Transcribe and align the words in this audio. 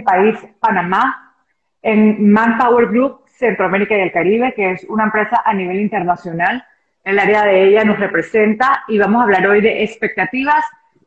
país, 0.00 0.36
Panamá, 0.60 1.34
en 1.82 2.30
Manpower 2.30 2.86
Group, 2.88 3.20
Centroamérica 3.26 3.96
y 3.96 4.00
el 4.00 4.12
Caribe, 4.12 4.54
que 4.54 4.72
es 4.72 4.84
una 4.88 5.04
empresa 5.04 5.42
a 5.44 5.52
nivel 5.54 5.80
internacional. 5.80 6.64
El 7.04 7.18
área 7.18 7.44
de 7.44 7.68
ella 7.68 7.84
nos 7.84 7.98
representa 7.98 8.84
y 8.88 8.98
vamos 8.98 9.20
a 9.20 9.24
hablar 9.24 9.46
hoy 9.46 9.60
de 9.60 9.84
expectativas 9.84 10.64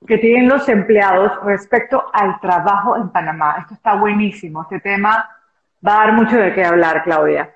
que 0.08 0.18
tienen 0.18 0.48
los 0.48 0.70
empleados 0.70 1.32
respecto 1.44 2.05
al 2.14 2.40
trabajo 2.40 2.96
en 2.96 3.10
Panamá. 3.10 3.58
Esto 3.60 3.73
está 3.73 3.96
buenísimo. 3.96 4.62
Este 4.64 4.80
tema 4.80 5.30
va 5.86 5.94
a 5.94 6.06
dar 6.06 6.14
mucho 6.14 6.38
de 6.38 6.54
qué 6.54 6.64
hablar, 6.64 7.04
Claudia. 7.04 7.50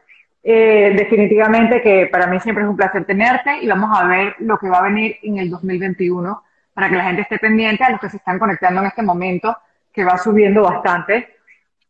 Eh, 0.46 0.94
definitivamente 0.98 1.82
que 1.82 2.08
para 2.12 2.28
mí 2.28 2.38
siempre 2.42 2.66
es 2.66 2.70
un 2.70 2.76
placer 2.76 3.06
tenerte 3.06 3.60
y 3.62 3.68
vamos 3.68 3.98
a 3.98 4.06
ver 4.06 4.36
lo 4.40 4.58
que 4.58 4.68
va 4.68 4.80
a 4.80 4.84
venir 4.84 5.18
en 5.24 5.38
el 5.38 5.50
2021 5.50 6.44
para 6.74 6.90
que 6.90 6.96
la 6.96 7.06
gente 7.06 7.22
esté 7.22 7.40
pendiente 7.40 7.84
a 7.84 7.92
los 7.92 8.02
que 8.02 8.10
se 8.10 8.18
están 8.18 8.40
conectando 8.40 8.82
en 8.82 8.88
este 8.88 9.04
momento, 9.04 9.58
que 9.94 10.04
va 10.04 10.18
subiendo 10.18 10.64
bastante, 10.64 11.30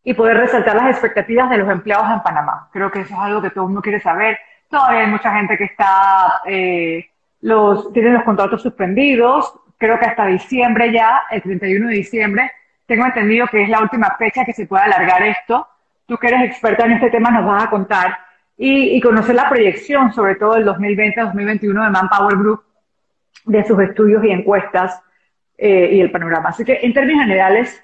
y 0.03 0.13
poder 0.13 0.37
resaltar 0.37 0.75
las 0.75 0.91
expectativas 0.91 1.49
de 1.49 1.57
los 1.57 1.69
empleados 1.69 2.11
en 2.11 2.21
Panamá. 2.21 2.69
Creo 2.73 2.91
que 2.91 3.01
eso 3.01 3.13
es 3.13 3.19
algo 3.19 3.41
que 3.41 3.49
todo 3.51 3.63
el 3.63 3.67
mundo 3.69 3.81
quiere 3.81 4.01
saber. 4.01 4.37
Todavía 4.69 5.01
hay 5.01 5.07
mucha 5.07 5.33
gente 5.33 5.57
que 5.57 5.63
está, 5.63 6.41
eh, 6.45 7.09
los, 7.41 7.93
tiene 7.93 8.11
los 8.11 8.23
contratos 8.23 8.61
suspendidos, 8.61 9.53
creo 9.77 9.97
que 9.99 10.05
hasta 10.05 10.25
diciembre 10.25 10.91
ya, 10.91 11.23
el 11.31 11.41
31 11.41 11.87
de 11.87 11.95
diciembre, 11.95 12.51
tengo 12.85 13.05
entendido 13.05 13.47
que 13.47 13.63
es 13.63 13.69
la 13.69 13.81
última 13.81 14.15
fecha 14.17 14.45
que 14.45 14.53
se 14.53 14.65
puede 14.65 14.83
alargar 14.83 15.23
esto. 15.23 15.67
Tú 16.05 16.17
que 16.17 16.27
eres 16.27 16.43
experta 16.43 16.85
en 16.85 16.93
este 16.93 17.09
tema 17.09 17.31
nos 17.31 17.45
vas 17.45 17.63
a 17.63 17.69
contar 17.69 18.17
y, 18.57 18.99
conocer 19.01 19.35
la 19.35 19.49
proyección, 19.49 20.13
sobre 20.13 20.35
todo 20.35 20.53
del 20.53 20.65
2020-2021 20.67 21.83
de 21.85 21.89
Manpower 21.89 22.37
Group, 22.37 22.63
de 23.45 23.63
sus 23.65 23.79
estudios 23.79 24.23
y 24.23 24.31
encuestas 24.31 25.01
eh, 25.57 25.89
y 25.93 26.01
el 26.01 26.11
panorama. 26.11 26.49
Así 26.49 26.63
que 26.63 26.79
en 26.81 26.93
términos 26.93 27.23
generales, 27.23 27.83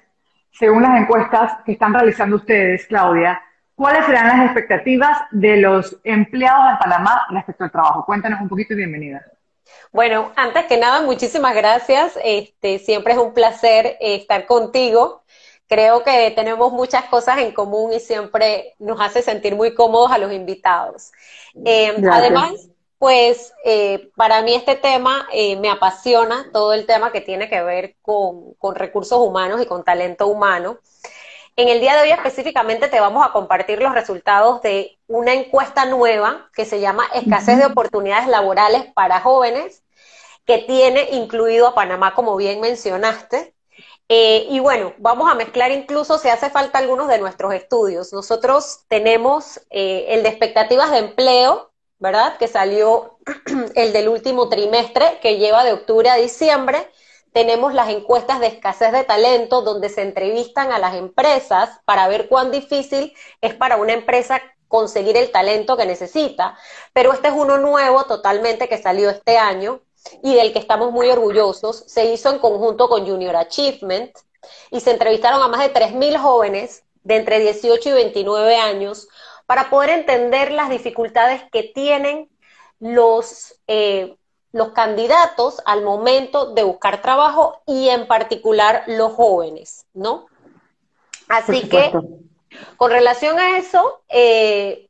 según 0.52 0.82
las 0.82 1.00
encuestas 1.00 1.58
que 1.64 1.72
están 1.72 1.94
realizando 1.94 2.36
ustedes, 2.36 2.86
Claudia, 2.86 3.42
¿cuáles 3.74 4.04
serán 4.06 4.28
las 4.28 4.46
expectativas 4.46 5.18
de 5.30 5.56
los 5.56 5.98
empleados 6.04 6.72
de 6.72 6.78
Panamá 6.78 7.26
respecto 7.30 7.64
al 7.64 7.70
trabajo? 7.70 8.04
Cuéntanos 8.04 8.40
un 8.40 8.48
poquito 8.48 8.74
y 8.74 8.76
bienvenida. 8.76 9.24
Bueno, 9.92 10.32
antes 10.36 10.66
que 10.66 10.76
nada, 10.76 11.02
muchísimas 11.02 11.54
gracias. 11.54 12.18
Este, 12.22 12.78
siempre 12.78 13.14
es 13.14 13.18
un 13.18 13.34
placer 13.34 13.86
eh, 13.86 14.16
estar 14.16 14.46
contigo. 14.46 15.22
Creo 15.68 16.02
que 16.02 16.32
tenemos 16.32 16.72
muchas 16.72 17.04
cosas 17.04 17.38
en 17.38 17.52
común 17.52 17.92
y 17.92 18.00
siempre 18.00 18.74
nos 18.78 19.00
hace 19.00 19.22
sentir 19.22 19.54
muy 19.54 19.74
cómodos 19.74 20.10
a 20.10 20.18
los 20.18 20.32
invitados. 20.32 21.12
Eh, 21.64 21.94
además, 22.10 22.68
pues 23.00 23.52
eh, 23.64 24.10
para 24.14 24.42
mí 24.42 24.54
este 24.54 24.76
tema 24.76 25.26
me 25.58 25.70
apasiona, 25.70 26.50
todo 26.52 26.72
el 26.74 26.86
tema 26.86 27.10
que 27.10 27.20
tiene 27.20 27.48
que 27.48 27.62
ver 27.62 27.96
con, 28.02 28.54
con 28.54 28.76
recursos 28.76 29.18
humanos 29.18 29.60
y 29.60 29.66
con 29.66 29.82
talento 29.82 30.28
humano. 30.28 30.78
En 31.56 31.68
el 31.68 31.80
día 31.80 31.94
de 31.94 32.02
hoy 32.02 32.10
específicamente 32.10 32.88
te 32.88 33.00
vamos 33.00 33.26
a 33.26 33.32
compartir 33.32 33.82
los 33.82 33.92
resultados 33.92 34.62
de 34.62 34.98
una 35.08 35.34
encuesta 35.34 35.84
nueva 35.84 36.48
que 36.54 36.64
se 36.64 36.80
llama 36.80 37.04
Escasez 37.12 37.58
de 37.58 37.66
oportunidades 37.66 38.28
laborales 38.28 38.84
para 38.94 39.20
jóvenes, 39.20 39.82
que 40.46 40.58
tiene 40.58 41.10
incluido 41.12 41.66
a 41.68 41.74
Panamá, 41.74 42.14
como 42.14 42.36
bien 42.36 42.60
mencionaste. 42.60 43.54
Eh, 44.08 44.46
y 44.48 44.58
bueno, 44.58 44.94
vamos 44.98 45.30
a 45.30 45.34
mezclar 45.34 45.70
incluso 45.70 46.18
si 46.18 46.28
hace 46.28 46.50
falta 46.50 46.78
algunos 46.78 47.08
de 47.08 47.18
nuestros 47.18 47.52
estudios. 47.52 48.12
Nosotros 48.12 48.84
tenemos 48.88 49.60
eh, 49.70 50.06
el 50.08 50.22
de 50.22 50.30
expectativas 50.30 50.90
de 50.90 50.98
empleo, 50.98 51.69
¿verdad? 52.00 52.36
Que 52.38 52.48
salió 52.48 53.18
el 53.76 53.92
del 53.92 54.08
último 54.08 54.48
trimestre, 54.48 55.20
que 55.22 55.38
lleva 55.38 55.64
de 55.64 55.72
octubre 55.72 56.10
a 56.10 56.16
diciembre 56.16 56.88
tenemos 57.32 57.74
las 57.74 57.88
encuestas 57.90 58.40
de 58.40 58.48
escasez 58.48 58.92
de 58.92 59.04
talento, 59.04 59.62
donde 59.62 59.88
se 59.88 60.02
entrevistan 60.02 60.72
a 60.72 60.78
las 60.78 60.94
empresas 60.94 61.70
para 61.84 62.08
ver 62.08 62.28
cuán 62.28 62.50
difícil 62.50 63.14
es 63.40 63.54
para 63.54 63.76
una 63.76 63.92
empresa 63.92 64.42
conseguir 64.66 65.16
el 65.16 65.30
talento 65.30 65.76
que 65.76 65.86
necesita. 65.86 66.56
Pero 66.92 67.12
este 67.12 67.28
es 67.28 67.34
uno 67.34 67.58
nuevo 67.58 68.04
totalmente 68.04 68.68
que 68.68 68.78
salió 68.82 69.10
este 69.10 69.38
año 69.38 69.80
y 70.22 70.34
del 70.34 70.52
que 70.52 70.58
estamos 70.58 70.90
muy 70.90 71.08
orgullosos. 71.08 71.84
Se 71.86 72.06
hizo 72.06 72.30
en 72.30 72.40
conjunto 72.40 72.88
con 72.88 73.06
Junior 73.06 73.36
Achievement 73.36 74.12
y 74.70 74.80
se 74.80 74.90
entrevistaron 74.90 75.40
a 75.42 75.48
más 75.48 75.60
de 75.60 75.72
3.000 75.72 76.18
jóvenes 76.18 76.82
de 77.04 77.16
entre 77.16 77.38
18 77.38 77.88
y 77.88 77.92
29 77.92 78.56
años 78.56 79.08
para 79.50 79.68
poder 79.68 79.90
entender 79.90 80.52
las 80.52 80.70
dificultades 80.70 81.42
que 81.50 81.64
tienen 81.64 82.28
los 82.78 83.58
eh, 83.66 84.14
los 84.52 84.68
candidatos 84.68 85.60
al 85.66 85.82
momento 85.82 86.54
de 86.54 86.62
buscar 86.62 87.02
trabajo 87.02 87.60
y 87.66 87.88
en 87.88 88.06
particular 88.06 88.84
los 88.86 89.12
jóvenes, 89.12 89.86
¿no? 89.92 90.26
Así 91.28 91.68
que, 91.68 91.90
con 92.76 92.92
relación 92.92 93.40
a 93.40 93.58
eso, 93.58 94.02
eh, 94.08 94.88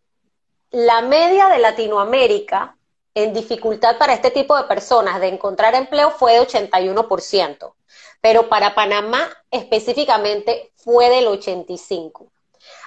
la 0.72 1.00
media 1.00 1.48
de 1.48 1.58
Latinoamérica 1.58 2.76
en 3.14 3.32
dificultad 3.32 3.96
para 3.96 4.12
este 4.12 4.30
tipo 4.30 4.54
de 4.58 4.64
personas 4.64 5.22
de 5.22 5.28
encontrar 5.28 5.74
empleo 5.74 6.10
fue 6.10 6.34
de 6.34 6.40
81%, 6.40 7.72
pero 8.20 8.50
para 8.50 8.74
Panamá 8.74 9.26
específicamente 9.50 10.70
fue 10.76 11.08
del 11.08 11.28
85%. 11.28 12.28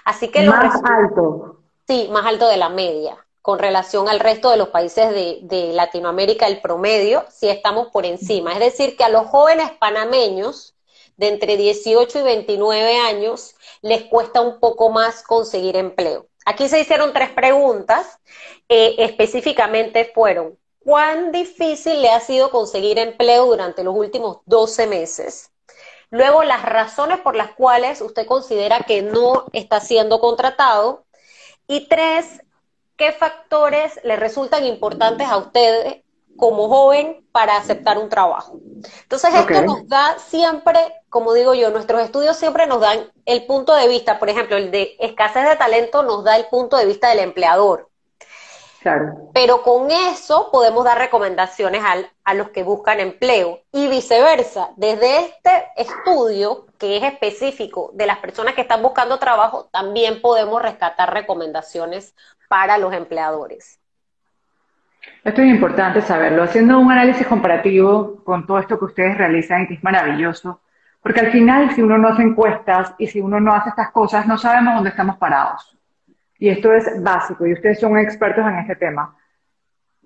Así 0.05 0.27
que 0.29 0.43
más 0.43 0.79
alto. 0.83 1.62
Sí, 1.87 2.07
más 2.11 2.25
alto 2.25 2.47
de 2.47 2.57
la 2.57 2.69
media 2.69 3.23
con 3.43 3.59
relación 3.59 4.07
al 4.07 4.21
resto 4.21 4.49
de 4.51 4.57
los 4.57 4.69
países 4.69 5.11
de, 5.11 5.71
Latinoamérica, 5.73 6.47
el 6.47 6.61
promedio, 6.61 7.25
sí 7.29 7.49
estamos 7.49 7.89
por 7.89 8.05
encima. 8.05 8.53
Es 8.53 8.59
decir, 8.59 8.95
que 8.95 9.03
a 9.03 9.09
los 9.09 9.27
jóvenes 9.27 9.69
panameños 9.81 10.75
de 11.17 11.27
entre 11.27 11.57
18 11.57 12.19
y 12.19 12.21
29 12.23 12.99
años 12.99 13.55
les 13.81 14.03
cuesta 14.03 14.39
un 14.39 14.61
poco 14.61 14.91
más 14.91 15.23
conseguir 15.23 15.75
empleo. 15.75 16.27
Aquí 16.45 16.69
se 16.69 16.79
hicieron 16.79 17.11
tres 17.11 17.31
preguntas, 17.31 18.17
eh, 18.69 18.95
específicamente 18.99 20.09
fueron, 20.15 20.57
¿cuán 20.79 21.33
difícil 21.33 22.01
le 22.01 22.11
ha 22.11 22.21
sido 22.21 22.49
conseguir 22.49 22.97
empleo 22.97 23.47
durante 23.47 23.83
los 23.83 23.93
últimos 23.93 24.37
12 24.45 24.87
meses? 24.87 25.51
Luego, 26.11 26.43
las 26.43 26.63
razones 26.63 27.19
por 27.19 27.35
las 27.35 27.51
cuales 27.55 27.99
usted 27.99 28.25
considera 28.25 28.85
que 28.87 29.01
no 29.01 29.47
está 29.51 29.81
siendo 29.81 30.21
contratado. 30.21 31.03
Y 31.67 31.87
tres, 31.87 32.41
¿qué 32.97 33.11
factores 33.11 33.99
le 34.03 34.15
resultan 34.15 34.65
importantes 34.65 35.27
a 35.27 35.37
ustedes 35.37 36.03
como 36.37 36.67
joven 36.67 37.25
para 37.31 37.57
aceptar 37.57 37.97
un 37.97 38.09
trabajo? 38.09 38.59
Entonces, 39.03 39.33
esto 39.33 39.61
nos 39.61 39.87
da 39.87 40.17
siempre, 40.19 40.79
como 41.09 41.33
digo 41.33 41.53
yo, 41.53 41.69
nuestros 41.71 42.01
estudios 42.01 42.37
siempre 42.37 42.67
nos 42.67 42.81
dan 42.81 43.11
el 43.25 43.45
punto 43.45 43.73
de 43.75 43.87
vista, 43.87 44.19
por 44.19 44.29
ejemplo, 44.29 44.57
el 44.57 44.71
de 44.71 44.95
escasez 44.99 45.47
de 45.47 45.55
talento 45.55 46.03
nos 46.03 46.23
da 46.23 46.35
el 46.35 46.45
punto 46.47 46.77
de 46.77 46.85
vista 46.85 47.09
del 47.09 47.19
empleador. 47.19 47.89
Claro. 48.83 49.29
Pero 49.33 49.61
con 49.61 49.89
eso 49.91 50.49
podemos 50.51 50.83
dar 50.83 50.97
recomendaciones 50.97 51.81
a 52.25 52.33
los 52.33 52.49
que 52.49 52.63
buscan 52.63 52.99
empleo 52.99 53.61
y 53.71 53.87
viceversa. 53.87 54.71
Desde 54.75 55.21
este 55.21 55.51
estudio, 55.77 56.65
que 56.77 56.97
es 56.97 57.03
específico 57.03 57.91
de 57.93 58.07
las 58.07 58.17
personas 58.17 58.55
que 58.55 58.61
están 58.61 58.83
buscando 58.83 59.19
trabajo, 59.19 59.69
también 59.71 60.21
podemos 60.21 60.61
rescatar 60.61 61.13
recomendaciones 61.13 62.13
para 62.49 62.77
los 62.77 62.93
empleadores. 62.93 63.79
Esto 65.23 65.41
es 65.41 65.47
importante 65.47 66.01
saberlo, 66.01 66.43
haciendo 66.43 66.77
un 66.77 66.91
análisis 66.91 67.25
comparativo 67.25 68.21
con 68.25 68.45
todo 68.45 68.59
esto 68.59 68.77
que 68.77 68.85
ustedes 68.85 69.17
realizan, 69.17 69.65
que 69.65 69.75
es 69.75 69.83
maravilloso, 69.83 70.59
porque 71.01 71.21
al 71.21 71.31
final 71.31 71.73
si 71.73 71.81
uno 71.81 71.97
no 71.97 72.09
hace 72.09 72.23
encuestas 72.23 72.95
y 72.97 73.07
si 73.07 73.21
uno 73.21 73.39
no 73.39 73.53
hace 73.53 73.69
estas 73.69 73.91
cosas, 73.91 74.27
no 74.27 74.37
sabemos 74.37 74.75
dónde 74.75 74.89
estamos 74.89 75.15
parados. 75.15 75.77
Y 76.37 76.49
esto 76.49 76.73
es 76.73 77.01
básico, 77.01 77.45
y 77.45 77.53
ustedes 77.53 77.79
son 77.79 77.97
expertos 77.97 78.45
en 78.45 78.59
este 78.59 78.75
tema. 78.75 79.17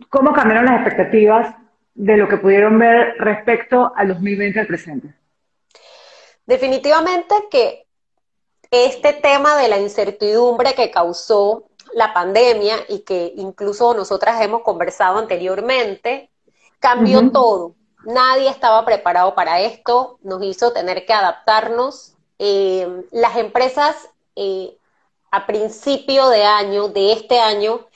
¿Cómo 0.10 0.34
cambiaron 0.34 0.66
las 0.66 0.82
expectativas 0.82 1.56
de 1.96 2.18
lo 2.18 2.28
que 2.28 2.38
pudieron 2.38 2.78
ver 2.78 3.16
respecto 3.18 3.92
al 3.96 4.10
2020 4.10 4.60
al 4.60 4.68
presente? 4.68 5.14
Definitivamente 6.46 7.36
que 7.50 7.88
este 8.72 9.14
tema 9.14 9.58
de 9.58 9.68
la 9.68 9.78
incertidumbre 9.78 10.74
que 10.76 10.92
causó 10.92 11.70
la 11.94 12.14
pandemia 12.14 12.76
y 12.90 13.00
que 13.00 13.34
incluso 13.36 13.94
nosotras 13.94 14.42
hemos 14.42 14.62
conversado 14.62 15.18
anteriormente, 15.18 16.30
cambió 16.80 17.32
todo. 17.32 17.76
Nadie 18.06 18.50
estaba 18.50 18.86
preparado 18.86 19.36
para 19.36 19.62
esto, 19.62 20.20
nos 20.22 20.44
hizo 20.44 20.74
tener 20.74 21.06
que 21.06 21.14
adaptarnos. 21.14 22.14
Eh, 22.40 22.88
las 23.12 23.38
empresas 23.38 24.10
eh, 24.36 24.78
a 25.32 25.46
principio 25.46 26.30
de 26.30 26.44
año, 26.44 26.88
de 26.90 27.14
este 27.14 27.40
año, 27.40 27.88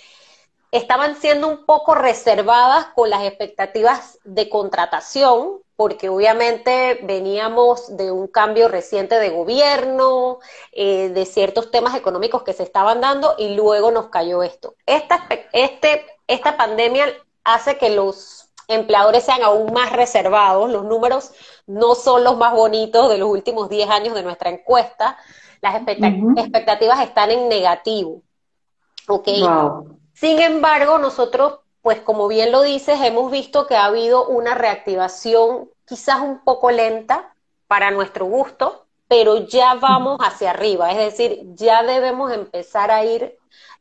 estaban 0.72 1.16
siendo 1.16 1.48
un 1.48 1.66
poco 1.66 1.96
reservadas 1.96 2.88
con 2.96 3.10
las 3.10 3.24
expectativas 3.24 4.20
de 4.24 4.50
contratación, 4.50 5.60
porque 5.76 6.10
obviamente 6.10 7.00
veníamos 7.04 7.98
de 7.98 8.12
un 8.12 8.28
cambio 8.28 8.68
reciente 8.68 9.16
de 9.20 9.30
gobierno, 9.30 10.40
eh, 10.72 11.10
de 11.10 11.26
ciertos 11.26 11.72
temas 11.72 11.96
económicos 11.96 12.44
que 12.44 12.54
se 12.54 12.64
estaban 12.64 13.02
dando 13.02 13.36
y 13.38 13.56
luego 13.56 13.92
nos 13.92 14.10
cayó 14.10 14.44
esto. 14.44 14.76
Esta, 14.86 15.28
este, 15.52 16.06
esta 16.28 16.56
pandemia 16.56 17.12
hace 17.44 17.78
que 17.78 17.90
los 17.90 18.50
empleadores 18.68 19.24
sean 19.24 19.44
aún 19.44 19.74
más 19.74 19.92
reservados, 19.92 20.70
los 20.70 20.86
números 20.86 21.32
no 21.68 21.96
son 21.96 22.24
los 22.24 22.38
más 22.38 22.54
bonitos 22.54 23.10
de 23.10 23.18
los 23.18 23.30
últimos 23.30 23.70
10 23.70 23.90
años 23.90 24.16
de 24.16 24.24
nuestra 24.24 24.50
encuesta. 24.50 25.18
Las 25.62 25.76
expectativas 26.38 27.02
están 27.02 27.32
en 27.32 27.48
negativo. 27.50 28.22
¿Ok? 29.08 29.28
Sin 30.14 30.40
embargo, 30.40 30.98
nosotros, 30.98 31.60
pues 31.82 32.02
como 32.02 32.28
bien 32.28 32.52
lo 32.52 32.62
dices, 32.62 33.00
hemos 33.02 33.32
visto 33.32 33.68
que 33.68 33.76
ha 33.76 33.86
habido 33.86 34.28
una 34.28 34.54
reactivación 34.56 35.70
quizás 35.86 36.22
un 36.22 36.44
poco 36.44 36.72
lenta 36.72 37.34
para 37.68 37.92
nuestro 37.92 38.26
gusto, 38.26 38.86
pero 39.08 39.46
ya 39.48 39.76
vamos 39.76 40.18
hacia 40.22 40.52
arriba, 40.52 40.92
es 40.92 40.98
decir, 40.98 41.42
ya 41.56 41.84
debemos 41.84 42.32
empezar 42.32 42.92
a 42.92 43.04
ir 43.04 43.38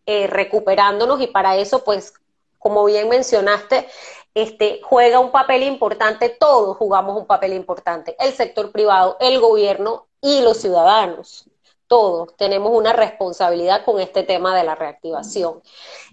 eh, 0.06 0.26
recuperándonos 0.26 1.20
y 1.20 1.28
para 1.28 1.56
eso, 1.56 1.84
pues, 1.84 2.14
como 2.58 2.84
bien 2.84 3.08
mencionaste, 3.08 3.88
este, 4.34 4.80
juega 4.82 5.20
un 5.20 5.30
papel 5.30 5.62
importante, 5.62 6.30
todos 6.30 6.76
jugamos 6.76 7.16
un 7.16 7.26
papel 7.26 7.52
importante, 7.52 8.16
el 8.18 8.32
sector 8.32 8.72
privado, 8.72 9.16
el 9.20 9.40
gobierno 9.40 10.06
y 10.20 10.40
los 10.40 10.56
ciudadanos. 10.56 11.48
Todos 11.90 12.36
tenemos 12.36 12.70
una 12.72 12.92
responsabilidad 12.92 13.84
con 13.84 13.98
este 13.98 14.22
tema 14.22 14.56
de 14.56 14.62
la 14.62 14.76
reactivación. 14.76 15.60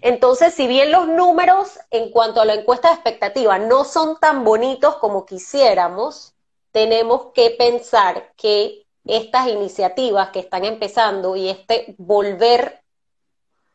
Entonces, 0.00 0.52
si 0.52 0.66
bien 0.66 0.90
los 0.90 1.06
números 1.06 1.78
en 1.92 2.10
cuanto 2.10 2.40
a 2.40 2.44
la 2.44 2.54
encuesta 2.54 2.88
de 2.88 2.94
expectativa 2.94 3.60
no 3.60 3.84
son 3.84 4.18
tan 4.18 4.42
bonitos 4.42 4.96
como 4.96 5.24
quisiéramos, 5.24 6.34
tenemos 6.72 7.26
que 7.32 7.50
pensar 7.50 8.32
que 8.36 8.86
estas 9.04 9.46
iniciativas 9.46 10.30
que 10.30 10.40
están 10.40 10.64
empezando 10.64 11.36
y 11.36 11.48
este 11.48 11.94
volver 11.96 12.82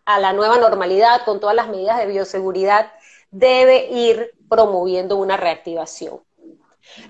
a 0.03 0.19
la 0.19 0.33
nueva 0.33 0.57
normalidad 0.57 1.23
con 1.23 1.39
todas 1.39 1.55
las 1.55 1.69
medidas 1.69 1.99
de 1.99 2.07
bioseguridad 2.07 2.91
debe 3.31 3.87
ir 3.87 4.31
promoviendo 4.49 5.15
una 5.15 5.37
reactivación. 5.37 6.19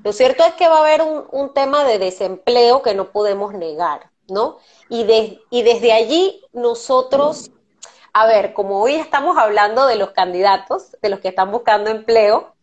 Lo 0.03 0.13
cierto 0.13 0.43
es 0.43 0.53
que 0.53 0.67
va 0.67 0.77
a 0.77 0.81
haber 0.81 1.01
un, 1.01 1.51
tema 1.55 1.83
de 1.83 1.97
desempleo 1.97 2.83
que 2.83 2.93
no 2.93 3.11
podemos 3.11 3.55
negar, 3.55 4.12
¿no? 4.33 4.57
Y, 4.89 5.39
y 5.49 5.61
desde 5.61 5.93
allí 5.93 6.43
nosotros, 6.51 7.51
a 8.11 8.25
ver, 8.27 8.53
como 8.53 8.81
hoy 8.81 8.95
estamos 8.95 9.37
hablando 9.37 9.85
de 9.87 9.95
los 9.95 10.11
candidatos, 10.11 10.97
de 11.01 11.09
los 11.09 11.19
que 11.19 11.29
están 11.29 11.51
buscando 11.51 11.89
empleo, 11.89 12.53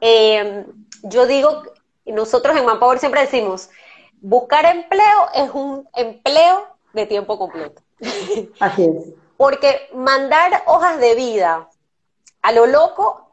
eh, 0.00 0.66
yo 1.02 1.26
digo, 1.26 1.62
nosotros 2.06 2.56
en 2.56 2.66
Manpower 2.66 2.98
siempre 2.98 3.22
decimos, 3.22 3.70
buscar 4.20 4.64
empleo 4.66 5.28
es 5.34 5.50
un 5.52 5.88
empleo 5.94 6.66
de 6.92 7.06
tiempo 7.06 7.38
completo. 7.38 7.82
Así 8.60 8.84
es. 8.84 9.14
Porque 9.36 9.88
mandar 9.94 10.64
hojas 10.66 10.98
de 10.98 11.14
vida 11.14 11.68
a 12.42 12.52
lo 12.52 12.66
loco 12.66 13.27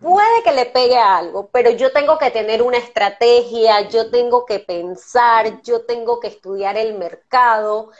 puede 0.00 0.42
que 0.42 0.52
le 0.52 0.66
pegue 0.66 0.98
a 0.98 1.18
algo, 1.18 1.48
pero 1.52 1.70
yo 1.70 1.92
tengo 1.92 2.18
que 2.18 2.30
tener 2.30 2.62
una 2.62 2.78
estrategia, 2.78 3.88
yo 3.88 4.10
tengo 4.10 4.46
que 4.46 4.58
pensar, 4.58 5.62
yo 5.62 5.84
tengo 5.84 6.20
que 6.20 6.28
estudiar 6.28 6.76
el 6.76 6.94
mercado. 6.94 7.90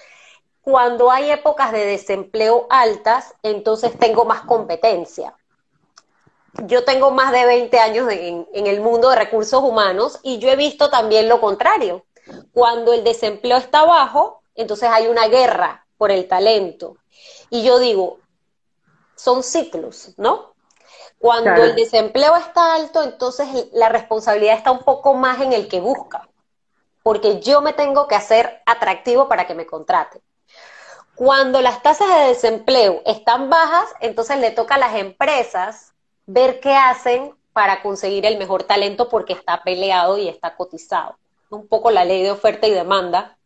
Cuando 0.62 1.10
hay 1.10 1.30
épocas 1.30 1.72
de 1.72 1.84
desempleo 1.84 2.66
altas, 2.70 3.34
entonces 3.42 3.98
tengo 3.98 4.24
más 4.24 4.42
competencia. 4.42 5.34
Yo 6.64 6.84
tengo 6.84 7.10
más 7.10 7.32
de 7.32 7.46
20 7.46 7.78
años 7.78 8.10
en, 8.10 8.46
en 8.52 8.66
el 8.66 8.80
mundo 8.80 9.10
de 9.10 9.16
recursos 9.16 9.62
humanos 9.62 10.18
y 10.22 10.38
yo 10.38 10.50
he 10.50 10.56
visto 10.56 10.90
también 10.90 11.28
lo 11.28 11.40
contrario. 11.40 12.04
Cuando 12.52 12.92
el 12.92 13.04
desempleo 13.04 13.56
está 13.56 13.84
bajo, 13.84 14.42
entonces 14.54 14.88
hay 14.90 15.06
una 15.06 15.28
guerra 15.28 15.86
por 15.96 16.10
el 16.10 16.26
talento. 16.26 16.96
Y 17.50 17.62
yo 17.62 17.78
digo, 17.78 18.18
son 19.16 19.42
ciclos, 19.42 20.14
¿no? 20.16 20.54
Cuando 21.20 21.62
el 21.62 21.74
desempleo 21.74 22.34
está 22.34 22.74
alto, 22.74 23.02
entonces 23.02 23.46
la 23.72 23.90
responsabilidad 23.90 24.56
está 24.56 24.70
un 24.70 24.78
poco 24.78 25.12
más 25.12 25.38
en 25.42 25.52
el 25.52 25.68
que 25.68 25.78
busca, 25.78 26.26
porque 27.02 27.40
yo 27.40 27.60
me 27.60 27.74
tengo 27.74 28.08
que 28.08 28.14
hacer 28.14 28.62
atractivo 28.64 29.28
para 29.28 29.46
que 29.46 29.54
me 29.54 29.66
contraten. 29.66 30.22
Cuando 31.14 31.60
las 31.60 31.82
tasas 31.82 32.08
de 32.08 32.28
desempleo 32.28 33.02
están 33.04 33.50
bajas, 33.50 33.90
entonces 34.00 34.38
le 34.38 34.50
toca 34.50 34.76
a 34.76 34.78
las 34.78 34.94
empresas 34.94 35.92
ver 36.24 36.58
qué 36.58 36.74
hacen 36.74 37.34
para 37.52 37.82
conseguir 37.82 38.24
el 38.24 38.38
mejor 38.38 38.62
talento 38.62 39.10
porque 39.10 39.34
está 39.34 39.62
peleado 39.62 40.16
y 40.16 40.26
está 40.26 40.56
cotizado. 40.56 41.18
Un 41.50 41.68
poco 41.68 41.90
la 41.90 42.06
ley 42.06 42.22
de 42.22 42.30
oferta 42.30 42.66
y 42.66 42.70
demanda 42.70 43.36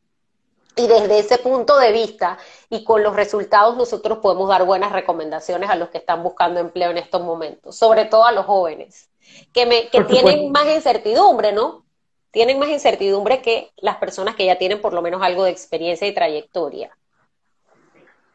y 0.77 0.87
desde 0.87 1.19
ese 1.19 1.39
punto 1.39 1.79
de 1.79 1.93
vista 1.93 2.39
y 2.71 2.85
con 2.85 3.03
los 3.03 3.15
resultados 3.15 3.77
nosotros 3.77 4.19
podemos 4.19 4.49
dar 4.49 4.65
buenas 4.65 4.93
recomendaciones 4.93 5.71
a 5.71 5.77
los 5.77 5.91
que 5.91 5.99
están 5.99 6.23
buscando 6.23 6.61
empleo 6.61 6.91
en 6.91 6.99
estos 6.99 7.23
momentos, 7.23 7.77
sobre 7.77 8.07
todo 8.07 8.25
a 8.25 8.33
los 8.33 8.47
jóvenes, 8.47 9.09
que, 9.53 9.67
me, 9.67 9.89
que 9.89 10.03
tienen 10.05 10.51
más 10.51 10.67
incertidumbre, 10.67 11.53
¿no? 11.53 11.85
Tienen 12.31 12.59
más 12.59 12.69
incertidumbre 12.69 13.41
que 13.41 13.71
las 13.77 13.97
personas 13.97 14.35
que 14.35 14.47
ya 14.47 14.59
tienen 14.59 14.81
por 14.81 14.93
lo 14.93 15.03
menos 15.03 15.23
algo 15.23 15.45
de 15.45 15.53
experiencia 15.53 16.09
y 16.09 16.15
trayectoria. 16.15 16.91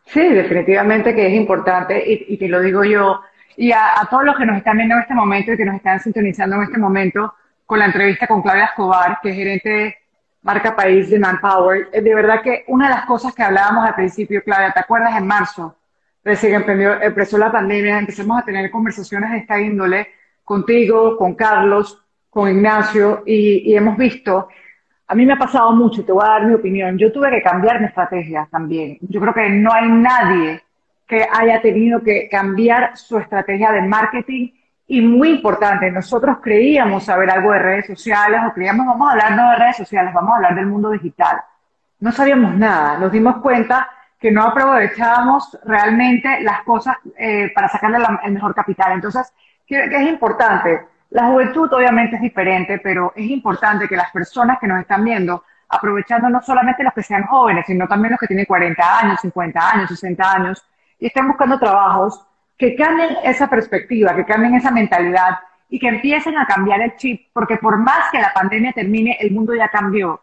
Sí, 0.05 0.21
definitivamente 0.21 1.13
que 1.13 1.27
es 1.27 1.33
importante 1.33 2.01
y, 2.05 2.37
que 2.37 2.47
lo 2.47 2.61
digo 2.61 2.83
yo 2.83 3.19
y 3.57 3.71
a, 3.71 3.99
a 3.99 4.09
todos 4.09 4.23
los 4.23 4.37
que 4.37 4.45
nos 4.45 4.57
están 4.57 4.77
viendo 4.77 4.95
en 4.95 5.01
este 5.01 5.13
momento 5.13 5.51
y 5.51 5.57
que 5.57 5.65
nos 5.65 5.75
están 5.75 5.99
sintonizando 5.99 6.55
en 6.55 6.63
este 6.63 6.79
momento 6.79 7.33
con 7.65 7.77
la 7.77 7.85
entrevista 7.85 8.25
con 8.25 8.41
Claudia 8.41 8.65
Escobar, 8.65 9.19
que 9.21 9.29
es 9.29 9.35
gerente 9.35 9.97
marca 10.41 10.75
país 10.75 11.09
de 11.09 11.19
Manpower. 11.19 11.89
Eh, 11.91 12.01
de 12.01 12.15
verdad 12.15 12.41
que 12.41 12.63
una 12.67 12.87
de 12.87 12.95
las 12.95 13.05
cosas 13.05 13.33
que 13.33 13.43
hablábamos 13.43 13.85
al 13.85 13.95
principio, 13.95 14.43
Claudia, 14.43 14.71
¿te 14.71 14.79
acuerdas 14.79 15.17
en 15.17 15.27
marzo? 15.27 15.75
Recién 16.23 16.63
empezó 17.01 17.37
la 17.37 17.51
pandemia, 17.51 17.99
empezamos 17.99 18.41
a 18.41 18.45
tener 18.45 18.69
conversaciones 18.69 19.31
de 19.31 19.37
esta 19.37 19.59
índole 19.59 20.09
contigo, 20.43 21.15
con 21.17 21.33
Carlos, 21.33 22.03
con 22.29 22.49
Ignacio, 22.49 23.23
y, 23.25 23.73
hemos 23.73 23.97
visto, 23.97 24.47
a 25.07 25.15
mí 25.15 25.25
me 25.25 25.33
ha 25.33 25.37
pasado 25.37 25.71
mucho, 25.71 26.03
te 26.03 26.11
voy 26.11 26.23
a 26.23 26.31
dar 26.31 26.45
mi 26.45 26.53
opinión, 26.53 26.97
yo 26.97 27.11
tuve 27.11 27.31
que 27.31 27.41
cambiar 27.41 27.79
mi 27.79 27.87
estrategia 27.87 28.47
también. 28.51 28.97
Yo 29.01 29.19
creo 29.21 29.33
que 29.33 29.49
no 29.49 29.71
hay 29.71 29.87
nadie 29.89 30.61
que 31.07 31.25
haya 31.31 31.61
tenido 31.61 32.03
que 32.03 32.27
cambiar 32.29 32.95
su 32.95 33.17
estrategia 33.17 33.71
de 33.71 33.81
marketing 33.81 34.49
y 34.91 35.01
muy 35.01 35.29
importante, 35.29 35.91
nosotros 35.91 36.37
creíamos 36.41 37.05
saber 37.05 37.29
algo 37.29 37.51
de 37.51 37.59
redes 37.59 37.85
sociales 37.85 38.41
o 38.47 38.53
creíamos, 38.53 38.87
vamos 38.87 39.07
a 39.07 39.11
hablar 39.11 39.35
no 39.35 39.51
de 39.51 39.55
redes 39.57 39.77
sociales, 39.77 40.11
vamos 40.11 40.31
a 40.31 40.35
hablar 40.37 40.55
del 40.55 40.65
mundo 40.65 40.89
digital. 40.89 41.41
No 41.99 42.11
sabíamos 42.11 42.55
nada, 42.55 42.97
nos 42.97 43.11
dimos 43.11 43.37
cuenta 43.37 43.87
que 44.19 44.31
no 44.31 44.41
aprovechábamos 44.41 45.59
realmente 45.63 46.41
las 46.41 46.63
cosas 46.63 46.95
eh, 47.19 47.51
para 47.53 47.67
sacarle 47.67 47.99
el 48.23 48.31
mejor 48.31 48.55
capital. 48.55 48.93
Entonces, 48.93 49.31
¿qué, 49.67 49.83
es 49.83 50.09
importante? 50.09 50.87
La 51.11 51.27
juventud 51.27 51.71
obviamente 51.71 52.15
es 52.15 52.21
diferente, 52.23 52.79
pero 52.79 53.13
es 53.15 53.29
importante 53.29 53.87
que 53.87 53.95
las 53.95 54.09
personas 54.09 54.57
que 54.57 54.65
nos 54.65 54.81
están 54.81 55.05
viendo, 55.05 55.43
aprovechando 55.69 56.29
no 56.29 56.41
solamente 56.41 56.83
los 56.83 56.95
que 56.95 57.03
sean 57.03 57.27
jóvenes, 57.27 57.63
sino 57.67 57.87
también 57.87 58.13
los 58.13 58.19
que 58.19 58.25
tienen 58.25 58.45
40 58.45 58.99
años, 59.01 59.21
50 59.21 59.69
años, 59.71 59.89
60 59.89 60.31
años, 60.31 60.65
y 60.97 61.05
estén 61.05 61.27
buscando 61.27 61.59
trabajos, 61.59 62.25
que 62.59 62.75
cambien 62.75 63.15
esa 63.23 63.49
perspectiva, 63.49 64.13
que 64.13 64.25
cambien 64.25 64.53
esa 64.53 64.69
mentalidad 64.69 65.39
y 65.69 65.79
que 65.79 65.87
empiecen 65.87 66.37
a 66.37 66.45
cambiar 66.45 66.81
el 66.81 66.95
chip, 66.97 67.27
porque 67.31 67.55
por 67.55 67.77
más 67.77 68.11
que 68.11 68.19
la 68.19 68.33
pandemia 68.33 68.73
termine, 68.73 69.17
el 69.21 69.31
mundo 69.31 69.55
ya 69.55 69.69
cambió 69.69 70.21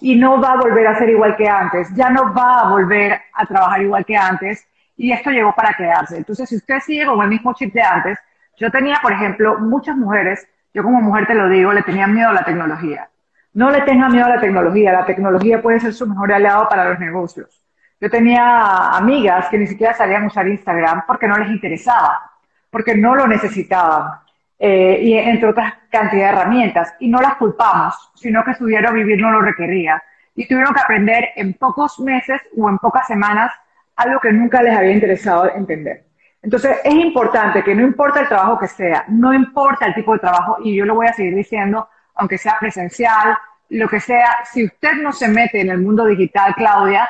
y 0.00 0.14
no 0.14 0.40
va 0.40 0.52
a 0.52 0.56
volver 0.56 0.86
a 0.86 0.96
ser 0.96 1.10
igual 1.10 1.36
que 1.36 1.48
antes, 1.48 1.92
ya 1.94 2.08
no 2.08 2.32
va 2.32 2.60
a 2.60 2.70
volver 2.70 3.20
a 3.34 3.46
trabajar 3.46 3.82
igual 3.82 4.04
que 4.04 4.16
antes 4.16 4.64
y 4.96 5.10
esto 5.10 5.30
llegó 5.30 5.52
para 5.54 5.74
quedarse. 5.74 6.16
Entonces, 6.16 6.48
si 6.48 6.56
usted 6.56 6.78
sigue 6.80 7.04
con 7.04 7.20
el 7.20 7.28
mismo 7.28 7.52
chip 7.54 7.74
de 7.74 7.82
antes, 7.82 8.18
yo 8.58 8.70
tenía, 8.70 8.98
por 9.02 9.12
ejemplo, 9.12 9.58
muchas 9.58 9.96
mujeres, 9.96 10.46
yo 10.72 10.84
como 10.84 11.00
mujer 11.00 11.26
te 11.26 11.34
lo 11.34 11.48
digo, 11.48 11.72
le 11.72 11.82
tenían 11.82 12.14
miedo 12.14 12.28
a 12.28 12.34
la 12.34 12.44
tecnología. 12.44 13.08
No 13.54 13.70
le 13.70 13.80
tenga 13.82 14.08
miedo 14.08 14.26
a 14.26 14.36
la 14.36 14.40
tecnología, 14.40 14.92
la 14.92 15.04
tecnología 15.04 15.60
puede 15.60 15.80
ser 15.80 15.92
su 15.92 16.06
mejor 16.06 16.32
aliado 16.32 16.68
para 16.68 16.88
los 16.88 17.00
negocios. 17.00 17.61
Yo 18.02 18.10
tenía 18.10 18.88
amigas 18.96 19.46
que 19.48 19.56
ni 19.56 19.68
siquiera 19.68 19.94
sabían 19.94 20.24
usar 20.24 20.48
Instagram 20.48 21.04
porque 21.06 21.28
no 21.28 21.38
les 21.38 21.50
interesaba, 21.50 22.32
porque 22.68 22.96
no 22.96 23.14
lo 23.14 23.28
necesitaban, 23.28 24.18
eh, 24.58 24.98
y 25.00 25.12
entre 25.16 25.50
otras 25.50 25.74
cantidad 25.88 26.32
de 26.32 26.36
herramientas. 26.36 26.94
Y 26.98 27.06
no 27.06 27.20
las 27.20 27.36
culpamos, 27.36 28.10
sino 28.16 28.42
que 28.42 28.54
su 28.54 28.66
diario 28.66 28.92
vivir 28.92 29.20
no 29.20 29.30
lo 29.30 29.40
requería. 29.40 30.02
Y 30.34 30.48
tuvieron 30.48 30.74
que 30.74 30.80
aprender 30.80 31.28
en 31.36 31.54
pocos 31.54 32.00
meses 32.00 32.40
o 32.58 32.68
en 32.68 32.78
pocas 32.78 33.06
semanas 33.06 33.52
algo 33.94 34.18
que 34.18 34.32
nunca 34.32 34.64
les 34.64 34.76
había 34.76 34.90
interesado 34.90 35.54
entender. 35.54 36.04
Entonces, 36.42 36.78
es 36.82 36.94
importante 36.94 37.62
que 37.62 37.72
no 37.72 37.82
importa 37.82 38.18
el 38.18 38.26
trabajo 38.26 38.58
que 38.58 38.66
sea, 38.66 39.04
no 39.06 39.32
importa 39.32 39.86
el 39.86 39.94
tipo 39.94 40.14
de 40.14 40.18
trabajo, 40.18 40.56
y 40.60 40.74
yo 40.74 40.84
lo 40.84 40.96
voy 40.96 41.06
a 41.06 41.12
seguir 41.12 41.36
diciendo, 41.36 41.88
aunque 42.16 42.36
sea 42.36 42.56
presencial, 42.58 43.38
lo 43.68 43.88
que 43.88 44.00
sea, 44.00 44.38
si 44.52 44.64
usted 44.64 44.94
no 44.94 45.12
se 45.12 45.28
mete 45.28 45.60
en 45.60 45.70
el 45.70 45.78
mundo 45.78 46.04
digital, 46.04 46.52
Claudia, 46.56 47.08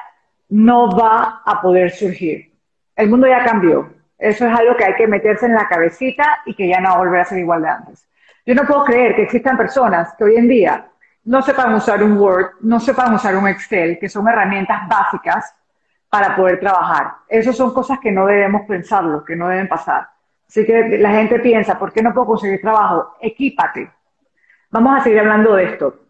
no 0.52 0.94
va 0.94 1.40
a 1.46 1.62
poder 1.62 1.90
surgir. 1.90 2.52
El 2.94 3.08
mundo 3.08 3.26
ya 3.26 3.42
cambió. 3.42 3.90
Eso 4.18 4.46
es 4.46 4.52
algo 4.52 4.76
que 4.76 4.84
hay 4.84 4.94
que 4.96 5.06
meterse 5.06 5.46
en 5.46 5.54
la 5.54 5.66
cabecita 5.66 6.42
y 6.44 6.54
que 6.54 6.68
ya 6.68 6.78
no 6.78 6.90
va 6.90 6.94
a 6.96 6.98
volver 6.98 7.20
a 7.20 7.24
ser 7.24 7.38
igual 7.38 7.62
de 7.62 7.68
antes. 7.70 8.06
Yo 8.44 8.54
no 8.54 8.66
puedo 8.66 8.84
creer 8.84 9.16
que 9.16 9.22
existan 9.22 9.56
personas 9.56 10.14
que 10.16 10.24
hoy 10.24 10.36
en 10.36 10.48
día 10.48 10.90
no 11.24 11.40
sepan 11.40 11.72
usar 11.72 12.02
un 12.02 12.18
Word, 12.18 12.50
no 12.60 12.80
sepan 12.80 13.14
usar 13.14 13.34
un 13.34 13.48
Excel, 13.48 13.98
que 13.98 14.10
son 14.10 14.28
herramientas 14.28 14.86
básicas 14.86 15.54
para 16.10 16.36
poder 16.36 16.60
trabajar. 16.60 17.14
Esas 17.28 17.56
son 17.56 17.72
cosas 17.72 17.98
que 17.98 18.12
no 18.12 18.26
debemos 18.26 18.66
pensarlo, 18.68 19.24
que 19.24 19.34
no 19.34 19.48
deben 19.48 19.68
pasar. 19.68 20.06
Así 20.46 20.66
que 20.66 20.98
la 20.98 21.12
gente 21.12 21.38
piensa, 21.38 21.78
¿por 21.78 21.94
qué 21.94 22.02
no 22.02 22.12
puedo 22.12 22.26
conseguir 22.26 22.60
trabajo? 22.60 23.16
Equípate. 23.22 23.90
Vamos 24.70 25.00
a 25.00 25.02
seguir 25.02 25.20
hablando 25.20 25.54
de 25.54 25.64
esto. 25.64 26.01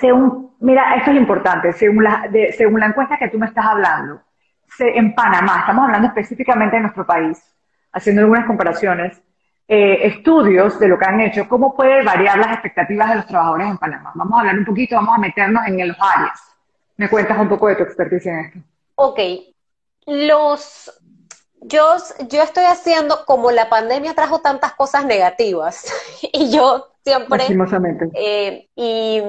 Según, 0.00 0.54
mira, 0.60 0.94
esto 0.96 1.10
es 1.10 1.16
importante, 1.16 1.72
según 1.72 2.04
la, 2.04 2.28
según 2.56 2.80
la 2.80 2.86
encuesta 2.86 3.16
que 3.18 3.28
tú 3.28 3.38
me 3.38 3.46
estás 3.46 3.64
hablando, 3.66 4.20
en 4.78 5.14
Panamá, 5.14 5.60
estamos 5.60 5.84
hablando 5.84 6.08
específicamente 6.08 6.76
de 6.76 6.82
nuestro 6.82 7.06
país, 7.06 7.38
haciendo 7.92 8.22
algunas 8.22 8.46
comparaciones, 8.46 9.20
eh, 9.66 10.06
estudios 10.06 10.78
de 10.78 10.88
lo 10.88 10.98
que 10.98 11.06
han 11.06 11.20
hecho, 11.20 11.48
cómo 11.48 11.74
puede 11.74 12.02
variar 12.02 12.38
las 12.38 12.52
expectativas 12.52 13.08
de 13.10 13.16
los 13.16 13.26
trabajadores 13.26 13.68
en 13.68 13.78
Panamá. 13.78 14.12
Vamos 14.14 14.36
a 14.36 14.40
hablar 14.40 14.58
un 14.58 14.64
poquito, 14.64 14.96
vamos 14.96 15.14
a 15.14 15.20
meternos 15.20 15.66
en 15.66 15.88
los 15.88 15.96
áreas. 16.00 16.40
¿Me 16.96 17.08
cuentas 17.08 17.38
un 17.38 17.48
poco 17.48 17.68
de 17.68 17.76
tu 17.76 17.82
experticia 17.82 18.32
en 18.32 18.40
esto? 18.40 18.58
Ok. 18.96 19.20
Los, 20.06 20.92
yo, 21.62 21.96
yo 22.28 22.42
estoy 22.42 22.64
haciendo, 22.64 23.24
como 23.24 23.50
la 23.50 23.68
pandemia 23.68 24.14
trajo 24.14 24.40
tantas 24.40 24.74
cosas 24.74 25.06
negativas, 25.06 25.92
y 26.32 26.50
yo 26.50 26.88
siempre... 27.02 27.44
Eh, 28.14 28.68
y, 28.76 29.22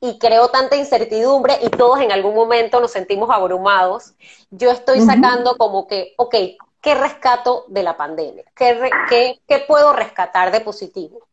y 0.00 0.18
creo 0.18 0.48
tanta 0.48 0.76
incertidumbre 0.76 1.58
y 1.62 1.68
todos 1.70 2.00
en 2.00 2.12
algún 2.12 2.34
momento 2.34 2.80
nos 2.80 2.92
sentimos 2.92 3.30
abrumados, 3.30 4.12
yo 4.50 4.70
estoy 4.70 5.00
sacando 5.00 5.56
como 5.56 5.86
que, 5.86 6.14
ok, 6.16 6.34
¿qué 6.80 6.94
rescato 6.94 7.64
de 7.68 7.82
la 7.82 7.96
pandemia? 7.96 8.44
¿Qué, 8.54 8.90
qué, 9.08 9.40
qué 9.48 9.58
puedo 9.60 9.92
rescatar 9.92 10.52
de 10.52 10.60
positivo? 10.60 11.26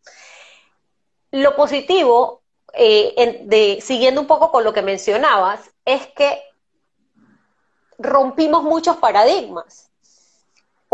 Lo 1.32 1.55
positivo, 1.55 2.41
eh, 2.74 3.41
de, 3.46 3.79
siguiendo 3.82 4.22
un 4.22 4.27
poco 4.27 4.51
con 4.51 4.63
lo 4.63 4.74
que 4.74 4.82
mencionabas, 4.82 5.70
es 5.86 6.08
que 6.08 6.41
rompimos 7.98 8.63
muchos 8.63 8.98
paradigmas 8.98 9.91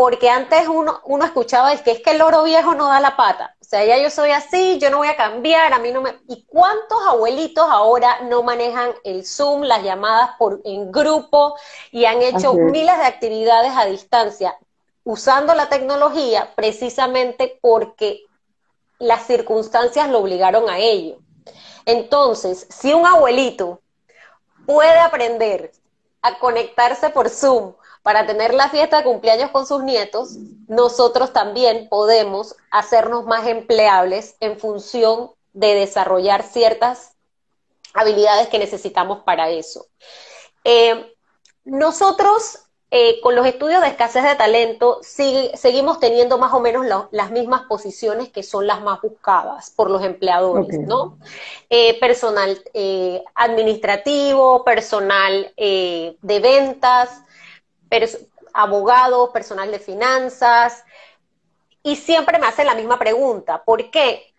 porque 0.00 0.30
antes 0.30 0.66
uno, 0.66 1.02
uno 1.04 1.26
escuchaba 1.26 1.74
es 1.74 1.82
que 1.82 1.90
es 1.90 2.00
que 2.00 2.12
el 2.12 2.22
oro 2.22 2.42
viejo 2.42 2.74
no 2.74 2.86
da 2.86 3.00
la 3.00 3.16
pata, 3.16 3.54
o 3.60 3.64
sea, 3.66 3.84
ya 3.84 3.98
yo 3.98 4.08
soy 4.08 4.30
así, 4.30 4.78
yo 4.78 4.88
no 4.88 4.96
voy 4.96 5.08
a 5.08 5.16
cambiar, 5.16 5.74
a 5.74 5.78
mí 5.78 5.92
no 5.92 6.00
me... 6.00 6.16
¿Y 6.26 6.46
cuántos 6.46 6.98
abuelitos 7.06 7.66
ahora 7.68 8.22
no 8.22 8.42
manejan 8.42 8.94
el 9.04 9.26
Zoom, 9.26 9.60
las 9.60 9.82
llamadas 9.82 10.30
por, 10.38 10.62
en 10.64 10.90
grupo 10.90 11.54
y 11.92 12.06
han 12.06 12.22
hecho 12.22 12.54
miles 12.54 12.96
de 12.96 13.04
actividades 13.04 13.72
a 13.76 13.84
distancia 13.84 14.56
usando 15.04 15.52
la 15.52 15.68
tecnología 15.68 16.50
precisamente 16.54 17.58
porque 17.60 18.22
las 18.98 19.26
circunstancias 19.26 20.08
lo 20.08 20.20
obligaron 20.20 20.70
a 20.70 20.78
ello? 20.78 21.18
Entonces, 21.84 22.66
si 22.70 22.94
un 22.94 23.04
abuelito 23.04 23.82
puede 24.64 24.98
aprender 24.98 25.72
a 26.22 26.38
conectarse 26.38 27.10
por 27.10 27.28
Zoom, 27.28 27.74
para 28.02 28.26
tener 28.26 28.54
la 28.54 28.70
fiesta 28.70 28.98
de 28.98 29.04
cumpleaños 29.04 29.50
con 29.50 29.66
sus 29.66 29.82
nietos, 29.82 30.36
nosotros 30.68 31.32
también 31.32 31.88
podemos 31.88 32.56
hacernos 32.70 33.26
más 33.26 33.46
empleables 33.46 34.36
en 34.40 34.58
función 34.58 35.32
de 35.52 35.74
desarrollar 35.74 36.42
ciertas 36.42 37.12
habilidades 37.92 38.48
que 38.48 38.58
necesitamos 38.58 39.20
para 39.20 39.50
eso. 39.50 39.86
Eh, 40.64 41.14
nosotros 41.64 42.60
eh, 42.92 43.20
con 43.20 43.36
los 43.36 43.46
estudios 43.46 43.82
de 43.82 43.88
escasez 43.88 44.24
de 44.24 44.34
talento 44.34 44.98
seguimos 45.02 46.00
teniendo 46.00 46.38
más 46.38 46.52
o 46.52 46.60
menos 46.60 46.86
las 47.12 47.30
mismas 47.30 47.62
posiciones 47.62 48.30
que 48.30 48.42
son 48.42 48.66
las 48.66 48.80
más 48.80 49.00
buscadas 49.00 49.70
por 49.70 49.90
los 49.90 50.02
empleadores, 50.02 50.80
¿no? 50.80 51.18
Eh, 51.68 52.00
personal 52.00 52.60
administrativo, 53.34 54.64
personal 54.64 55.52
de 55.56 56.40
ventas, 56.42 57.22
abogados, 58.52 59.30
personal 59.30 59.70
de 59.70 59.78
finanzas, 59.78 60.84
y 61.82 61.96
siempre 61.96 62.38
me 62.38 62.46
hacen 62.46 62.66
la 62.66 62.74
misma 62.74 62.98
pregunta, 62.98 63.64
¿por 63.64 63.90
qué 63.90 64.34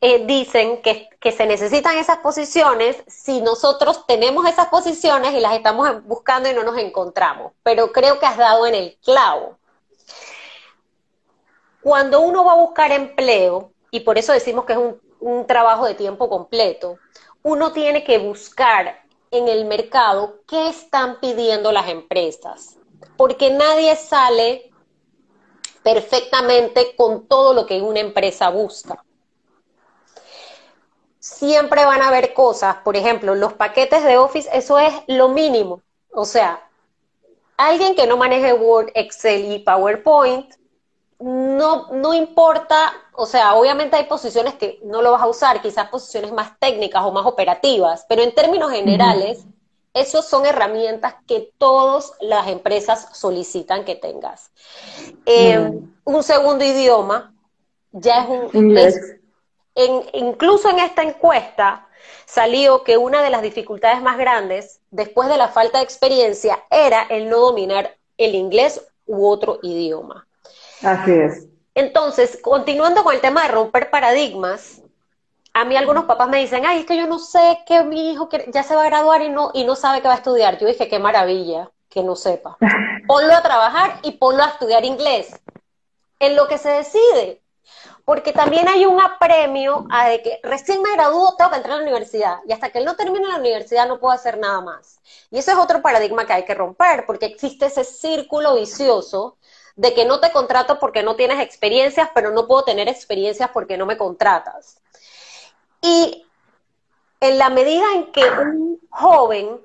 eh, 0.00 0.26
dicen 0.26 0.82
que, 0.82 1.08
se 1.30 1.46
necesitan 1.46 1.96
esas 1.96 2.18
posiciones 2.18 2.96
si 3.06 3.40
nosotros 3.40 4.06
tenemos 4.06 4.46
esas 4.46 4.66
posiciones 4.68 5.32
y 5.32 5.40
las 5.40 5.54
estamos 5.54 6.04
buscando 6.04 6.50
y 6.50 6.54
no 6.54 6.64
nos 6.64 6.76
encontramos? 6.78 7.52
Pero 7.62 7.92
creo 7.92 8.18
que 8.18 8.26
has 8.26 8.36
dado 8.36 8.66
en 8.66 8.74
el 8.74 8.98
clavo. 9.02 9.58
Cuando 11.80 12.20
uno 12.20 12.44
va 12.44 12.52
a 12.52 12.56
buscar 12.56 12.92
empleo, 12.92 13.72
y 13.90 14.00
por 14.00 14.18
eso 14.18 14.32
decimos 14.32 14.64
que 14.64 14.74
es 14.74 14.78
un 15.20 15.46
trabajo 15.46 15.86
de 15.86 15.94
tiempo 15.94 16.28
completo, 16.28 16.98
uno 17.42 17.72
tiene 17.72 18.04
que 18.04 18.18
buscar 18.18 19.02
en 19.30 19.48
el 19.48 19.64
mercado 19.64 20.40
qué 20.46 20.68
están 20.68 21.18
pidiendo 21.20 21.72
las 21.72 21.88
empresas 21.88 22.76
porque 23.16 23.50
nadie 23.50 23.96
sale 23.96 24.70
perfectamente 25.82 26.94
con 26.96 27.26
todo 27.26 27.54
lo 27.54 27.66
que 27.66 27.80
una 27.80 28.00
empresa 28.00 28.50
busca. 28.50 29.04
Siempre 31.18 31.84
van 31.84 32.02
a 32.02 32.08
haber 32.08 32.34
cosas, 32.34 32.76
por 32.76 32.96
ejemplo, 32.96 33.34
los 33.34 33.52
paquetes 33.52 34.04
de 34.04 34.16
Office, 34.16 34.48
eso 34.52 34.78
es 34.78 34.92
lo 35.06 35.28
mínimo. 35.28 35.80
O 36.12 36.24
sea, 36.24 36.68
alguien 37.56 37.94
que 37.94 38.06
no 38.06 38.16
maneje 38.16 38.52
Word, 38.52 38.90
Excel 38.94 39.52
y 39.52 39.58
PowerPoint, 39.60 40.54
no, 41.20 41.88
no 41.92 42.14
importa, 42.14 42.92
o 43.12 43.26
sea, 43.26 43.54
obviamente 43.54 43.96
hay 43.96 44.04
posiciones 44.04 44.54
que 44.54 44.80
no 44.82 45.02
lo 45.02 45.12
vas 45.12 45.22
a 45.22 45.28
usar, 45.28 45.62
quizás 45.62 45.88
posiciones 45.88 46.32
más 46.32 46.58
técnicas 46.58 47.04
o 47.04 47.12
más 47.12 47.24
operativas, 47.24 48.04
pero 48.08 48.22
en 48.22 48.34
términos 48.34 48.72
generales, 48.72 49.46
esas 49.94 50.28
son 50.28 50.46
herramientas 50.46 51.14
que 51.26 51.52
todas 51.58 52.12
las 52.20 52.48
empresas 52.48 53.08
solicitan 53.12 53.84
que 53.84 53.94
tengas. 53.94 54.50
Eh, 55.26 55.70
un 56.04 56.22
segundo 56.22 56.64
idioma 56.64 57.34
ya 57.92 58.22
es 58.22 58.28
un... 58.28 58.50
Inglés. 58.56 59.16
incluso 60.14 60.70
en 60.70 60.78
esta 60.78 61.02
encuesta 61.02 61.88
salió 62.24 62.82
que 62.84 62.96
una 62.96 63.22
de 63.22 63.30
las 63.30 63.42
dificultades 63.42 64.02
más 64.02 64.18
grandes 64.18 64.80
después 64.90 65.28
de 65.28 65.36
la 65.36 65.48
falta 65.48 65.78
de 65.78 65.84
experiencia 65.84 66.62
era 66.70 67.02
el 67.02 67.28
no 67.28 67.38
dominar 67.38 67.96
el 68.16 68.34
inglés 68.34 68.80
u 69.06 69.26
otro 69.26 69.58
idioma. 69.62 70.26
Así 70.82 71.12
es. 71.12 71.46
Entonces, 71.74 72.38
continuando 72.42 73.02
con 73.02 73.14
el 73.14 73.20
tema 73.20 73.42
de 73.42 73.48
romper 73.48 73.90
paradigmas, 73.90 74.81
a 75.54 75.64
mí 75.64 75.76
algunos 75.76 76.04
papás 76.04 76.28
me 76.28 76.38
dicen, 76.38 76.64
ay, 76.66 76.80
es 76.80 76.86
que 76.86 76.96
yo 76.96 77.06
no 77.06 77.18
sé 77.18 77.60
que 77.66 77.84
mi 77.84 78.12
hijo 78.12 78.28
ya 78.48 78.62
se 78.62 78.74
va 78.74 78.84
a 78.84 78.86
graduar 78.86 79.22
y 79.22 79.28
no, 79.28 79.50
y 79.52 79.64
no 79.64 79.76
sabe 79.76 80.00
que 80.00 80.08
va 80.08 80.14
a 80.14 80.18
estudiar. 80.18 80.58
Yo 80.58 80.66
dije, 80.66 80.88
qué 80.88 80.98
maravilla 80.98 81.70
que 81.88 82.02
no 82.02 82.16
sepa. 82.16 82.56
Ponlo 83.06 83.34
a 83.34 83.42
trabajar 83.42 83.98
y 84.02 84.12
ponlo 84.12 84.42
a 84.42 84.48
estudiar 84.48 84.84
inglés. 84.84 85.38
En 86.18 86.36
lo 86.36 86.48
que 86.48 86.56
se 86.56 86.70
decide. 86.70 87.42
Porque 88.04 88.32
también 88.32 88.68
hay 88.68 88.86
un 88.86 89.00
apremio 89.00 89.86
a 89.90 90.08
de 90.08 90.22
que 90.22 90.40
recién 90.42 90.82
me 90.82 90.92
gradúo, 90.92 91.36
tengo 91.36 91.50
que 91.50 91.56
entrar 91.56 91.74
a 91.74 91.76
la 91.78 91.82
universidad. 91.82 92.38
Y 92.46 92.52
hasta 92.52 92.70
que 92.70 92.78
él 92.78 92.84
no 92.84 92.96
termine 92.96 93.28
la 93.28 93.36
universidad 93.36 93.86
no 93.86 94.00
puedo 94.00 94.12
hacer 94.12 94.38
nada 94.38 94.60
más. 94.60 95.00
Y 95.30 95.38
ese 95.38 95.52
es 95.52 95.56
otro 95.58 95.82
paradigma 95.82 96.26
que 96.26 96.32
hay 96.32 96.44
que 96.44 96.54
romper, 96.54 97.06
porque 97.06 97.26
existe 97.26 97.66
ese 97.66 97.84
círculo 97.84 98.56
vicioso 98.56 99.36
de 99.76 99.94
que 99.94 100.04
no 100.04 100.20
te 100.20 100.32
contrato 100.32 100.78
porque 100.78 101.02
no 101.02 101.16
tienes 101.16 101.40
experiencias, 101.40 102.08
pero 102.14 102.30
no 102.30 102.46
puedo 102.46 102.64
tener 102.64 102.88
experiencias 102.88 103.50
porque 103.52 103.76
no 103.76 103.86
me 103.86 103.96
contratas. 103.96 104.80
Y 105.82 106.24
en 107.20 107.38
la 107.38 107.50
medida 107.50 107.84
en 107.94 108.12
que 108.12 108.24
un 108.24 108.80
joven 108.90 109.60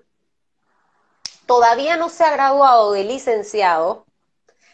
todavía 1.46 1.96
no 1.96 2.10
se 2.10 2.24
ha 2.24 2.32
graduado 2.32 2.92
de 2.92 3.04
licenciado, 3.06 4.06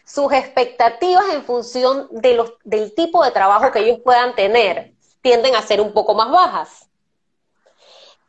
sus 0.04 0.32
expectativas 0.32 1.24
en 1.32 1.44
función 1.44 2.08
de 2.10 2.34
los, 2.34 2.54
del 2.64 2.94
tipo 2.94 3.24
de 3.24 3.30
trabajo 3.30 3.70
que 3.70 3.80
ellos 3.80 4.00
puedan 4.04 4.34
tener 4.34 4.94
tienden 5.24 5.56
a 5.56 5.62
ser 5.62 5.80
un 5.80 5.92
poco 5.92 6.14
más 6.14 6.30
bajas. 6.30 6.90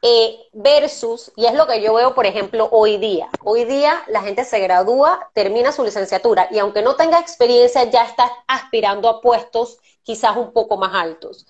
Eh, 0.01 0.37
versus, 0.53 1.31
y 1.35 1.45
es 1.45 1.53
lo 1.53 1.67
que 1.67 1.81
yo 1.81 1.95
veo, 1.95 2.15
por 2.15 2.25
ejemplo, 2.25 2.69
hoy 2.71 2.97
día. 2.97 3.27
Hoy 3.43 3.65
día 3.65 4.01
la 4.07 4.21
gente 4.21 4.45
se 4.45 4.59
gradúa, 4.59 5.29
termina 5.33 5.73
su 5.73 5.83
licenciatura 5.83 6.47
y 6.51 6.59
aunque 6.59 6.81
no 6.81 6.95
tenga 6.95 7.19
experiencia, 7.19 7.83
ya 7.85 8.05
está 8.05 8.31
aspirando 8.47 9.09
a 9.09 9.19
puestos 9.19 9.79
quizás 10.05 10.37
un 10.37 10.53
poco 10.53 10.77
más 10.77 10.93
altos. 10.93 11.45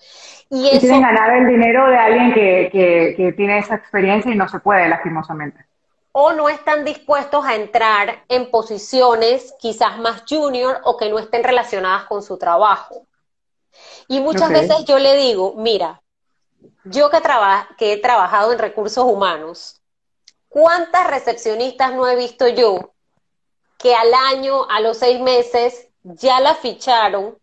Y, 0.48 0.68
eso, 0.68 0.80
quieren 0.80 1.02
ganar 1.02 1.36
el 1.36 1.46
dinero 1.46 1.88
de 1.88 1.98
alguien 1.98 2.32
que, 2.32 3.34
tiene 3.36 3.58
esa 3.58 3.76
experiencia 3.76 4.32
y 4.32 4.34
no 4.34 4.48
se 4.48 4.58
puede, 4.58 4.88
lastimosamente. 4.88 5.64
O 6.12 6.32
no 6.32 6.48
están 6.48 6.84
dispuestos 6.84 7.44
a 7.44 7.54
entrar 7.54 8.24
en 8.28 8.50
posiciones 8.50 9.54
quizás 9.60 9.98
más 9.98 10.24
junior 10.28 10.80
o 10.84 10.96
que 10.96 11.10
no 11.10 11.18
estén 11.18 11.44
relacionadas 11.44 12.04
con 12.04 12.22
su 12.22 12.38
trabajo. 12.38 13.06
Y 14.08 14.20
muchas 14.20 14.48
veces 14.48 14.86
yo 14.86 14.98
le 14.98 15.14
digo, 15.16 15.54
mira, 15.58 16.00
yo 16.84 17.10
que, 17.10 17.20
que 17.76 17.92
he 17.92 17.98
trabajado 17.98 18.52
en 18.52 18.58
recursos 18.58 19.04
humanos, 19.04 19.82
¿cuántas 20.48 21.06
recepcionistas 21.08 21.92
no 21.92 22.08
he 22.08 22.16
visto 22.16 22.48
yo 22.48 22.94
que 23.76 23.94
al 23.94 24.14
año, 24.14 24.66
a 24.70 24.80
los 24.80 24.96
seis 24.96 25.20
meses, 25.20 25.90
ya 26.02 26.40
la 26.40 26.54
ficharon 26.54 27.36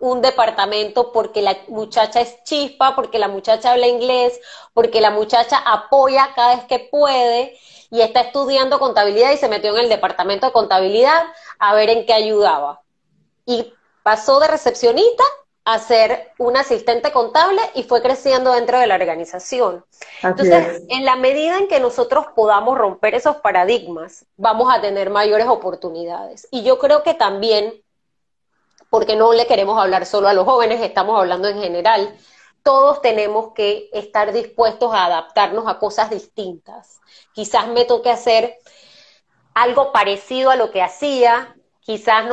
un 0.00 0.22
departamento 0.22 1.12
porque 1.12 1.42
la 1.42 1.56
muchacha 1.68 2.20
es 2.20 2.42
chispa, 2.44 2.96
porque 2.96 3.18
la 3.18 3.28
muchacha 3.28 3.72
habla 3.72 3.86
inglés, 3.86 4.40
porque 4.74 5.00
la 5.00 5.10
muchacha 5.10 5.58
apoya 5.64 6.32
cada 6.34 6.56
vez 6.56 6.64
que 6.64 6.78
puede 6.80 7.56
y 7.90 8.00
está 8.00 8.20
estudiando 8.20 8.78
contabilidad 8.78 9.32
y 9.32 9.36
se 9.36 9.48
metió 9.48 9.76
en 9.76 9.84
el 9.84 9.88
departamento 9.88 10.46
de 10.46 10.52
contabilidad 10.52 11.22
a 11.58 11.74
ver 11.74 11.90
en 11.90 12.06
qué 12.06 12.14
ayudaba. 12.14 12.80
Y 13.46 13.72
pasó 14.02 14.40
de 14.40 14.48
recepcionista 14.48 15.24
a 15.64 15.78
ser 15.78 16.32
un 16.38 16.56
asistente 16.56 17.12
contable 17.12 17.60
y 17.74 17.82
fue 17.82 18.00
creciendo 18.02 18.52
dentro 18.52 18.78
de 18.78 18.86
la 18.86 18.94
organización. 18.94 19.84
Entonces, 20.22 20.82
en 20.88 21.04
la 21.04 21.16
medida 21.16 21.58
en 21.58 21.68
que 21.68 21.80
nosotros 21.80 22.26
podamos 22.34 22.78
romper 22.78 23.14
esos 23.14 23.36
paradigmas, 23.36 24.24
vamos 24.36 24.72
a 24.72 24.80
tener 24.80 25.10
mayores 25.10 25.46
oportunidades. 25.46 26.48
Y 26.50 26.62
yo 26.62 26.78
creo 26.78 27.02
que 27.02 27.14
también, 27.14 27.82
porque 28.90 29.16
no 29.16 29.32
le 29.32 29.46
queremos 29.46 29.80
hablar 29.80 30.04
solo 30.04 30.28
a 30.28 30.34
los 30.34 30.44
jóvenes, 30.44 30.82
estamos 30.82 31.18
hablando 31.18 31.48
en 31.48 31.60
general, 31.62 32.14
todos 32.62 33.00
tenemos 33.00 33.52
que 33.54 33.88
estar 33.92 34.32
dispuestos 34.32 34.92
a 34.92 35.06
adaptarnos 35.06 35.66
a 35.66 35.78
cosas 35.78 36.10
distintas. 36.10 37.00
Quizás 37.32 37.68
me 37.68 37.84
toque 37.84 38.10
hacer 38.10 38.58
algo 39.54 39.92
parecido 39.92 40.50
a 40.50 40.56
lo 40.56 40.70
que 40.70 40.82
hacía, 40.82 41.54
quizás, 41.80 42.24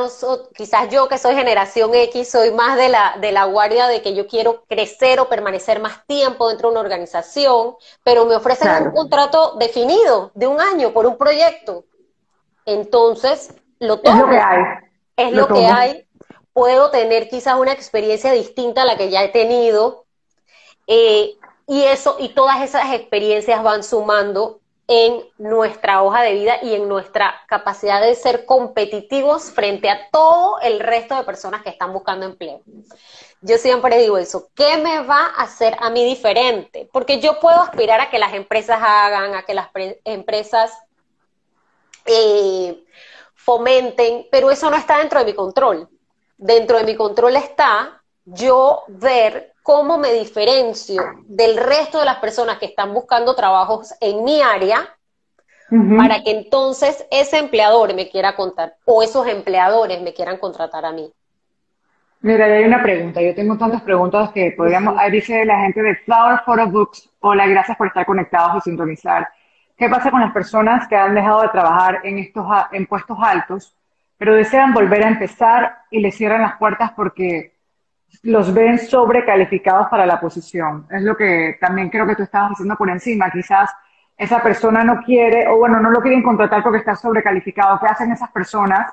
quizás 0.54 0.88
yo 0.90 1.08
que 1.08 1.18
soy 1.18 1.34
generación 1.34 1.94
X 1.94 2.30
soy 2.30 2.52
más 2.52 2.76
de 2.76 2.88
la, 2.88 3.16
de 3.20 3.32
la 3.32 3.44
guardia 3.44 3.88
de 3.88 4.02
que 4.02 4.14
yo 4.14 4.26
quiero 4.26 4.64
crecer 4.68 5.20
o 5.20 5.28
permanecer 5.28 5.80
más 5.80 6.06
tiempo 6.06 6.48
dentro 6.48 6.68
de 6.68 6.72
una 6.72 6.80
organización, 6.80 7.76
pero 8.04 8.26
me 8.26 8.36
ofrecen 8.36 8.86
un 8.86 8.92
contrato 8.92 9.54
definido 9.58 10.30
de 10.34 10.46
un 10.46 10.60
año 10.60 10.92
por 10.92 11.06
un 11.06 11.16
proyecto. 11.16 11.84
Entonces, 12.66 13.54
lo 13.78 14.00
tomo. 14.00 14.16
Es 14.16 14.22
lo 14.22 14.28
que 14.30 14.38
hay. 14.38 14.62
Es 15.16 15.32
lo 15.32 15.48
que 15.48 15.66
hay. 15.66 16.07
Puedo 16.58 16.90
tener 16.90 17.28
quizás 17.28 17.54
una 17.54 17.70
experiencia 17.70 18.32
distinta 18.32 18.82
a 18.82 18.84
la 18.84 18.96
que 18.96 19.10
ya 19.10 19.22
he 19.22 19.28
tenido, 19.28 20.06
eh, 20.88 21.36
y 21.68 21.84
eso, 21.84 22.16
y 22.18 22.30
todas 22.30 22.62
esas 22.62 22.92
experiencias 22.94 23.62
van 23.62 23.84
sumando 23.84 24.58
en 24.88 25.22
nuestra 25.38 26.02
hoja 26.02 26.22
de 26.22 26.32
vida 26.32 26.58
y 26.60 26.74
en 26.74 26.88
nuestra 26.88 27.32
capacidad 27.46 28.02
de 28.02 28.12
ser 28.16 28.44
competitivos 28.44 29.52
frente 29.52 29.88
a 29.88 30.10
todo 30.10 30.58
el 30.60 30.80
resto 30.80 31.14
de 31.14 31.22
personas 31.22 31.62
que 31.62 31.70
están 31.70 31.92
buscando 31.92 32.26
empleo. 32.26 32.60
Yo 33.40 33.56
siempre 33.56 33.96
digo 33.98 34.18
eso, 34.18 34.48
¿qué 34.56 34.78
me 34.78 35.02
va 35.02 35.26
a 35.26 35.44
hacer 35.44 35.76
a 35.78 35.90
mí 35.90 36.04
diferente? 36.04 36.88
Porque 36.92 37.20
yo 37.20 37.38
puedo 37.38 37.60
aspirar 37.60 38.00
a 38.00 38.10
que 38.10 38.18
las 38.18 38.34
empresas 38.34 38.80
hagan, 38.82 39.36
a 39.36 39.44
que 39.44 39.54
las 39.54 39.68
empresas 40.04 40.76
eh, 42.04 42.82
fomenten, 43.36 44.26
pero 44.32 44.50
eso 44.50 44.68
no 44.68 44.76
está 44.76 44.98
dentro 44.98 45.20
de 45.20 45.26
mi 45.26 45.34
control. 45.34 45.88
Dentro 46.38 46.78
de 46.78 46.84
mi 46.84 46.94
control 46.94 47.36
está 47.36 48.00
yo 48.24 48.84
ver 48.88 49.54
cómo 49.62 49.98
me 49.98 50.12
diferencio 50.12 51.02
del 51.26 51.56
resto 51.56 51.98
de 51.98 52.04
las 52.04 52.18
personas 52.18 52.58
que 52.58 52.66
están 52.66 52.94
buscando 52.94 53.34
trabajos 53.34 53.92
en 54.00 54.24
mi 54.24 54.40
área 54.40 54.88
para 55.98 56.22
que 56.22 56.30
entonces 56.30 57.06
ese 57.10 57.38
empleador 57.38 57.94
me 57.94 58.08
quiera 58.08 58.34
contar 58.34 58.76
o 58.86 59.02
esos 59.02 59.26
empleadores 59.26 60.00
me 60.00 60.14
quieran 60.14 60.38
contratar 60.38 60.86
a 60.86 60.92
mí. 60.92 61.12
Mira, 62.20 62.46
hay 62.46 62.64
una 62.64 62.82
pregunta. 62.82 63.20
Yo 63.20 63.34
tengo 63.34 63.58
tantas 63.58 63.82
preguntas 63.82 64.30
que 64.32 64.54
podríamos. 64.56 64.96
Ahí 64.98 65.10
dice 65.10 65.44
la 65.44 65.60
gente 65.60 65.82
de 65.82 65.96
Flower 65.96 66.40
Photo 66.44 66.66
Books. 66.68 67.10
Hola, 67.20 67.46
gracias 67.46 67.76
por 67.76 67.88
estar 67.88 68.06
conectados 68.06 68.56
y 68.56 68.70
sintonizar. 68.70 69.28
¿Qué 69.76 69.88
pasa 69.88 70.10
con 70.10 70.20
las 70.20 70.32
personas 70.32 70.88
que 70.88 70.96
han 70.96 71.14
dejado 71.14 71.42
de 71.42 71.48
trabajar 71.50 72.00
en 72.02 72.18
estos 72.18 72.44
en 72.72 72.86
puestos 72.86 73.16
altos, 73.20 73.76
pero 74.18 74.34
desean 74.34 74.74
volver 74.74 75.04
a 75.04 75.08
empezar 75.08 75.78
y 75.90 76.00
les 76.00 76.16
cierran 76.16 76.42
las 76.42 76.56
puertas 76.56 76.92
porque 76.92 77.56
los 78.22 78.52
ven 78.52 78.78
sobrecalificados 78.78 79.88
para 79.88 80.04
la 80.04 80.20
posición. 80.20 80.86
Es 80.90 81.02
lo 81.02 81.16
que 81.16 81.56
también 81.60 81.88
creo 81.88 82.06
que 82.06 82.16
tú 82.16 82.24
estabas 82.24 82.50
diciendo 82.50 82.76
por 82.76 82.90
encima. 82.90 83.30
Quizás 83.30 83.70
esa 84.16 84.42
persona 84.42 84.82
no 84.82 85.02
quiere, 85.04 85.46
o 85.46 85.58
bueno, 85.58 85.78
no 85.78 85.90
lo 85.90 86.00
quieren 86.00 86.22
contratar 86.22 86.62
porque 86.62 86.78
está 86.78 86.96
sobrecalificado. 86.96 87.78
¿Qué 87.78 87.86
hacen 87.86 88.10
esas 88.10 88.30
personas? 88.32 88.92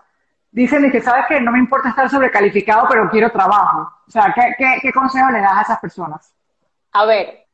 Dicen 0.52 0.90
que, 0.92 1.02
¿sabes 1.02 1.26
que 1.28 1.42
No 1.42 1.52
me 1.52 1.60
importa 1.60 1.90
estar 1.90 2.10
sobrecalificado, 2.10 2.88
pero 2.88 3.10
quiero 3.10 3.32
trabajo. 3.32 3.92
O 4.08 4.12
sea, 4.12 4.34
¿qué, 4.34 4.80
qué, 4.82 4.94
consejo 4.94 5.32
le 5.32 5.42
das 5.42 5.58
a 5.58 5.62
esas 5.64 5.80
personas? 5.80 6.34
A 6.92 7.06
ver, 7.06 7.48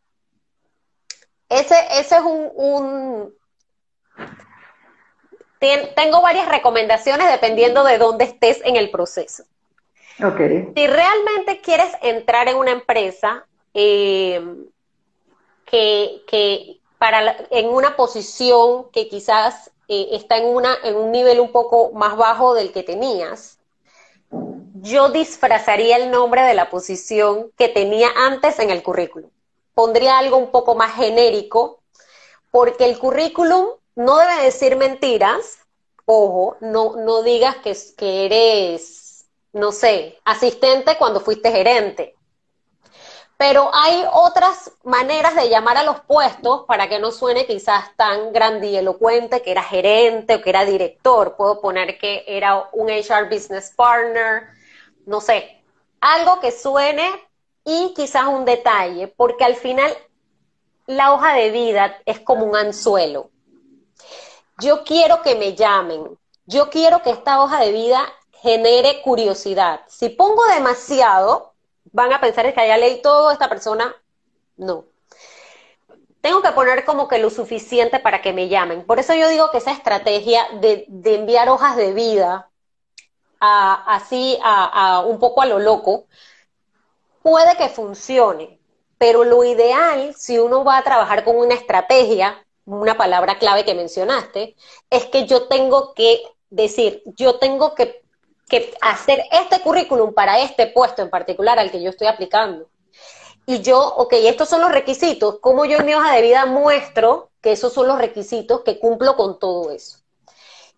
ese, 1.49 1.75
ese 1.99 2.15
es 2.15 2.21
un, 2.21 2.49
un... 2.55 3.33
tengo 5.95 6.21
varias 6.21 6.47
recomendaciones 6.47 7.29
dependiendo 7.29 7.83
de 7.83 7.97
dónde 7.99 8.25
estés 8.25 8.59
en 8.63 8.75
el 8.75 8.89
proceso. 8.89 9.43
Si 10.75 10.87
realmente 10.87 11.61
quieres 11.61 11.91
entrar 12.01 12.47
en 12.47 12.57
una 12.57 12.71
empresa 12.71 13.45
eh, 13.73 14.41
que, 15.65 16.79
para 16.97 17.35
en 17.49 17.69
una 17.69 17.95
posición 17.95 18.89
que 18.91 19.07
quizás 19.07 19.71
eh, 19.87 20.09
está 20.11 20.37
en, 20.37 20.45
una, 20.45 20.75
en 20.83 20.95
un 20.95 21.11
nivel 21.11 21.39
un 21.39 21.51
poco 21.51 21.91
más 21.93 22.17
bajo 22.17 22.53
del 22.53 22.71
que 22.71 22.83
tenías, 22.83 23.59
yo 24.73 25.09
disfrazaría 25.09 25.97
el 25.97 26.09
nombre 26.09 26.41
de 26.41 26.55
la 26.55 26.69
posición 26.69 27.51
que 27.57 27.67
tenía 27.67 28.09
antes 28.15 28.59
en 28.59 28.71
el 28.71 28.81
currículum. 28.81 29.29
Pondría 29.73 30.17
algo 30.17 30.37
un 30.37 30.51
poco 30.51 30.75
más 30.75 30.95
genérico, 30.95 31.79
porque 32.49 32.85
el 32.85 32.97
currículum 32.97 33.67
no 33.95 34.17
debe 34.17 34.43
decir 34.43 34.75
mentiras. 34.75 35.59
Ojo, 36.05 36.57
no, 36.61 36.95
no 36.97 37.23
digas 37.23 37.57
que, 37.57 37.75
que 37.97 38.25
eres 38.25 39.01
no 39.53 39.71
sé, 39.71 40.19
asistente 40.23 40.97
cuando 40.97 41.19
fuiste 41.19 41.51
gerente. 41.51 42.15
Pero 43.37 43.71
hay 43.73 44.03
otras 44.13 44.71
maneras 44.83 45.35
de 45.35 45.49
llamar 45.49 45.75
a 45.77 45.83
los 45.83 46.01
puestos 46.01 46.63
para 46.67 46.87
que 46.87 46.99
no 46.99 47.11
suene 47.11 47.47
quizás 47.47 47.95
tan 47.95 48.31
grandilocuente 48.31 49.41
que 49.41 49.51
era 49.51 49.63
gerente 49.63 50.35
o 50.35 50.41
que 50.41 50.51
era 50.51 50.63
director. 50.63 51.35
Puedo 51.35 51.59
poner 51.59 51.97
que 51.97 52.23
era 52.27 52.69
un 52.71 52.89
HR 52.89 53.29
Business 53.31 53.73
Partner, 53.75 54.43
no 55.07 55.21
sé, 55.21 55.63
algo 55.99 56.39
que 56.39 56.51
suene 56.51 57.09
y 57.65 57.93
quizás 57.95 58.27
un 58.27 58.45
detalle, 58.45 59.07
porque 59.07 59.43
al 59.43 59.55
final 59.55 59.91
la 60.85 61.13
hoja 61.13 61.33
de 61.33 61.49
vida 61.49 61.99
es 62.05 62.19
como 62.19 62.45
un 62.45 62.55
anzuelo. 62.55 63.31
Yo 64.61 64.83
quiero 64.83 65.23
que 65.23 65.33
me 65.33 65.55
llamen, 65.55 66.19
yo 66.45 66.69
quiero 66.69 67.01
que 67.01 67.09
esta 67.09 67.41
hoja 67.41 67.59
de 67.61 67.71
vida 67.71 68.03
genere 68.43 69.01
curiosidad. 69.01 69.81
Si 69.87 70.09
pongo 70.09 70.45
demasiado, 70.53 71.53
van 71.85 72.13
a 72.13 72.21
pensar 72.21 72.53
que 72.53 72.61
haya 72.61 72.77
leído 72.77 73.01
todo 73.01 73.31
esta 73.31 73.49
persona. 73.49 73.95
No. 74.57 74.85
Tengo 76.21 76.43
que 76.43 76.51
poner 76.51 76.85
como 76.85 77.07
que 77.07 77.17
lo 77.17 77.31
suficiente 77.31 77.97
para 77.99 78.21
que 78.21 78.33
me 78.33 78.49
llamen. 78.49 78.85
Por 78.85 78.99
eso 78.99 79.15
yo 79.15 79.29
digo 79.29 79.49
que 79.49 79.57
esa 79.57 79.71
estrategia 79.71 80.47
de, 80.59 80.85
enviar 81.05 81.49
hojas 81.49 81.75
de 81.75 81.93
vida 81.93 82.47
así 83.39 84.37
a, 84.43 85.03
un 85.07 85.17
poco 85.17 85.41
a 85.41 85.47
lo 85.47 85.57
loco, 85.57 86.05
puede 87.23 87.57
que 87.57 87.69
funcione, 87.69 88.59
pero 88.99 89.23
lo 89.23 89.43
ideal, 89.43 90.13
si 90.15 90.37
uno 90.37 90.63
va 90.63 90.77
a 90.77 90.83
trabajar 90.83 91.23
con 91.23 91.35
una 91.35 91.55
estrategia, 91.55 92.45
una 92.65 92.97
palabra 92.97 93.39
clave 93.39 93.65
que 93.65 93.75
mencionaste, 93.75 94.55
es 94.89 95.05
que 95.05 95.25
yo 95.25 95.47
tengo 95.47 95.93
que 95.93 96.21
decir, 96.49 97.03
yo 97.15 97.39
tengo 97.39 97.75
que 97.75 98.01
que 98.51 98.73
hacer 98.81 99.23
este 99.31 99.61
currículum 99.61 100.13
para 100.13 100.41
este 100.41 100.67
puesto 100.67 101.01
en 101.01 101.09
particular 101.09 101.57
al 101.57 101.71
que 101.71 101.81
yo 101.81 101.89
estoy 101.89 102.07
aplicando. 102.07 102.67
Y 103.45 103.61
yo, 103.61 103.79
ok, 103.95 104.11
estos 104.11 104.49
son 104.49 104.59
los 104.59 104.73
requisitos, 104.73 105.39
¿cómo 105.39 105.63
yo 105.63 105.77
en 105.77 105.85
mi 105.85 105.93
hoja 105.93 106.13
de 106.13 106.21
vida 106.21 106.45
muestro 106.45 107.31
que 107.39 107.53
esos 107.53 107.71
son 107.71 107.87
los 107.87 107.97
requisitos 107.97 108.59
que 108.61 108.77
cumplo 108.77 109.15
con 109.15 109.39
todo 109.39 109.71
eso? 109.71 109.99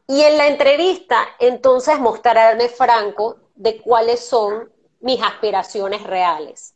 Y 0.08 0.22
en 0.22 0.38
la 0.38 0.48
entrevista, 0.48 1.28
entonces, 1.40 2.00
mostrarme 2.00 2.70
franco 2.70 3.38
de 3.56 3.82
cuáles 3.82 4.24
son 4.24 4.72
mis 5.00 5.20
aspiraciones 5.24 6.04
reales. 6.04 6.76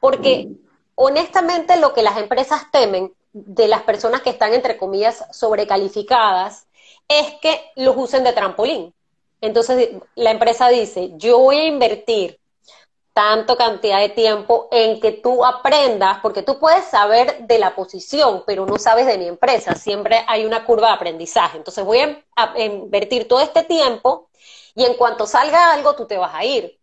Porque 0.00 0.48
honestamente 0.96 1.76
lo 1.76 1.94
que 1.94 2.02
las 2.02 2.18
empresas 2.18 2.62
temen 2.72 3.14
de 3.36 3.68
las 3.68 3.82
personas 3.82 4.22
que 4.22 4.30
están, 4.30 4.54
entre 4.54 4.78
comillas, 4.78 5.24
sobrecalificadas, 5.30 6.66
es 7.06 7.34
que 7.42 7.60
los 7.76 7.94
usen 7.96 8.24
de 8.24 8.32
trampolín. 8.32 8.94
Entonces 9.42 9.90
la 10.14 10.30
empresa 10.30 10.68
dice, 10.68 11.12
yo 11.16 11.38
voy 11.38 11.56
a 11.58 11.66
invertir 11.66 12.40
tanto 13.12 13.56
cantidad 13.56 13.98
de 14.00 14.08
tiempo 14.10 14.68
en 14.70 15.00
que 15.00 15.12
tú 15.12 15.44
aprendas, 15.44 16.18
porque 16.22 16.42
tú 16.42 16.58
puedes 16.58 16.84
saber 16.84 17.46
de 17.46 17.58
la 17.58 17.74
posición, 17.74 18.44
pero 18.46 18.66
no 18.66 18.78
sabes 18.78 19.06
de 19.06 19.18
mi 19.18 19.26
empresa. 19.26 19.74
Siempre 19.74 20.24
hay 20.28 20.44
una 20.44 20.64
curva 20.64 20.88
de 20.88 20.94
aprendizaje. 20.94 21.58
Entonces 21.58 21.84
voy 21.84 21.98
a, 22.36 22.58
invertir 22.58 23.28
todo 23.28 23.40
este 23.40 23.62
tiempo 23.64 24.28
y 24.74 24.84
en 24.84 24.94
cuanto 24.94 25.26
salga 25.26 25.72
algo, 25.72 25.94
tú 25.94 26.06
te 26.06 26.18
vas 26.18 26.34
a 26.34 26.44
ir. 26.44 26.75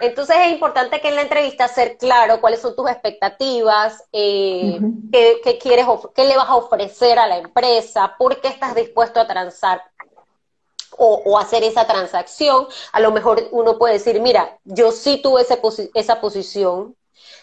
Entonces 0.00 0.36
es 0.40 0.52
importante 0.52 1.00
que 1.00 1.08
en 1.08 1.16
la 1.16 1.22
entrevista 1.22 1.68
ser 1.68 1.96
claro 1.96 2.40
cuáles 2.40 2.60
son 2.60 2.76
tus 2.76 2.88
expectativas, 2.90 4.04
eh, 4.12 4.78
qué, 5.12 5.58
quieres, 5.60 5.86
qué 6.14 6.24
le 6.24 6.36
vas 6.36 6.48
a 6.48 6.56
ofrecer 6.56 7.18
a 7.18 7.26
la 7.26 7.38
empresa, 7.38 8.14
por 8.18 8.40
qué 8.40 8.48
estás 8.48 8.74
dispuesto 8.74 9.20
a 9.20 9.26
transar 9.26 9.82
o, 10.98 11.38
hacer 11.38 11.62
esa 11.62 11.86
transacción. 11.86 12.66
A 12.92 13.00
lo 13.00 13.12
mejor 13.12 13.48
uno 13.52 13.78
puede 13.78 13.94
decir, 13.94 14.20
mira, 14.20 14.58
yo 14.64 14.90
sí 14.92 15.20
tuve 15.22 15.42
esa 15.94 16.20
posición, 16.20 16.96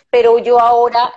pero 0.10 0.38
yo 0.40 0.60
ahora 0.60 1.14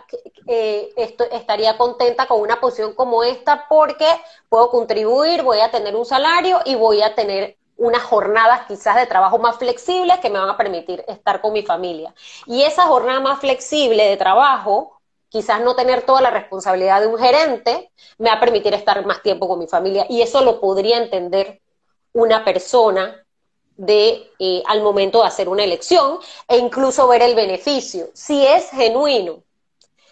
eh, 0.46 0.92
estaría 0.96 1.76
contenta 1.76 2.26
con 2.26 2.40
una 2.40 2.60
posición 2.60 2.94
como 2.94 3.22
esta 3.22 3.66
porque 3.68 4.06
puedo 4.48 4.70
contribuir, 4.70 5.42
voy 5.42 5.60
a 5.60 5.70
tener 5.70 5.94
un 5.94 6.06
salario 6.06 6.60
y 6.64 6.74
voy 6.74 7.02
a 7.02 7.14
tener 7.14 7.57
unas 7.78 8.02
jornadas 8.02 8.66
quizás 8.66 8.96
de 8.96 9.06
trabajo 9.06 9.38
más 9.38 9.56
flexibles 9.56 10.18
que 10.18 10.30
me 10.30 10.38
van 10.38 10.50
a 10.50 10.56
permitir 10.56 11.04
estar 11.08 11.40
con 11.40 11.52
mi 11.52 11.62
familia. 11.62 12.12
Y 12.46 12.62
esa 12.62 12.86
jornada 12.86 13.20
más 13.20 13.40
flexible 13.40 14.04
de 14.04 14.16
trabajo, 14.16 15.00
quizás 15.28 15.60
no 15.60 15.76
tener 15.76 16.02
toda 16.02 16.20
la 16.20 16.30
responsabilidad 16.30 17.00
de 17.00 17.06
un 17.06 17.18
gerente, 17.18 17.92
me 18.18 18.28
va 18.28 18.36
a 18.36 18.40
permitir 18.40 18.74
estar 18.74 19.06
más 19.06 19.22
tiempo 19.22 19.48
con 19.48 19.60
mi 19.60 19.68
familia. 19.68 20.06
Y 20.08 20.22
eso 20.22 20.42
lo 20.42 20.60
podría 20.60 20.98
entender 20.98 21.62
una 22.12 22.44
persona 22.44 23.24
de 23.76 24.28
eh, 24.40 24.62
al 24.66 24.82
momento 24.82 25.20
de 25.20 25.28
hacer 25.28 25.48
una 25.48 25.62
elección 25.62 26.18
e 26.48 26.58
incluso 26.58 27.06
ver 27.06 27.22
el 27.22 27.36
beneficio, 27.36 28.10
si 28.12 28.44
es 28.44 28.70
genuino, 28.70 29.44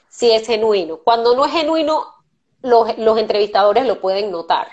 si 0.08 0.30
es 0.30 0.46
genuino. 0.46 0.98
Cuando 0.98 1.34
no 1.34 1.44
es 1.44 1.52
genuino, 1.52 2.06
los, 2.62 2.96
los 2.96 3.18
entrevistadores 3.18 3.84
lo 3.86 4.00
pueden 4.00 4.30
notar. 4.30 4.68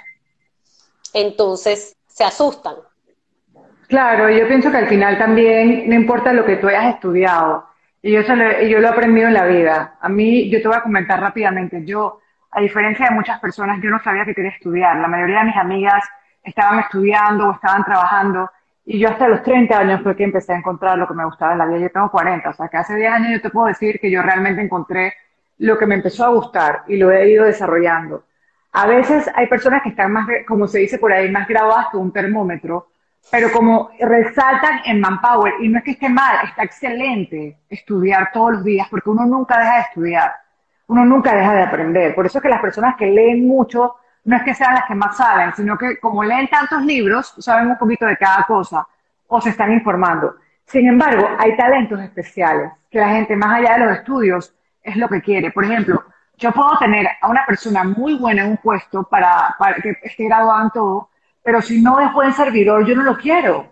Entonces, 1.11 1.95
se 2.13 2.23
asustan. 2.23 2.75
Claro, 3.87 4.29
yo 4.29 4.47
pienso 4.47 4.69
que 4.69 4.77
al 4.77 4.87
final 4.87 5.17
también 5.17 5.89
no 5.89 5.95
importa 5.95 6.31
lo 6.31 6.45
que 6.45 6.57
tú 6.57 6.67
hayas 6.67 6.93
estudiado. 6.93 7.65
Y 8.03 8.11
yo, 8.11 8.21
lo, 8.21 8.61
yo 8.61 8.79
lo 8.79 8.87
he 8.87 8.91
aprendido 8.91 9.27
en 9.27 9.33
la 9.33 9.45
vida. 9.45 9.95
A 9.99 10.09
mí, 10.09 10.47
yo 10.49 10.61
te 10.61 10.67
voy 10.67 10.77
a 10.77 10.83
comentar 10.83 11.19
rápidamente. 11.19 11.83
Yo, 11.83 12.19
a 12.51 12.61
diferencia 12.61 13.07
de 13.07 13.15
muchas 13.15 13.39
personas, 13.39 13.79
yo 13.81 13.89
no 13.89 13.99
sabía 13.99 14.25
que 14.25 14.35
quería 14.35 14.51
estudiar. 14.51 14.97
La 14.97 15.07
mayoría 15.07 15.39
de 15.39 15.45
mis 15.45 15.57
amigas 15.57 16.03
estaban 16.43 16.79
estudiando 16.79 17.47
o 17.47 17.53
estaban 17.53 17.83
trabajando. 17.83 18.47
Y 18.85 18.99
yo 18.99 19.09
hasta 19.09 19.27
los 19.27 19.41
30 19.41 19.75
años 19.75 20.01
fue 20.03 20.15
que 20.15 20.23
empecé 20.23 20.53
a 20.53 20.57
encontrar 20.57 20.99
lo 20.99 21.07
que 21.07 21.15
me 21.15 21.25
gustaba 21.25 21.53
en 21.53 21.57
la 21.57 21.65
vida. 21.65 21.79
Yo 21.79 21.89
tengo 21.89 22.11
40, 22.11 22.47
o 22.47 22.53
sea 22.53 22.67
que 22.67 22.77
hace 22.77 22.95
10 22.95 23.11
años 23.11 23.31
yo 23.31 23.41
te 23.41 23.49
puedo 23.49 23.67
decir 23.67 23.99
que 23.99 24.11
yo 24.11 24.21
realmente 24.21 24.61
encontré 24.61 25.13
lo 25.57 25.79
que 25.79 25.87
me 25.87 25.95
empezó 25.95 26.25
a 26.25 26.29
gustar 26.29 26.83
y 26.87 26.97
lo 26.97 27.11
he 27.11 27.27
ido 27.31 27.45
desarrollando. 27.45 28.25
A 28.73 28.87
veces 28.87 29.29
hay 29.35 29.45
personas 29.47 29.83
que 29.83 29.89
están 29.89 30.11
más, 30.11 30.27
como 30.47 30.67
se 30.67 30.79
dice 30.79 30.97
por 30.97 31.13
ahí, 31.13 31.29
más 31.29 31.47
grabadas 31.47 31.87
que 31.91 31.97
un 31.97 32.11
termómetro, 32.11 32.89
pero 33.31 33.51
como 33.51 33.91
resaltan 33.99 34.81
en 34.85 34.99
Manpower, 34.99 35.53
y 35.59 35.69
no 35.69 35.77
es 35.77 35.83
que 35.83 35.91
esté 35.91 36.09
mal, 36.09 36.37
está 36.43 36.63
excelente 36.63 37.59
estudiar 37.69 38.31
todos 38.33 38.53
los 38.53 38.63
días, 38.63 38.87
porque 38.89 39.11
uno 39.11 39.25
nunca 39.25 39.59
deja 39.59 39.75
de 39.75 39.81
estudiar, 39.81 40.33
uno 40.87 41.05
nunca 41.05 41.35
deja 41.35 41.53
de 41.53 41.61
aprender. 41.61 42.15
Por 42.15 42.25
eso 42.25 42.39
es 42.39 42.41
que 42.41 42.49
las 42.49 42.61
personas 42.61 42.95
que 42.95 43.05
leen 43.05 43.47
mucho, 43.47 43.95
no 44.25 44.37
es 44.37 44.43
que 44.43 44.55
sean 44.55 44.73
las 44.73 44.85
que 44.85 44.95
más 44.95 45.17
saben, 45.17 45.53
sino 45.53 45.77
que 45.77 45.99
como 45.99 46.23
leen 46.23 46.47
tantos 46.49 46.83
libros, 46.83 47.35
saben 47.39 47.67
un 47.67 47.77
poquito 47.77 48.07
de 48.07 48.17
cada 48.17 48.43
cosa, 48.43 48.87
o 49.27 49.39
se 49.39 49.51
están 49.51 49.71
informando. 49.71 50.35
Sin 50.65 50.87
embargo, 50.87 51.29
hay 51.37 51.55
talentos 51.55 52.01
especiales, 52.01 52.71
que 52.89 52.99
la 52.99 53.09
gente, 53.09 53.35
más 53.35 53.59
allá 53.59 53.73
de 53.73 53.85
los 53.85 53.97
estudios, 53.97 54.55
es 54.81 54.95
lo 54.95 55.07
que 55.07 55.21
quiere. 55.21 55.51
Por 55.51 55.63
ejemplo, 55.63 56.03
yo 56.37 56.51
puedo 56.51 56.77
tener 56.77 57.07
a 57.21 57.27
una 57.27 57.45
persona 57.45 57.83
muy 57.83 58.15
buena 58.15 58.43
en 58.43 58.51
un 58.51 58.57
puesto 58.57 59.03
para, 59.03 59.55
que 59.81 59.97
esté 60.03 60.25
graduada 60.25 60.63
en 60.63 60.69
todo, 60.71 61.09
pero 61.43 61.61
si 61.61 61.81
no 61.81 61.99
es 61.99 62.11
buen 62.11 62.33
servidor, 62.33 62.85
yo 62.85 62.95
no 62.95 63.03
lo 63.03 63.17
quiero. 63.17 63.67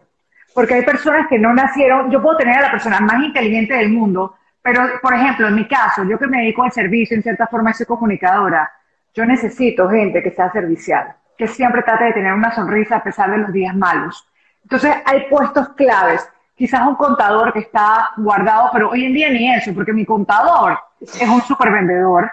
Porque 0.53 0.75
hay 0.75 0.83
personas 0.83 1.27
que 1.27 1.39
no 1.39 1.53
nacieron, 1.53 2.11
yo 2.11 2.21
puedo 2.21 2.37
tener 2.37 2.57
a 2.57 2.61
la 2.63 2.71
persona 2.71 2.99
más 2.99 3.23
inteligente 3.23 3.73
del 3.73 3.89
mundo, 3.89 4.35
pero, 4.61 4.83
por 5.01 5.13
ejemplo, 5.13 5.47
en 5.47 5.55
mi 5.55 5.67
caso, 5.67 6.03
yo 6.03 6.19
que 6.19 6.27
me 6.27 6.39
dedico 6.39 6.63
al 6.63 6.71
servicio, 6.71 7.15
en 7.15 7.23
cierta 7.23 7.47
forma 7.47 7.73
soy 7.73 7.85
comunicadora, 7.85 8.71
yo 9.13 9.25
necesito 9.25 9.89
gente 9.89 10.21
que 10.21 10.31
sea 10.31 10.51
servicial, 10.51 11.15
que 11.37 11.47
siempre 11.47 11.81
trate 11.81 12.05
de 12.05 12.13
tener 12.13 12.33
una 12.33 12.53
sonrisa 12.53 12.97
a 12.97 13.03
pesar 13.03 13.31
de 13.31 13.39
los 13.39 13.51
días 13.51 13.75
malos. 13.75 14.27
Entonces, 14.63 14.93
hay 15.05 15.27
puestos 15.29 15.69
claves. 15.69 16.29
Quizás 16.55 16.85
un 16.85 16.95
contador 16.95 17.51
que 17.53 17.59
está 17.59 18.11
guardado, 18.17 18.69
pero 18.71 18.91
hoy 18.91 19.05
en 19.05 19.13
día 19.13 19.29
ni 19.29 19.51
eso, 19.51 19.73
porque 19.73 19.93
mi 19.93 20.05
contador 20.05 20.77
es 20.99 21.27
un 21.27 21.41
super 21.41 21.71
vendedor 21.71 22.31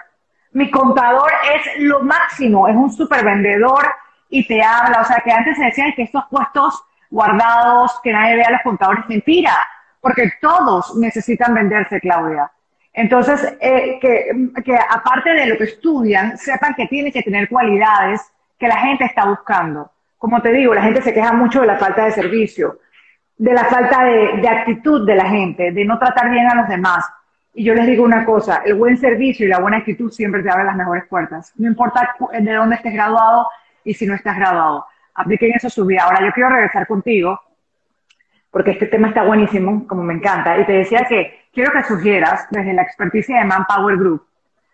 mi 0.51 0.69
contador 0.71 1.31
es 1.55 1.81
lo 1.81 2.01
máximo, 2.01 2.67
es 2.67 2.75
un 2.75 2.91
super 2.91 3.23
vendedor 3.23 3.85
y 4.29 4.45
te 4.47 4.63
habla. 4.63 5.01
O 5.01 5.05
sea, 5.05 5.21
que 5.23 5.31
antes 5.31 5.57
se 5.57 5.65
decía 5.65 5.93
que 5.95 6.03
estos 6.03 6.23
puestos 6.29 6.83
guardados, 7.09 7.99
que 8.03 8.11
nadie 8.11 8.37
vea 8.37 8.51
los 8.51 8.61
contadores, 8.61 9.07
mentira, 9.07 9.55
porque 10.01 10.31
todos 10.41 10.95
necesitan 10.97 11.53
venderse, 11.53 11.99
Claudia. 11.99 12.51
Entonces, 12.93 13.55
eh, 13.59 13.99
que, 14.01 14.49
que 14.63 14.75
aparte 14.75 15.31
de 15.33 15.45
lo 15.45 15.57
que 15.57 15.65
estudian, 15.65 16.37
sepan 16.37 16.73
que 16.73 16.87
tienen 16.87 17.11
que 17.11 17.23
tener 17.23 17.47
cualidades 17.47 18.21
que 18.57 18.67
la 18.67 18.77
gente 18.77 19.05
está 19.05 19.25
buscando. 19.25 19.91
Como 20.17 20.41
te 20.41 20.51
digo, 20.51 20.73
la 20.73 20.81
gente 20.81 21.01
se 21.01 21.13
queja 21.13 21.31
mucho 21.31 21.61
de 21.61 21.67
la 21.67 21.77
falta 21.77 22.05
de 22.05 22.11
servicio, 22.11 22.79
de 23.37 23.53
la 23.53 23.63
falta 23.65 24.03
de 24.03 24.47
actitud 24.47 25.05
de 25.05 25.15
la 25.15 25.25
gente, 25.25 25.71
de 25.71 25.85
no 25.85 25.97
tratar 25.97 26.29
bien 26.29 26.47
a 26.49 26.55
los 26.55 26.67
demás. 26.67 27.05
Y 27.53 27.63
yo 27.63 27.73
les 27.73 27.87
digo 27.87 28.03
una 28.03 28.25
cosa, 28.25 28.61
el 28.65 28.75
buen 28.75 28.97
servicio 28.97 29.45
y 29.45 29.49
la 29.49 29.59
buena 29.59 29.77
actitud 29.77 30.11
siempre 30.11 30.43
te 30.43 30.49
abren 30.49 30.67
las 30.67 30.75
mejores 30.75 31.05
puertas. 31.07 31.51
No 31.57 31.67
importa 31.67 32.15
de 32.31 32.53
dónde 32.53 32.75
estés 32.75 32.93
graduado 32.93 33.47
y 33.83 33.93
si 33.93 34.05
no 34.05 34.13
estás 34.13 34.37
graduado. 34.37 34.85
Apliquen 35.15 35.53
eso 35.55 35.67
a 35.67 35.71
su 35.71 35.85
vida. 35.85 36.03
Ahora 36.03 36.25
yo 36.25 36.31
quiero 36.31 36.49
regresar 36.49 36.87
contigo, 36.87 37.39
porque 38.51 38.71
este 38.71 38.85
tema 38.85 39.09
está 39.09 39.23
buenísimo, 39.23 39.85
como 39.87 40.03
me 40.03 40.13
encanta. 40.13 40.57
Y 40.59 40.65
te 40.65 40.73
decía 40.73 41.05
que 41.07 41.47
quiero 41.51 41.71
que 41.71 41.83
sugieras 41.83 42.47
desde 42.51 42.73
la 42.73 42.83
experticia 42.83 43.39
de 43.39 43.45
Manpower 43.45 43.97
Group 43.97 44.25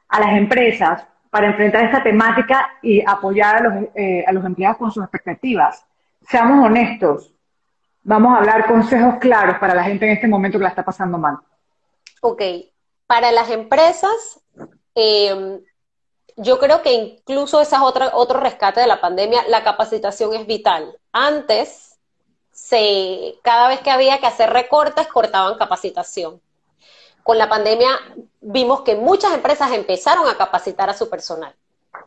a 0.10 0.20
las 0.20 0.38
empresas 0.38 1.08
para 1.30 1.48
enfrentar 1.48 1.86
esta 1.86 2.04
temática 2.04 2.70
y 2.82 3.04
apoyar 3.06 3.56
a 3.58 3.62
los, 3.62 3.74
eh, 3.96 4.24
a 4.28 4.32
los 4.32 4.46
empleados 4.46 4.78
con 4.78 4.92
sus 4.92 5.04
expectativas. 5.04 5.86
Seamos 6.22 6.66
honestos. 6.66 7.34
Vamos 8.04 8.34
a 8.34 8.38
hablar 8.38 8.66
consejos 8.68 9.16
claros 9.16 9.58
para 9.58 9.74
la 9.74 9.84
gente 9.84 10.06
en 10.06 10.12
este 10.14 10.28
momento 10.28 10.58
que 10.58 10.64
la 10.64 10.70
está 10.70 10.84
pasando 10.84 11.18
mal. 11.18 11.40
Ok, 12.28 12.42
para 13.06 13.32
las 13.32 13.52
empresas, 13.52 14.40
em, 14.96 15.62
yo 16.38 16.58
creo 16.58 16.82
que 16.82 16.92
incluso 16.92 17.62
ese 17.62 17.76
es 17.76 17.82
otro 17.84 18.40
rescate 18.40 18.80
de 18.80 18.88
la 18.88 19.00
pandemia, 19.00 19.44
la 19.48 19.64
capacitación 19.64 20.34
es 20.34 20.48
vital. 20.48 20.98
Antes, 21.12 22.00
se, 22.52 23.36
cada 23.44 23.68
vez 23.68 23.82
que 23.82 23.92
había 23.92 24.18
que 24.18 24.26
hacer 24.26 24.50
recortes, 24.50 25.06
cortaban 25.06 25.60
capacitación. 25.60 26.42
Con 27.22 27.38
la 27.38 27.48
pandemia 27.48 27.92
vimos 28.42 28.82
que 28.82 28.96
muchas 28.96 29.32
empresas 29.36 29.72
empezaron 29.72 30.28
a 30.28 30.36
capacitar 30.36 30.90
a 30.90 30.98
su 30.98 31.12
personal 31.12 31.56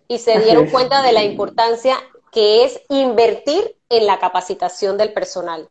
y 0.09 0.19
se 0.19 0.41
dieron 0.41 0.69
cuenta 0.69 1.01
de 1.01 1.13
la 1.13 1.23
importancia 1.23 1.97
que 2.31 2.65
es 2.65 2.81
invertir 2.89 3.77
en 3.89 4.07
la 4.07 4.19
capacitación 4.19 4.99
del 4.99 5.13
personal. 5.13 5.69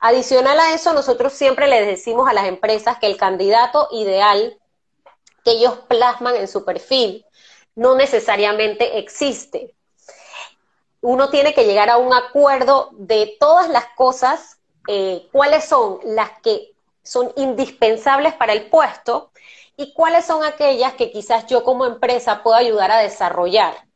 Adicional 0.00 0.58
a 0.58 0.74
eso, 0.74 0.92
nosotros 0.92 1.32
siempre 1.32 1.68
les 1.68 1.86
decimos 1.86 2.28
a 2.28 2.32
las 2.32 2.46
empresas 2.46 2.98
que 2.98 3.06
el 3.06 3.16
candidato 3.16 3.88
ideal 3.92 4.58
que 5.44 5.52
ellos 5.52 5.78
plasman 5.88 6.36
en 6.36 6.48
su 6.48 6.64
perfil 6.64 7.24
no 7.74 7.94
necesariamente 7.94 8.98
existe. 8.98 9.74
Uno 11.00 11.30
tiene 11.30 11.54
que 11.54 11.64
llegar 11.64 11.88
a 11.88 11.96
un 11.96 12.12
acuerdo 12.12 12.90
de 12.92 13.36
todas 13.40 13.68
las 13.68 13.86
cosas, 13.96 14.58
eh, 14.86 15.28
cuáles 15.32 15.64
son 15.64 15.98
las 16.04 16.30
que 16.42 16.72
son 17.02 17.32
indispensables 17.36 18.34
para 18.34 18.52
el 18.52 18.68
puesto 18.68 19.30
y 19.76 19.94
cuáles 19.94 20.26
son 20.26 20.44
aquellas 20.44 20.92
que 20.94 21.10
quizás 21.10 21.46
yo 21.46 21.64
como 21.64 21.86
empresa 21.86 22.42
puedo 22.42 22.56
ayudar 22.56 22.90
a 22.90 22.98
desarrollar, 22.98 23.86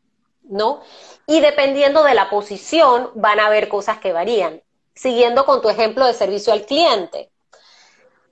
¿no? 0.44 0.80
Y 1.26 1.40
dependiendo 1.40 2.04
de 2.04 2.14
la 2.14 2.30
posición, 2.30 3.10
van 3.14 3.40
a 3.40 3.46
haber 3.46 3.68
cosas 3.68 3.98
que 3.98 4.12
varían. 4.12 4.62
Siguiendo 4.94 5.44
con 5.44 5.62
tu 5.62 5.68
ejemplo 5.68 6.06
de 6.06 6.14
servicio 6.14 6.52
al 6.52 6.66
cliente. 6.66 7.30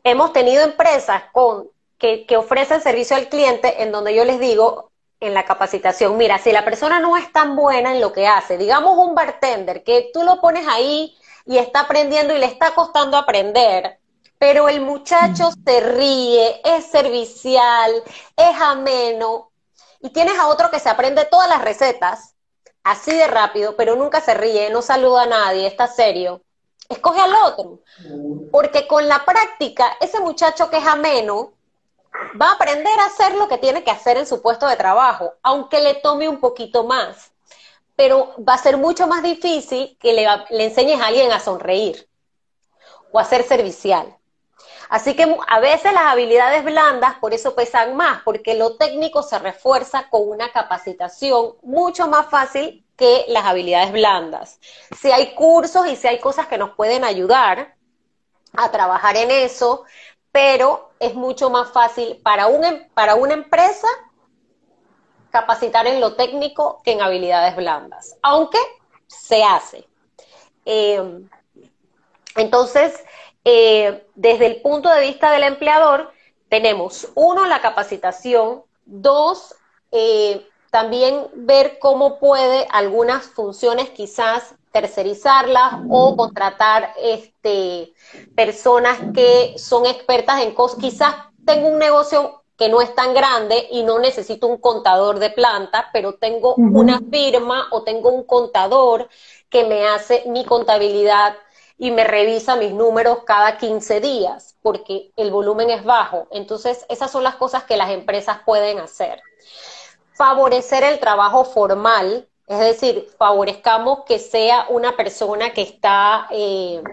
Hemos 0.05 0.33
tenido 0.33 0.63
empresas 0.63 1.25
con, 1.33 1.69
que, 1.99 2.27
que 2.27 2.37
ofrecen 2.37 2.81
servicio 2.81 3.17
al 3.17 3.29
cliente 3.29 3.83
en 3.83 3.93
donde 3.93 4.15
yo 4.15 4.25
les 4.25 4.39
digo 4.41 4.93
en 5.23 5.35
la 5.35 5.45
capacitación, 5.45 6.17
mira, 6.17 6.39
si 6.39 6.51
la 6.51 6.65
persona 6.65 6.99
no 6.99 7.17
es 7.17 7.33
tan 7.33 7.55
buena 7.55 7.93
en 7.95 8.01
lo 8.01 8.13
que 8.13 8.27
hace, 8.27 8.59
digamos 8.59 8.99
un 8.99 9.15
bartender, 9.15 9.85
que 9.85 10.11
tú 10.13 10.25
lo 10.25 10.41
pones 10.41 10.67
ahí 10.67 11.17
y 11.47 11.59
está 11.59 11.81
aprendiendo 11.81 12.35
y 12.35 12.41
le 12.41 12.47
está 12.47 12.75
costando 12.75 13.17
aprender, 13.17 14.01
pero 14.39 14.69
el 14.69 14.81
muchacho 14.81 15.51
mm. 15.51 15.65
se 15.65 15.81
ríe, 15.81 16.61
es 16.65 16.87
servicial, 16.87 17.93
es 18.37 18.61
ameno, 18.61 19.53
y 20.01 20.11
tienes 20.11 20.37
a 20.37 20.49
otro 20.49 20.69
que 20.73 20.81
se 20.81 20.89
aprende 20.89 21.25
todas 21.27 21.49
las 21.49 21.63
recetas, 21.63 22.35
así 22.85 23.13
de 23.13 23.27
rápido, 23.27 23.77
pero 23.77 23.97
nunca 23.97 24.21
se 24.21 24.35
ríe, 24.35 24.71
no 24.71 24.83
saluda 24.83 25.23
a 25.23 25.27
nadie, 25.27 25.67
está 25.67 25.87
serio, 25.87 26.43
escoge 26.89 27.21
al 27.21 27.35
otro. 27.45 27.81
Porque 28.51 28.87
con 28.87 29.09
la 29.09 29.25
práctica, 29.25 29.97
ese 30.01 30.21
muchacho 30.21 30.71
que 30.71 30.79
es 30.79 30.87
ameno 30.87 31.53
va 32.41 32.51
a 32.51 32.53
aprender 32.55 32.99
a 33.01 33.07
hacer 33.07 33.35
lo 33.35 33.49
que 33.49 33.59
tiene 33.59 33.85
que 33.85 33.91
hacer 33.91 34.17
en 34.17 34.27
su 34.27 34.43
puesto 34.43 34.67
de 34.67 34.77
trabajo, 34.77 35.35
aunque 35.43 35.81
le 35.81 35.95
tome 35.95 36.29
un 36.29 36.41
poquito 36.41 36.85
más. 36.85 37.33
Pero 37.97 38.35
va 38.47 38.55
a 38.55 38.59
ser 38.59 38.77
mucho 38.77 39.07
más 39.07 39.23
difícil 39.23 39.97
que 40.01 40.13
le, 40.13 40.27
le 40.51 40.65
enseñes 40.65 41.01
a 41.01 41.07
alguien 41.07 41.31
a 41.33 41.41
sonreír 41.41 42.09
o 43.13 43.19
a 43.19 43.25
ser 43.25 43.45
servicial. 43.45 44.17
Así 44.93 45.17
que 45.17 45.25
a 45.49 45.59
veces 45.59 45.91
las 45.95 46.03
habilidades 46.03 46.65
blandas 46.65 47.15
por 47.15 47.33
eso 47.33 47.55
pesan 47.55 47.97
más, 47.97 48.21
porque 48.25 48.55
lo 48.55 48.77
técnico 48.77 49.23
se 49.23 49.39
refuerza 49.39 50.11
con 50.11 50.29
una 50.29 50.53
capacitación 50.53 51.55
mucho 51.63 52.09
más 52.09 52.27
fácil 52.27 52.85
que 52.95 53.25
las 53.29 53.47
habilidades 53.47 53.91
blandas. 53.91 54.61
Si 54.95 55.11
hay 55.11 55.35
cursos 55.35 55.87
y 55.87 55.97
si 55.97 56.09
hay 56.09 56.21
cosas 56.21 56.47
que 56.47 56.59
nos 56.59 56.75
pueden 56.77 57.05
ayudar 57.05 57.75
a 58.55 58.71
trabajar 58.71 59.17
en 59.17 59.31
eso, 59.31 59.85
pero 60.31 60.91
es 60.99 61.15
mucho 61.15 61.49
más 61.49 61.71
fácil 61.73 62.21
para, 62.23 62.49
un, 62.49 62.63
em, 62.63 62.87
para 62.93 63.15
una 63.15 63.33
empresa 63.33 63.89
capacitar 65.31 65.87
en 65.87 66.03
lo 66.03 66.17
técnico 66.17 66.83
que 66.85 66.93
en 66.93 67.01
habilidades 67.01 67.57
blandas, 67.57 68.19
aunque 68.21 68.59
se 69.07 69.43
hace. 69.43 69.89
Eh, 70.67 71.03
Entonces, 72.35 73.03
eh, 73.45 74.07
desde 74.15 74.47
el 74.47 74.63
punto 74.63 74.89
de 74.89 75.01
vista 75.01 75.31
del 75.31 75.43
empleador, 75.45 76.13
tenemos, 76.49 77.09
uno, 77.15 77.47
la 77.47 77.61
capacitación, 77.61 78.63
dos, 78.85 79.55
eh, 79.91 80.47
también 80.71 81.27
ver 81.35 81.79
cómo 81.79 82.19
puede 82.19 82.67
algunas 82.71 83.27
funciones 83.27 83.91
quizás 83.91 84.55
tercerizarlas 84.71 85.75
o 85.91 86.17
contratar 86.17 86.95
este, 86.99 87.93
personas 88.35 88.99
que 89.15 89.55
son 89.59 89.85
expertas 89.87 90.41
en 90.41 90.55
cosas. 90.55 90.79
Quizás 90.81 91.15
tengo 91.45 91.69
un 91.69 91.79
negocio 91.79 92.43
que 92.57 92.69
no 92.69 92.81
es 92.81 92.95
tan 92.95 93.13
grande 93.13 93.69
y 93.71 93.83
no 93.83 93.99
necesito 93.99 94.47
un 94.47 94.59
contador 94.59 95.19
de 95.19 95.31
planta, 95.31 95.91
pero 95.93 96.15
tengo 96.15 96.55
una 96.55 97.01
firma 97.11 97.69
o 97.71 97.83
tengo 97.83 98.11
un 98.11 98.25
contador 98.25 99.09
que 99.51 99.65
me 99.65 99.87
hace 99.87 100.25
mi 100.27 100.45
contabilidad 100.45 101.35
y 101.83 101.91
me 101.91 102.05
revisa 102.05 102.55
mis 102.55 102.73
números 102.73 103.25
cada 103.27 103.59
15 103.59 104.01
días, 104.01 104.55
porque 104.63 105.11
el 105.17 105.33
volumen 105.33 105.69
es 105.69 105.83
bajo. 105.83 106.29
Entonces, 106.31 106.87
esas 106.89 107.11
son 107.11 107.25
las 107.25 107.35
cosas 107.35 107.65
que 107.65 107.77
las 107.77 107.91
empresas 107.91 108.39
pueden 108.47 108.79
hacer. 108.79 109.21
Favorecer 110.13 110.85
el 110.85 111.01
trabajo 111.01 111.45
formal, 111.45 112.29
es 112.47 112.61
decir, 112.61 113.09
favorezcamos 113.19 114.05
que 114.07 114.21
sea 114.21 114.67
una 114.69 114.97
persona 114.97 115.53
que 115.53 115.63
está 115.63 116.29
eh, 116.31 116.85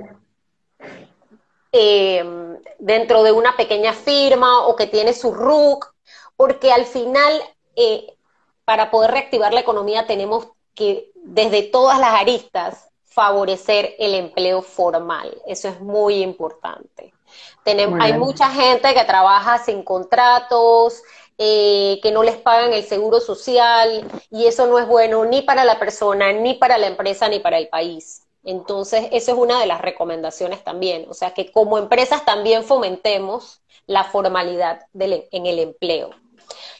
eh, 1.71 2.57
dentro 2.79 3.21
de 3.21 3.31
una 3.31 3.55
pequeña 3.55 3.93
firma 3.93 4.65
o 4.65 4.75
que 4.75 4.87
tiene 4.87 5.13
su 5.13 5.31
RUC, 5.31 5.93
porque 6.35 6.71
al 6.71 6.85
final, 6.85 7.31
eh, 7.75 8.17
para 8.65 8.89
poder 8.89 9.11
reactivar 9.11 9.53
la 9.53 9.59
economía, 9.59 10.07
tenemos 10.07 10.47
que, 10.73 11.11
desde 11.13 11.61
todas 11.61 11.99
las 11.99 12.19
aristas, 12.19 12.88
favorecer 13.09 13.95
el 13.99 14.15
empleo 14.15 14.61
formal. 14.61 15.41
Eso 15.45 15.67
es 15.67 15.81
muy 15.81 16.21
importante. 16.21 17.13
Tenemos, 17.63 17.99
hay 18.01 18.13
mucha 18.13 18.49
gente 18.49 18.93
que 18.93 19.03
trabaja 19.03 19.57
sin 19.59 19.83
contratos, 19.83 21.03
eh, 21.37 21.99
que 22.01 22.11
no 22.11 22.23
les 22.23 22.37
pagan 22.37 22.73
el 22.73 22.83
seguro 22.83 23.19
social 23.19 24.05
y 24.29 24.45
eso 24.45 24.67
no 24.67 24.79
es 24.79 24.87
bueno 24.87 25.25
ni 25.25 25.41
para 25.41 25.63
la 25.63 25.79
persona, 25.79 26.33
ni 26.33 26.55
para 26.55 26.77
la 26.77 26.87
empresa, 26.87 27.29
ni 27.29 27.39
para 27.39 27.57
el 27.57 27.69
país. 27.69 28.27
Entonces, 28.43 29.07
eso 29.11 29.31
es 29.31 29.37
una 29.37 29.59
de 29.59 29.65
las 29.65 29.81
recomendaciones 29.81 30.63
también. 30.63 31.05
O 31.09 31.13
sea, 31.13 31.33
que 31.33 31.51
como 31.51 31.77
empresas 31.77 32.25
también 32.25 32.63
fomentemos 32.63 33.61
la 33.85 34.03
formalidad 34.05 34.81
en 34.93 35.45
el 35.45 35.59
empleo. 35.59 36.11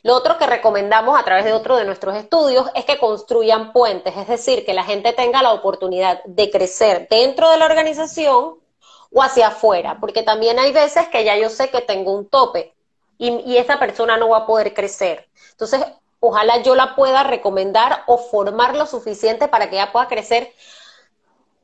Lo 0.04 0.16
otro 0.16 0.38
que 0.38 0.46
recomendamos 0.46 1.20
a 1.20 1.24
través 1.24 1.46
de 1.46 1.54
otro 1.54 1.76
de 1.76 1.86
nuestros 1.86 2.16
estudios 2.16 2.68
es 2.74 2.86
que 2.86 2.98
construyan 2.98 3.74
puentes, 3.74 4.16
es 4.16 4.28
decir, 4.28 4.66
que 4.66 4.74
la 4.74 4.84
gente 4.84 5.14
tenga 5.14 5.44
la 5.44 5.54
oportunidad 5.54 6.24
de 6.24 6.50
crecer 6.50 7.08
dentro 7.10 7.50
de 7.50 7.58
la 7.58 7.66
organización 7.66 8.56
o 9.12 9.24
hacia 9.24 9.48
afuera, 9.48 9.98
porque 10.00 10.24
también 10.24 10.60
hay 10.60 10.72
veces 10.72 11.08
que 11.10 11.24
ya 11.24 11.36
yo 11.38 11.50
sé 11.50 11.70
que 11.70 11.82
tengo 11.82 12.14
un 12.14 12.30
tope 12.30 12.74
y, 13.18 13.30
y 13.42 13.58
esa 13.58 13.80
persona 13.80 14.18
no 14.18 14.30
va 14.30 14.40
a 14.40 14.46
poder 14.46 14.74
crecer. 14.74 15.28
Entonces, 15.52 15.84
ojalá 16.20 16.62
yo 16.62 16.76
la 16.76 16.96
pueda 16.96 17.24
recomendar 17.24 18.04
o 18.08 18.18
formar 18.18 18.76
lo 18.76 18.86
suficiente 18.86 19.48
para 19.48 19.70
que 19.70 19.76
ella 19.76 19.92
pueda 19.92 20.08
crecer 20.08 20.54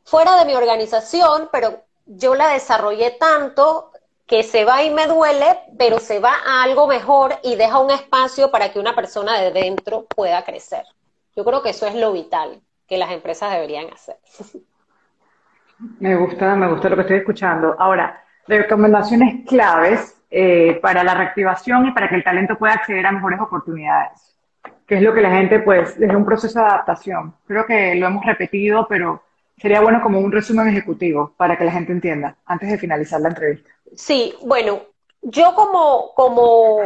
fuera 0.04 0.38
de 0.38 0.46
mi 0.46 0.56
organización, 0.56 1.50
pero 1.52 1.84
yo 2.06 2.36
la 2.36 2.50
desarrollé 2.50 3.12
tanto 3.12 3.92
que 4.28 4.44
se 4.44 4.66
va 4.66 4.84
y 4.84 4.90
me 4.90 5.08
duele, 5.08 5.46
pero 5.78 6.00
se 6.00 6.20
va 6.20 6.34
a 6.46 6.64
algo 6.64 6.88
mejor 6.88 7.36
y 7.44 7.56
deja 7.56 7.80
un 7.80 7.92
espacio 7.92 8.50
para 8.50 8.72
que 8.72 8.80
una 8.80 8.96
persona 8.96 9.40
de 9.40 9.52
dentro 9.52 10.06
pueda 10.06 10.44
crecer. 10.44 10.84
Yo 11.36 11.46
creo 11.46 11.62
que 11.62 11.70
eso 11.70 11.86
es 11.86 11.96
lo 11.96 12.12
vital 12.12 12.62
que 12.88 12.98
las 12.98 13.12
empresas 13.12 13.52
deberían 13.52 13.92
hacer. 13.92 14.18
Me 16.00 16.16
gusta, 16.16 16.56
me 16.56 16.70
gusta 16.70 16.88
lo 16.88 16.96
que 16.96 17.02
estoy 17.02 17.18
escuchando. 17.18 17.76
Ahora, 17.78 18.24
recomendaciones 18.48 19.46
claves 19.46 20.16
eh, 20.32 20.80
para 20.82 21.04
la 21.04 21.14
reactivación 21.14 21.88
y 21.88 21.92
para 21.92 22.08
que 22.08 22.16
el 22.16 22.24
talento 22.24 22.58
pueda 22.58 22.76
acceder 22.76 23.06
a 23.06 23.12
mejores 23.12 23.42
oportunidades. 23.42 24.38
Que 24.88 24.96
es 24.96 25.02
lo 25.02 25.14
que 25.14 25.22
la 25.22 25.32
gente, 25.32 25.60
pues, 25.60 26.00
desde 26.00 26.16
un 26.16 26.24
proceso 26.24 26.60
de 26.60 26.66
adaptación. 26.66 27.36
Creo 27.46 27.66
que 27.66 27.94
lo 27.96 28.08
hemos 28.08 28.26
repetido, 28.26 28.88
pero 28.88 29.22
sería 29.58 29.82
bueno 29.82 30.02
como 30.02 30.20
un 30.20 30.32
resumen 30.32 30.68
ejecutivo 30.68 31.34
para 31.38 31.58
que 31.58 31.64
la 31.64 31.72
gente 31.72 31.92
entienda 31.92 32.38
antes 32.46 32.70
de 32.70 32.78
finalizar 32.78 33.22
la 33.22 33.30
entrevista. 33.30 33.70
Sí, 33.96 34.36
bueno, 34.42 34.82
yo 35.22 35.56
como, 35.56 36.14
como, 36.14 36.80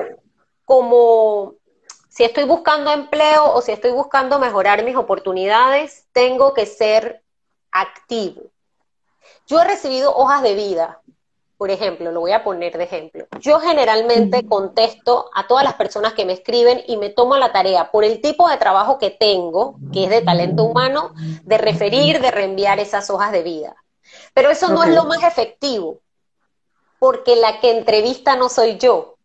como, 0.66 1.56
si 2.10 2.24
estoy 2.24 2.46
buscando 2.46 2.92
empleo 2.92 3.54
o 3.54 3.62
si 3.62 3.72
estoy 3.72 3.92
buscando 3.92 4.40
mejorar 4.40 4.84
mis 4.84 4.96
oportunidades, 4.96 6.08
tengo 6.14 6.54
que 6.54 6.66
ser 6.66 7.24
activo. 7.72 8.44
Yo 9.48 9.60
he 9.60 9.66
recibido 9.66 10.16
hojas 10.16 10.44
de 10.44 10.54
vida, 10.54 11.02
por 11.60 11.72
ejemplo, 11.72 12.14
lo 12.14 12.22
voy 12.22 12.32
a 12.32 12.46
poner 12.46 12.78
de 12.78 12.86
ejemplo. 12.86 13.28
Yo 13.42 13.60
generalmente 13.60 14.48
contesto 14.48 15.30
a 15.36 15.46
todas 15.46 15.66
las 15.66 15.74
personas 15.74 16.14
que 16.14 16.24
me 16.24 16.32
escriben 16.32 16.82
y 16.88 16.96
me 16.96 17.10
tomo 17.10 17.36
la 17.36 17.52
tarea 17.52 17.92
por 17.92 18.06
el 18.06 18.22
tipo 18.22 18.48
de 18.48 18.56
trabajo 18.56 18.98
que 18.98 19.10
tengo, 19.10 19.76
que 19.92 20.06
es 20.06 20.10
de 20.10 20.22
talento 20.22 20.64
humano, 20.64 21.14
de 21.44 21.58
referir, 21.58 22.22
de 22.22 22.32
reenviar 22.32 22.80
esas 22.80 23.10
hojas 23.10 23.34
de 23.34 23.44
vida. 23.44 23.76
Pero 24.34 24.50
eso 24.50 24.70
no 24.70 24.86
es 24.86 24.96
lo 24.96 25.04
más 25.04 25.22
efectivo, 25.22 26.00
porque 26.98 27.36
la 27.36 27.60
que 27.60 27.78
entrevista 27.78 28.38
no 28.38 28.48
soy 28.48 28.78
yo. 28.78 29.16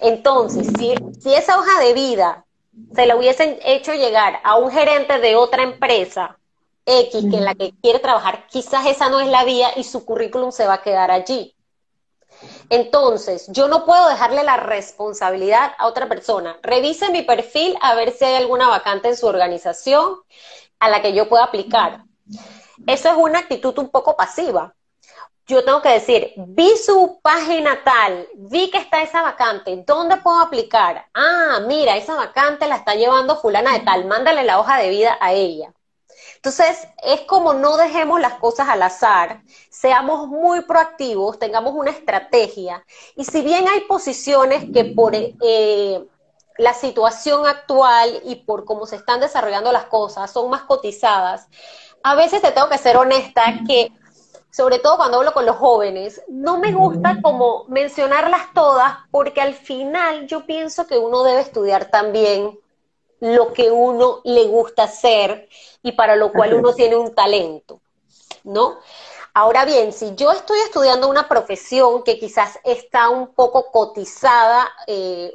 Entonces, 0.00 0.66
si, 0.78 0.94
si 1.20 1.34
esa 1.34 1.58
hoja 1.58 1.78
de 1.84 1.92
vida 1.92 2.46
se 2.94 3.04
la 3.04 3.16
hubiesen 3.16 3.58
hecho 3.66 3.92
llegar 3.92 4.40
a 4.44 4.56
un 4.56 4.70
gerente 4.70 5.18
de 5.18 5.36
otra 5.36 5.62
empresa, 5.62 6.38
X, 6.86 7.24
que 7.30 7.36
en 7.36 7.44
la 7.44 7.54
que 7.54 7.72
quiere 7.82 7.98
trabajar, 7.98 8.46
quizás 8.48 8.86
esa 8.86 9.08
no 9.08 9.20
es 9.20 9.28
la 9.28 9.44
vía 9.44 9.70
y 9.76 9.84
su 9.84 10.04
currículum 10.04 10.52
se 10.52 10.66
va 10.66 10.74
a 10.74 10.82
quedar 10.82 11.10
allí. 11.10 11.54
Entonces, 12.68 13.46
yo 13.48 13.68
no 13.68 13.84
puedo 13.84 14.08
dejarle 14.08 14.42
la 14.42 14.56
responsabilidad 14.56 15.72
a 15.78 15.86
otra 15.86 16.08
persona. 16.08 16.58
Revise 16.62 17.10
mi 17.10 17.22
perfil 17.22 17.76
a 17.80 17.94
ver 17.94 18.12
si 18.12 18.24
hay 18.24 18.34
alguna 18.36 18.68
vacante 18.68 19.08
en 19.08 19.16
su 19.16 19.26
organización 19.26 20.16
a 20.78 20.88
la 20.88 21.00
que 21.00 21.14
yo 21.14 21.28
pueda 21.28 21.44
aplicar. 21.44 22.04
Eso 22.86 23.08
es 23.08 23.16
una 23.16 23.40
actitud 23.40 23.78
un 23.78 23.88
poco 23.88 24.16
pasiva. 24.16 24.74
Yo 25.46 25.62
tengo 25.62 25.82
que 25.82 25.90
decir, 25.90 26.32
vi 26.36 26.74
su 26.78 27.20
página 27.22 27.84
tal, 27.84 28.26
vi 28.34 28.70
que 28.70 28.78
está 28.78 29.02
esa 29.02 29.20
vacante, 29.20 29.84
¿dónde 29.86 30.16
puedo 30.16 30.40
aplicar? 30.40 31.06
Ah, 31.12 31.60
mira, 31.66 31.98
esa 31.98 32.14
vacante 32.14 32.66
la 32.66 32.76
está 32.76 32.94
llevando 32.94 33.36
fulana 33.36 33.74
de 33.74 33.80
tal, 33.80 34.06
mándale 34.06 34.42
la 34.42 34.58
hoja 34.58 34.78
de 34.78 34.88
vida 34.88 35.18
a 35.20 35.34
ella. 35.34 35.70
Entonces, 36.44 36.86
es 37.02 37.22
como 37.22 37.54
no 37.54 37.78
dejemos 37.78 38.20
las 38.20 38.34
cosas 38.34 38.68
al 38.68 38.82
azar, 38.82 39.40
seamos 39.70 40.28
muy 40.28 40.60
proactivos, 40.60 41.38
tengamos 41.38 41.72
una 41.72 41.90
estrategia. 41.90 42.84
Y 43.16 43.24
si 43.24 43.40
bien 43.40 43.66
hay 43.66 43.80
posiciones 43.88 44.66
que 44.70 44.84
por 44.84 45.14
eh, 45.14 46.04
la 46.58 46.74
situación 46.74 47.46
actual 47.46 48.20
y 48.26 48.34
por 48.34 48.66
cómo 48.66 48.84
se 48.84 48.96
están 48.96 49.20
desarrollando 49.20 49.72
las 49.72 49.86
cosas 49.86 50.30
son 50.30 50.50
más 50.50 50.64
cotizadas, 50.64 51.48
a 52.02 52.14
veces 52.14 52.42
te 52.42 52.52
tengo 52.52 52.68
que 52.68 52.76
ser 52.76 52.98
honesta 52.98 53.60
que 53.66 53.90
sobre 54.50 54.80
todo 54.80 54.98
cuando 54.98 55.16
hablo 55.16 55.32
con 55.32 55.46
los 55.46 55.56
jóvenes, 55.56 56.20
no 56.28 56.58
me 56.58 56.72
gusta 56.72 57.22
como 57.22 57.64
mencionarlas 57.68 58.52
todas 58.52 58.98
porque 59.10 59.40
al 59.40 59.54
final 59.54 60.26
yo 60.26 60.44
pienso 60.44 60.86
que 60.86 60.98
uno 60.98 61.22
debe 61.22 61.40
estudiar 61.40 61.86
también 61.86 62.58
lo 63.24 63.54
que 63.54 63.70
uno 63.70 64.20
le 64.24 64.44
gusta 64.44 64.82
hacer 64.82 65.48
y 65.82 65.92
para 65.92 66.14
lo 66.14 66.30
cual 66.30 66.52
uno 66.52 66.74
tiene 66.74 66.96
un 66.96 67.14
talento, 67.14 67.80
¿no? 68.44 68.78
Ahora 69.32 69.64
bien, 69.64 69.94
si 69.94 70.14
yo 70.14 70.30
estoy 70.30 70.58
estudiando 70.60 71.08
una 71.08 71.26
profesión 71.26 72.02
que 72.02 72.18
quizás 72.18 72.58
está 72.64 73.08
un 73.08 73.28
poco 73.34 73.72
cotizada, 73.72 74.70
eh, 74.86 75.32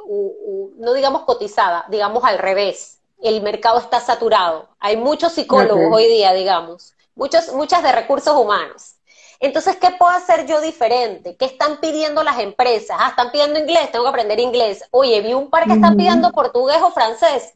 no 0.78 0.94
digamos 0.94 1.24
cotizada, 1.24 1.86
digamos 1.90 2.24
al 2.24 2.38
revés, 2.38 3.00
el 3.24 3.42
mercado 3.42 3.80
está 3.80 4.00
saturado, 4.00 4.70
hay 4.80 4.96
muchos 4.96 5.34
psicólogos 5.34 5.92
hoy 5.92 6.06
día, 6.06 6.32
digamos, 6.34 6.94
muchos, 7.16 7.52
muchas 7.54 7.82
de 7.82 7.92
recursos 7.92 8.38
humanos. 8.38 8.98
Entonces, 9.40 9.78
¿qué 9.78 9.92
puedo 9.92 10.12
hacer 10.12 10.46
yo 10.46 10.62
diferente? 10.62 11.36
¿Qué 11.38 11.46
están 11.46 11.80
pidiendo 11.80 12.24
las 12.24 12.40
empresas? 12.40 12.98
Ah, 13.00 13.10
están 13.10 13.32
pidiendo 13.32 13.58
inglés, 13.58 13.92
tengo 13.92 14.04
que 14.06 14.10
aprender 14.10 14.40
inglés. 14.40 14.84
Oye, 14.92 15.22
vi 15.22 15.34
un 15.34 15.50
par 15.50 15.66
que 15.66 15.74
están 15.74 15.96
pidiendo 15.96 16.32
portugués 16.32 16.80
o 16.84 16.92
francés. 16.92 17.54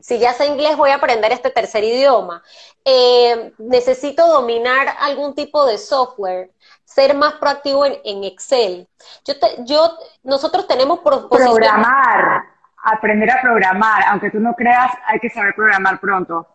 Si 0.00 0.18
ya 0.18 0.32
sé 0.32 0.46
inglés, 0.46 0.76
voy 0.76 0.90
a 0.90 0.96
aprender 0.96 1.32
este 1.32 1.50
tercer 1.50 1.84
idioma. 1.84 2.42
Eh, 2.84 3.52
necesito 3.58 4.26
dominar 4.26 4.88
algún 5.00 5.34
tipo 5.34 5.66
de 5.66 5.78
software, 5.78 6.50
ser 6.84 7.14
más 7.14 7.34
proactivo 7.34 7.84
en, 7.84 8.24
Excel. 8.24 8.88
Yo, 9.24 9.34
yo, 9.64 9.98
nosotros 10.22 10.66
tenemos 10.66 11.00
programar, 11.00 12.44
aprender 12.82 13.30
a 13.30 13.40
programar, 13.40 14.04
aunque 14.08 14.30
tú 14.30 14.40
no 14.40 14.54
creas, 14.54 14.92
hay 15.06 15.18
que 15.18 15.30
saber 15.30 15.54
programar 15.54 16.00
pronto. 16.00 16.46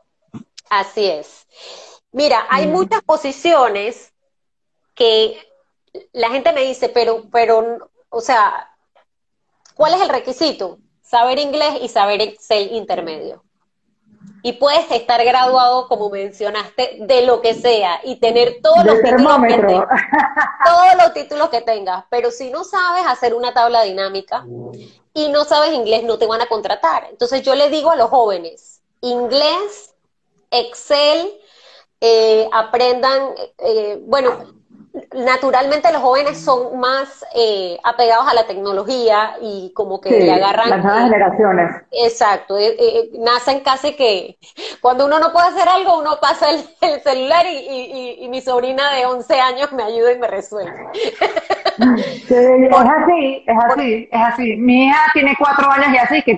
Así 0.69 1.05
es. 1.05 1.47
Mira, 2.11 2.45
hay 2.49 2.67
mm. 2.67 2.71
muchas 2.71 3.01
posiciones 3.01 4.13
que 4.95 5.37
la 6.13 6.29
gente 6.29 6.53
me 6.53 6.61
dice, 6.61 6.89
pero, 6.89 7.23
pero, 7.31 7.89
o 8.09 8.21
sea, 8.21 8.69
¿cuál 9.75 9.93
es 9.93 10.01
el 10.01 10.09
requisito? 10.09 10.79
Saber 11.11 11.39
inglés 11.39 11.73
y 11.81 11.89
saber 11.89 12.21
Excel 12.21 12.71
intermedio. 12.71 13.43
y 14.43 14.53
puedes 14.53 14.89
estar 14.91 15.23
graduado, 15.23 15.87
como 15.87 16.09
mencionaste, 16.09 16.99
de 17.01 17.25
lo 17.25 17.41
que 17.41 17.53
sea 17.53 17.99
y 18.03 18.15
tener 18.15 18.59
todos 18.63 18.85
los 18.85 19.01
títulos 19.01 19.37
que 19.47 19.57
tengas, 19.57 19.87
todos 20.65 20.95
los 20.97 21.13
títulos 21.13 21.49
que 21.49 21.61
tengas, 21.61 22.05
pero 22.09 22.31
si 22.31 22.49
no 22.49 22.63
sabes 22.63 23.05
hacer 23.05 23.33
una 23.33 23.53
tabla 23.53 23.83
dinámica 23.83 24.45
y 25.13 25.27
no 25.29 25.43
sabes 25.43 25.73
inglés, 25.73 26.03
no 26.03 26.17
te 26.17 26.27
van 26.27 26.41
a 26.41 26.47
contratar. 26.47 27.07
Entonces 27.09 27.43
yo 27.43 27.55
le 27.55 27.69
digo 27.69 27.91
a 27.91 27.95
los 27.95 28.09
jóvenes, 28.09 28.81
inglés, 29.01 29.93
Excel, 30.49 31.29
eh, 31.99 32.47
aprendan, 32.51 33.33
eh, 33.59 33.99
bueno, 34.01 34.60
naturalmente 35.13 35.91
los 35.91 36.01
jóvenes 36.01 36.39
son 36.39 36.79
más 36.79 37.25
eh, 37.35 37.77
apegados 37.83 38.27
a 38.27 38.33
la 38.33 38.45
tecnología 38.45 39.35
y 39.41 39.71
como 39.73 40.01
que 40.01 40.09
le 40.09 40.31
agarran... 40.31 40.69
Las 40.69 40.83
nuevas 40.83 41.03
generaciones. 41.03 41.71
Exacto, 41.91 42.57
eh, 42.57 42.75
eh, 42.77 43.09
nacen 43.19 43.61
casi 43.61 43.95
que 43.95 44.37
cuando 44.81 45.05
uno 45.05 45.19
no 45.19 45.31
puede 45.31 45.47
hacer 45.47 45.67
algo, 45.69 45.99
uno 45.99 46.17
pasa 46.21 46.47
el, 46.49 46.61
celular 47.01 47.45
y, 47.47 48.27
mi 48.29 48.41
sobrina 48.41 48.91
de 48.93 49.05
11 49.05 49.39
años 49.39 49.71
me 49.73 49.83
ayuda 49.83 50.13
y 50.13 50.19
me 50.19 50.27
resuelve. 50.27 50.73
es 50.93 52.31
así, 52.31 53.43
es 53.45 53.57
así, 53.65 54.09
es 54.11 54.21
así. 54.21 54.55
Mi 54.55 54.85
hija 54.85 54.99
tiene 55.13 55.35
cuatro 55.37 55.69
años 55.69 55.89
y 55.93 55.97
así, 55.97 56.21
que 56.23 56.37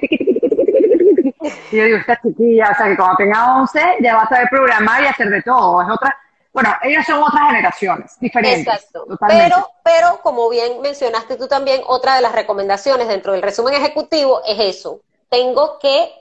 y 1.71 1.77
yo 1.77 1.83
digo, 1.85 1.97
esta 1.97 2.19
chiquilla, 2.21 2.69
o 2.71 2.75
sea, 2.75 2.87
que 2.87 2.95
cuando 2.95 3.17
tenga 3.17 3.57
11 3.61 3.79
ya 4.01 4.15
va 4.15 4.23
a 4.23 4.29
saber 4.29 4.47
programar 4.49 5.03
y 5.03 5.07
hacer 5.07 5.29
de 5.29 5.41
todo. 5.41 5.81
Es 5.81 5.89
otra, 5.89 6.15
bueno, 6.53 6.69
ellas 6.83 7.05
son 7.07 7.21
otras 7.23 7.47
generaciones, 7.47 8.19
diferentes. 8.19 8.67
Exacto. 8.67 9.07
Pero, 9.27 9.71
pero, 9.83 10.21
como 10.21 10.49
bien 10.49 10.81
mencionaste 10.81 11.35
tú 11.35 11.47
también, 11.47 11.81
otra 11.87 12.15
de 12.15 12.21
las 12.21 12.31
recomendaciones 12.31 13.07
dentro 13.07 13.31
del 13.31 13.41
resumen 13.41 13.73
ejecutivo 13.73 14.41
es 14.45 14.77
eso. 14.77 15.01
Tengo 15.29 15.79
que 15.79 16.13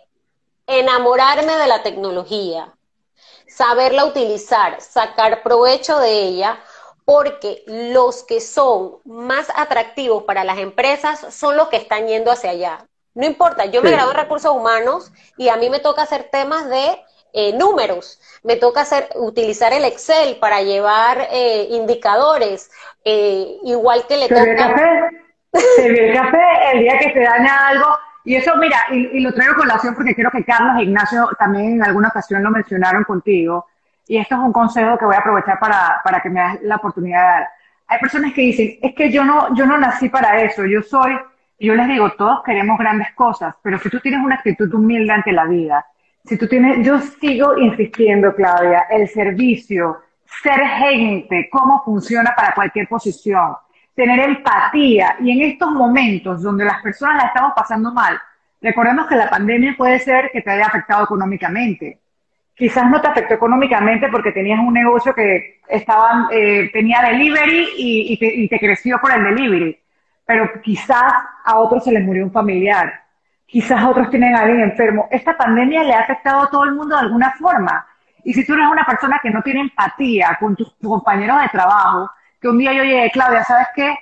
enamorarme 0.66 1.54
de 1.54 1.66
la 1.66 1.82
tecnología, 1.82 2.72
saberla 3.46 4.06
utilizar, 4.06 4.80
sacar 4.80 5.42
provecho 5.42 5.98
de 5.98 6.22
ella, 6.22 6.58
porque 7.04 7.62
los 7.66 8.22
que 8.22 8.40
son 8.40 9.00
más 9.04 9.48
atractivos 9.54 10.22
para 10.22 10.44
las 10.44 10.56
empresas 10.56 11.26
son 11.34 11.58
los 11.58 11.68
que 11.68 11.76
están 11.76 12.06
yendo 12.06 12.30
hacia 12.30 12.50
allá. 12.50 12.86
No 13.14 13.26
importa, 13.26 13.66
yo 13.66 13.82
me 13.82 13.90
grabo 13.90 14.12
en 14.12 14.16
recursos 14.16 14.54
humanos 14.56 15.12
y 15.36 15.50
a 15.50 15.56
mí 15.56 15.68
me 15.68 15.80
toca 15.80 16.00
hacer 16.00 16.30
temas 16.32 16.70
de 16.70 17.02
eh, 17.32 17.56
números. 17.56 18.20
Me 18.42 18.56
toca 18.56 18.82
hacer, 18.82 19.08
utilizar 19.14 19.72
el 19.72 19.84
Excel 19.84 20.36
para 20.36 20.62
llevar 20.62 21.28
eh, 21.30 21.68
indicadores, 21.70 22.70
eh, 23.04 23.56
igual 23.64 24.04
que 24.06 24.16
le 24.16 24.28
toca... 24.28 24.42
El 24.42 24.56
café, 24.56 25.10
el 25.78 26.12
café 26.14 26.38
el 26.72 26.80
día 26.80 26.98
que 26.98 27.12
se 27.12 27.20
daña 27.20 27.68
algo. 27.68 27.86
Y 28.24 28.36
eso, 28.36 28.54
mira, 28.56 28.76
y, 28.90 29.20
lo 29.20 29.32
traigo 29.32 29.56
con 29.56 29.66
la 29.66 29.74
acción 29.74 29.94
porque 29.94 30.14
quiero 30.14 30.30
que 30.30 30.44
Carlos 30.44 30.76
e 30.78 30.84
Ignacio 30.84 31.28
también 31.38 31.72
en 31.72 31.84
alguna 31.84 32.08
ocasión 32.08 32.42
lo 32.42 32.50
mencionaron 32.50 33.04
contigo. 33.04 33.66
Y 34.06 34.18
esto 34.18 34.34
es 34.34 34.40
un 34.40 34.52
consejo 34.52 34.98
que 34.98 35.06
voy 35.06 35.16
a 35.16 35.20
aprovechar 35.20 35.58
para, 35.58 36.00
para 36.04 36.20
que 36.20 36.30
me 36.30 36.40
das 36.40 36.58
la 36.62 36.76
oportunidad 36.76 37.46
Hay 37.86 37.98
personas 37.98 38.32
que 38.32 38.42
dicen, 38.42 38.78
es 38.82 38.94
que 38.94 39.10
yo 39.10 39.24
no, 39.24 39.54
yo 39.54 39.66
no 39.66 39.78
nací 39.78 40.08
para 40.08 40.40
eso, 40.42 40.64
yo 40.66 40.82
soy, 40.82 41.18
yo 41.58 41.74
les 41.74 41.88
digo, 41.88 42.10
todos 42.12 42.42
queremos 42.44 42.78
grandes 42.78 43.12
cosas, 43.14 43.54
pero 43.62 43.78
si 43.78 43.88
tú 43.88 44.00
tienes 44.00 44.20
una 44.24 44.36
actitud 44.36 44.72
humilde 44.74 45.12
ante 45.12 45.32
la 45.32 45.44
vida, 45.46 45.86
si 46.24 46.36
tú 46.38 46.46
tienes, 46.46 46.86
yo 46.86 47.00
sigo 47.00 47.58
insistiendo, 47.58 48.34
Claudia, 48.34 48.86
el 48.90 49.08
servicio, 49.08 49.98
ser 50.42 50.60
gente, 50.60 51.48
cómo 51.50 51.82
funciona 51.84 52.32
para 52.36 52.54
cualquier 52.54 52.88
posición, 52.88 53.56
tener 53.94 54.20
empatía 54.20 55.16
y 55.20 55.30
en 55.32 55.50
estos 55.50 55.70
momentos 55.72 56.42
donde 56.42 56.64
las 56.64 56.80
personas 56.80 57.16
la 57.16 57.28
estamos 57.28 57.52
pasando 57.56 57.92
mal, 57.92 58.18
recordemos 58.60 59.06
que 59.06 59.16
la 59.16 59.28
pandemia 59.28 59.74
puede 59.76 59.98
ser 59.98 60.30
que 60.32 60.42
te 60.42 60.50
haya 60.50 60.66
afectado 60.66 61.04
económicamente. 61.04 61.98
Quizás 62.54 62.88
no 62.88 63.00
te 63.00 63.08
afectó 63.08 63.34
económicamente 63.34 64.08
porque 64.08 64.30
tenías 64.30 64.60
un 64.60 64.74
negocio 64.74 65.14
que 65.14 65.60
estaba, 65.68 66.28
eh, 66.30 66.70
tenía 66.72 67.02
delivery 67.02 67.68
y, 67.76 68.16
te, 68.18 68.32
y 68.32 68.48
te 68.48 68.58
creció 68.60 69.00
por 69.00 69.10
el 69.10 69.24
delivery, 69.24 69.76
pero 70.24 70.60
quizás 70.62 71.12
a 71.44 71.58
otros 71.58 71.82
se 71.82 71.90
les 71.90 72.04
murió 72.04 72.24
un 72.24 72.30
familiar 72.30 73.01
quizás 73.52 73.84
otros 73.84 74.08
tienen 74.08 74.34
a 74.34 74.40
alguien 74.40 74.60
enfermo. 74.62 75.08
Esta 75.10 75.36
pandemia 75.36 75.84
le 75.84 75.92
ha 75.92 76.00
afectado 76.00 76.40
a 76.40 76.50
todo 76.50 76.64
el 76.64 76.72
mundo 76.72 76.96
de 76.96 77.02
alguna 77.02 77.32
forma. 77.32 77.86
Y 78.24 78.32
si 78.32 78.46
tú 78.46 78.54
eres 78.54 78.66
una 78.66 78.82
persona 78.82 79.20
que 79.22 79.28
no 79.28 79.42
tiene 79.42 79.60
empatía 79.60 80.38
con 80.40 80.56
tus, 80.56 80.74
compañeros 80.82 81.38
de 81.42 81.48
trabajo, 81.50 82.10
que 82.40 82.48
un 82.48 82.56
día 82.56 82.72
yo 82.72 82.82
llegué, 82.82 83.10
Claudia, 83.10 83.44
¿sabes 83.44 83.66
qué? 83.76 83.94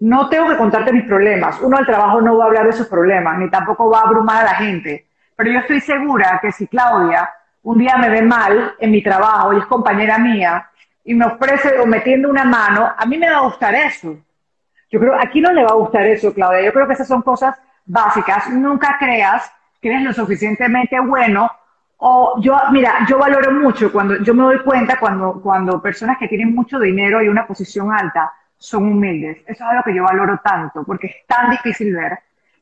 No 0.00 0.28
tengo 0.28 0.50
que 0.50 0.58
contarte 0.58 0.92
mis 0.92 1.04
problemas. 1.04 1.58
Uno 1.62 1.78
del 1.78 1.86
trabajo 1.86 2.20
no 2.20 2.36
va 2.36 2.44
a 2.44 2.46
hablar 2.48 2.66
de 2.66 2.74
sus 2.74 2.86
problemas, 2.86 3.38
ni 3.38 3.48
tampoco 3.48 3.88
va 3.88 4.00
a 4.00 4.02
abrumar 4.02 4.42
a 4.42 4.50
la 4.50 4.54
gente. 4.56 5.06
Pero 5.34 5.52
yo 5.52 5.60
estoy 5.60 5.80
segura 5.80 6.38
que 6.42 6.52
si 6.52 6.66
Claudia 6.66 7.30
un 7.62 7.78
día 7.78 7.96
me 7.96 8.10
ve 8.10 8.20
mal 8.20 8.74
en 8.78 8.90
mi 8.90 9.02
trabajo 9.02 9.54
y 9.54 9.58
es 9.58 9.66
compañera 9.66 10.18
mía 10.18 10.68
y 11.02 11.14
me 11.14 11.24
ofrece 11.24 11.78
o 11.78 11.86
me 11.86 12.00
tiende 12.00 12.28
una 12.28 12.44
mano, 12.44 12.92
a 12.94 13.06
mí 13.06 13.16
me 13.16 13.30
va 13.30 13.38
a 13.38 13.44
gustar 13.44 13.74
eso. 13.74 14.18
Yo 14.90 15.00
creo, 15.00 15.14
aquí 15.18 15.40
no 15.40 15.50
le 15.50 15.64
va 15.64 15.70
a 15.70 15.76
gustar 15.76 16.06
eso, 16.06 16.34
Claudia. 16.34 16.60
Yo 16.62 16.74
creo 16.74 16.86
que 16.86 16.92
esas 16.92 17.08
son 17.08 17.22
cosas 17.22 17.58
básicas, 17.88 18.50
nunca 18.50 18.96
creas 18.98 19.50
que 19.80 19.88
eres 19.88 20.02
lo 20.02 20.12
suficientemente 20.12 21.00
bueno 21.00 21.50
o 21.98 22.40
yo, 22.40 22.56
mira, 22.70 23.04
yo 23.08 23.18
valoro 23.18 23.50
mucho 23.52 23.90
cuando 23.90 24.22
yo 24.22 24.32
me 24.32 24.44
doy 24.44 24.60
cuenta 24.60 25.00
cuando, 25.00 25.40
cuando 25.42 25.82
personas 25.82 26.16
que 26.16 26.28
tienen 26.28 26.54
mucho 26.54 26.78
dinero 26.78 27.20
y 27.22 27.28
una 27.28 27.44
posición 27.44 27.92
alta 27.92 28.32
son 28.56 28.84
humildes. 28.84 29.38
Eso 29.46 29.52
es 29.52 29.60
algo 29.62 29.82
que 29.84 29.94
yo 29.94 30.04
valoro 30.04 30.38
tanto, 30.42 30.84
porque 30.84 31.08
es 31.08 31.26
tan 31.26 31.50
difícil 31.50 31.94
ver 31.94 32.18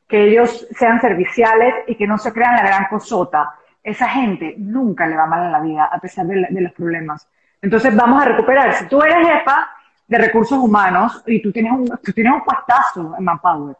que 0.09 0.29
ellos 0.29 0.67
sean 0.71 1.01
serviciales 1.01 1.75
y 1.87 1.97
que 1.97 2.07
no 2.07 2.17
se 2.17 2.33
crean 2.33 2.55
la 2.55 2.63
gran 2.63 2.87
cosota. 2.89 3.55
Esa 3.83 4.09
gente 4.09 4.55
nunca 4.57 5.07
le 5.07 5.17
va 5.17 5.27
mal 5.27 5.45
en 5.45 5.53
la 5.53 5.61
vida, 5.61 5.85
a 5.85 5.99
pesar 5.99 6.27
de, 6.27 6.49
los 6.51 6.73
problemas. 6.73 7.29
Entonces 7.61 7.95
vamos 7.95 8.23
a 8.23 8.27
recuperar. 8.27 8.73
Si 8.75 8.87
tú 8.87 9.03
eres 9.03 9.27
jefa 9.27 9.71
de 10.07 10.19
recursos 10.19 10.59
humanos 10.59 11.23
y 11.27 11.43
tú 11.43 11.53
tienes 11.53 11.73
un, 11.73 11.87
tú 12.03 12.13
tienes 12.13 12.33
un 12.33 13.15
en 13.19 13.25
Manpower, 13.25 13.77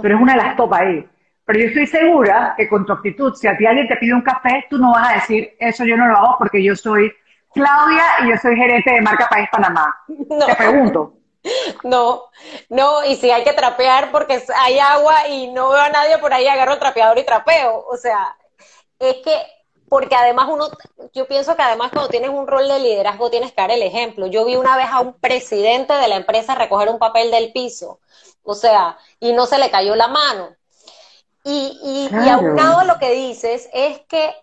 Tú 0.00 0.06
eres 0.06 0.20
una 0.20 0.34
de 0.34 0.38
las 0.38 0.56
top 0.56 0.72
ahí. 0.74 1.08
Pero 1.44 1.60
yo 1.60 1.66
estoy 1.66 1.86
segura 1.86 2.54
que 2.56 2.68
con 2.68 2.84
tu 2.84 2.92
actitud, 2.92 3.34
si 3.34 3.48
a 3.48 3.56
ti 3.56 3.64
alguien 3.66 3.88
te 3.88 3.96
pide 3.96 4.14
un 4.14 4.22
café, 4.22 4.66
tú 4.68 4.78
no 4.78 4.92
vas 4.92 5.10
a 5.10 5.14
decir, 5.14 5.56
eso 5.58 5.84
yo 5.84 5.96
no 5.96 6.06
lo 6.06 6.16
hago 6.16 6.36
porque 6.38 6.62
yo 6.62 6.76
soy 6.76 7.10
Claudia 7.54 8.04
y 8.22 8.28
yo 8.28 8.36
soy 8.36 8.54
gerente 8.54 8.92
de 8.92 9.00
marca 9.00 9.28
País 9.28 9.48
Panamá. 9.50 9.94
Te 10.06 10.54
pregunto. 10.54 11.14
No, 11.84 12.24
no, 12.68 13.04
y 13.04 13.14
si 13.16 13.30
hay 13.30 13.44
que 13.44 13.52
trapear 13.52 14.10
porque 14.10 14.42
hay 14.56 14.78
agua 14.80 15.28
y 15.28 15.46
no 15.46 15.70
veo 15.70 15.80
a 15.80 15.88
nadie 15.88 16.18
por 16.18 16.34
ahí, 16.34 16.46
agarro 16.46 16.74
el 16.74 16.78
trapeador 16.78 17.16
y 17.16 17.24
trapeo. 17.24 17.86
O 17.88 17.96
sea, 17.96 18.36
es 18.98 19.14
que, 19.24 19.34
porque 19.88 20.14
además 20.16 20.48
uno, 20.50 20.66
yo 21.14 21.26
pienso 21.26 21.56
que 21.56 21.62
además 21.62 21.90
cuando 21.92 22.10
tienes 22.10 22.30
un 22.30 22.48
rol 22.48 22.68
de 22.68 22.80
liderazgo 22.80 23.30
tienes 23.30 23.52
que 23.52 23.62
dar 23.62 23.70
el 23.70 23.82
ejemplo. 23.82 24.26
Yo 24.26 24.44
vi 24.44 24.56
una 24.56 24.76
vez 24.76 24.88
a 24.90 25.00
un 25.00 25.14
presidente 25.14 25.94
de 25.94 26.08
la 26.08 26.16
empresa 26.16 26.56
recoger 26.56 26.88
un 26.90 26.98
papel 26.98 27.30
del 27.30 27.52
piso 27.52 28.00
o 28.48 28.54
sea, 28.54 28.98
y 29.20 29.32
no 29.32 29.46
se 29.46 29.58
le 29.58 29.70
cayó 29.70 29.94
la 29.94 30.08
mano. 30.08 30.56
Y, 31.44 31.78
y, 31.82 32.24
y 32.24 32.28
aunado 32.28 32.80
a 32.80 32.84
lo 32.84 32.98
que 32.98 33.10
dices, 33.12 33.68
es 33.72 34.00
que 34.08 34.34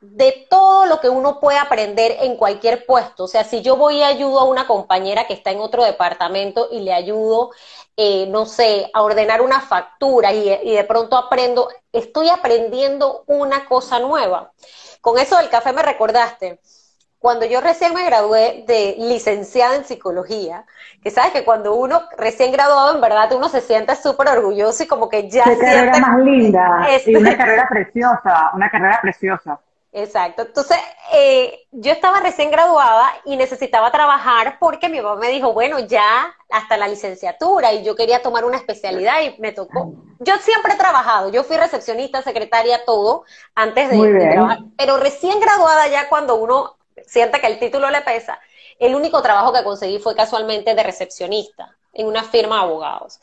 de 0.00 0.46
todo 0.50 0.86
lo 0.86 1.00
que 1.00 1.08
uno 1.08 1.40
puede 1.40 1.58
aprender 1.58 2.16
en 2.20 2.36
cualquier 2.36 2.84
puesto, 2.86 3.24
o 3.24 3.28
sea, 3.28 3.44
si 3.44 3.62
yo 3.62 3.76
voy 3.76 3.98
y 3.98 4.02
ayudo 4.02 4.40
a 4.40 4.44
una 4.44 4.66
compañera 4.66 5.26
que 5.26 5.34
está 5.34 5.50
en 5.50 5.60
otro 5.60 5.82
departamento 5.84 6.68
y 6.70 6.80
le 6.80 6.92
ayudo, 6.92 7.52
eh, 7.96 8.26
no 8.28 8.44
sé, 8.46 8.90
a 8.92 9.02
ordenar 9.02 9.40
una 9.40 9.60
factura 9.60 10.32
y, 10.32 10.50
y 10.62 10.72
de 10.74 10.84
pronto 10.84 11.16
aprendo, 11.16 11.68
estoy 11.92 12.28
aprendiendo 12.28 13.24
una 13.26 13.66
cosa 13.66 13.98
nueva. 13.98 14.52
Con 15.00 15.18
eso 15.18 15.36
del 15.36 15.48
café 15.50 15.72
me 15.72 15.82
recordaste 15.82 16.60
cuando 17.24 17.46
yo 17.46 17.62
recién 17.62 17.94
me 17.94 18.04
gradué 18.04 18.64
de 18.66 18.96
licenciada 18.98 19.76
en 19.76 19.86
psicología, 19.86 20.66
que 21.02 21.10
sabes 21.10 21.32
que 21.32 21.42
cuando 21.42 21.74
uno 21.74 22.02
recién 22.18 22.52
graduado, 22.52 22.94
en 22.94 23.00
verdad 23.00 23.32
uno 23.32 23.48
se 23.48 23.62
siente 23.62 23.96
súper 23.96 24.28
orgulloso 24.28 24.82
y 24.82 24.86
como 24.86 25.08
que 25.08 25.30
ya... 25.30 25.44
Qué 25.44 25.56
carrera 25.56 25.98
más 26.00 26.18
linda, 26.22 26.86
y 27.06 27.16
una 27.16 27.34
carrera 27.34 27.66
preciosa, 27.66 28.50
una 28.52 28.70
carrera 28.70 28.98
preciosa. 29.00 29.58
Exacto. 29.90 30.42
Entonces, 30.42 30.76
eh, 31.14 31.60
yo 31.70 31.92
estaba 31.92 32.20
recién 32.20 32.50
graduada 32.50 33.10
y 33.24 33.38
necesitaba 33.38 33.90
trabajar 33.90 34.58
porque 34.60 34.90
mi 34.90 35.00
papá 35.00 35.16
me 35.16 35.30
dijo, 35.30 35.54
bueno, 35.54 35.78
ya 35.78 36.26
hasta 36.50 36.76
la 36.76 36.88
licenciatura 36.88 37.72
y 37.72 37.84
yo 37.84 37.96
quería 37.96 38.20
tomar 38.20 38.44
una 38.44 38.58
especialidad 38.58 39.22
y 39.22 39.40
me 39.40 39.52
tocó. 39.52 39.94
Yo 40.18 40.34
siempre 40.42 40.74
he 40.74 40.76
trabajado, 40.76 41.30
yo 41.30 41.42
fui 41.42 41.56
recepcionista, 41.56 42.20
secretaria, 42.20 42.84
todo, 42.84 43.24
antes 43.54 43.88
de, 43.88 43.96
de 43.96 44.30
trabajar. 44.30 44.58
Pero 44.76 44.98
recién 44.98 45.40
graduada 45.40 45.88
ya 45.88 46.10
cuando 46.10 46.34
uno 46.34 46.76
siente 47.06 47.40
que 47.40 47.46
el 47.46 47.58
título 47.58 47.90
le 47.90 48.00
pesa, 48.02 48.38
el 48.78 48.94
único 48.94 49.22
trabajo 49.22 49.52
que 49.52 49.64
conseguí 49.64 49.98
fue 49.98 50.14
casualmente 50.14 50.74
de 50.74 50.82
recepcionista 50.82 51.76
en 51.92 52.06
una 52.06 52.22
firma 52.22 52.56
de 52.56 52.62
abogados. 52.62 53.20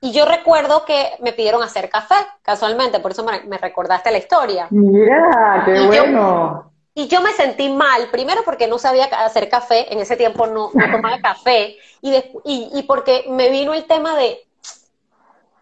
Y 0.00 0.12
yo 0.12 0.26
recuerdo 0.26 0.84
que 0.84 1.12
me 1.20 1.32
pidieron 1.32 1.62
hacer 1.62 1.88
café, 1.88 2.14
casualmente, 2.42 3.00
por 3.00 3.12
eso 3.12 3.24
me, 3.24 3.58
recordaste 3.58 4.10
la 4.10 4.18
historia. 4.18 4.66
Mira, 4.70 5.62
qué 5.64 5.86
bueno. 5.86 6.70
y 6.94 7.08
yo 7.08 7.20
me 7.22 7.32
sentí 7.32 7.70
mal, 7.70 8.10
primero 8.10 8.42
porque 8.44 8.66
no 8.66 8.78
sabía 8.78 9.06
hacer 9.06 9.48
café, 9.48 9.92
en 9.92 10.00
ese 10.00 10.16
tiempo 10.16 10.46
no, 10.46 10.70
tomaba 10.72 11.20
café, 11.22 11.76
y, 12.02 12.22
y 12.44 12.82
porque 12.82 13.24
me 13.28 13.48
vino 13.48 13.72
el 13.72 13.86
tema 13.86 14.14
de, 14.16 14.46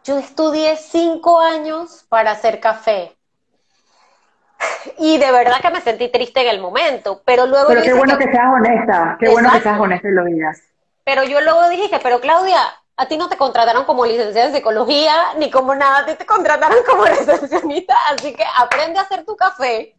yo 0.05 0.19
estudié 0.19 0.77
cinco 0.77 1.39
años 1.39 2.05
para 2.09 2.33
hacer 2.33 2.59
café 2.59 3.17
y 4.99 5.19
de 5.19 5.31
verdad 5.33 5.61
que 5.61 5.71
me 5.71 5.81
sentí 5.81 6.09
triste 6.09 6.41
en 6.41 6.49
el 6.49 6.61
momento, 6.61 7.23
pero 7.25 7.47
luego... 7.47 7.69
Pero 7.69 7.83
qué 7.83 7.93
bueno 7.93 8.19
que, 8.19 8.25
seas 8.25 8.53
honesta, 8.53 9.17
qué 9.19 9.29
bueno 9.29 9.51
que 9.53 9.61
seas 9.61 9.81
honesta 9.81 10.09
y 10.09 10.13
lo 10.13 10.25
digas. 10.25 10.63
Pero 11.05 11.25
yo 11.25 11.41
luego 11.41 11.69
dije 11.69 11.91
que, 11.91 11.99
pero 11.99 12.21
Claudia, 12.21 12.59
a 12.97 13.07
ti 13.07 13.17
no 13.17 13.29
te 13.29 13.37
contrataron 13.37 13.85
como 13.85 14.07
licenciada 14.07 14.49
en 14.49 14.55
psicología 14.55 15.15
ni 15.39 15.51
como 15.51 15.75
nada, 15.75 15.99
a 15.99 16.07
ti 16.07 16.15
te 16.15 16.27
contrataron 16.27 16.79
como 16.89 17.05
recepcionista, 17.05 17.97
así 18.11 18.33
que 18.35 18.45
aprende 18.59 18.99
a 18.99 19.03
hacer 19.03 19.25
tu 19.25 19.37
café 19.37 19.95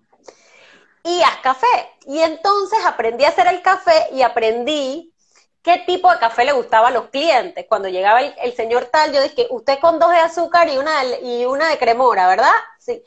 y 1.03 1.21
haz 1.21 1.37
café. 1.41 1.91
Y 2.05 2.19
entonces 2.19 2.79
aprendí 2.85 3.25
a 3.25 3.29
hacer 3.29 3.47
el 3.47 3.61
café 3.61 4.07
y 4.13 4.21
aprendí 4.21 5.13
qué 5.61 5.83
tipo 5.85 6.11
de 6.11 6.19
café 6.19 6.45
le 6.45 6.51
gustaba 6.51 6.89
a 6.89 6.91
los 6.91 7.09
clientes. 7.09 7.65
Cuando 7.67 7.87
llegaba 7.87 8.21
el, 8.21 8.53
señor 8.55 8.85
tal, 8.85 9.13
yo 9.13 9.21
dije, 9.21 9.47
usted 9.49 9.79
con 9.79 9.99
dos 9.99 10.11
de 10.11 10.17
azúcar 10.17 10.69
y 10.69 10.77
una 10.77 11.03
de, 11.03 11.21
y 11.21 11.45
una 11.45 11.69
de 11.69 11.77
cremora, 11.77 12.27
¿verdad? 12.27 12.53
Sí. 12.79 13.03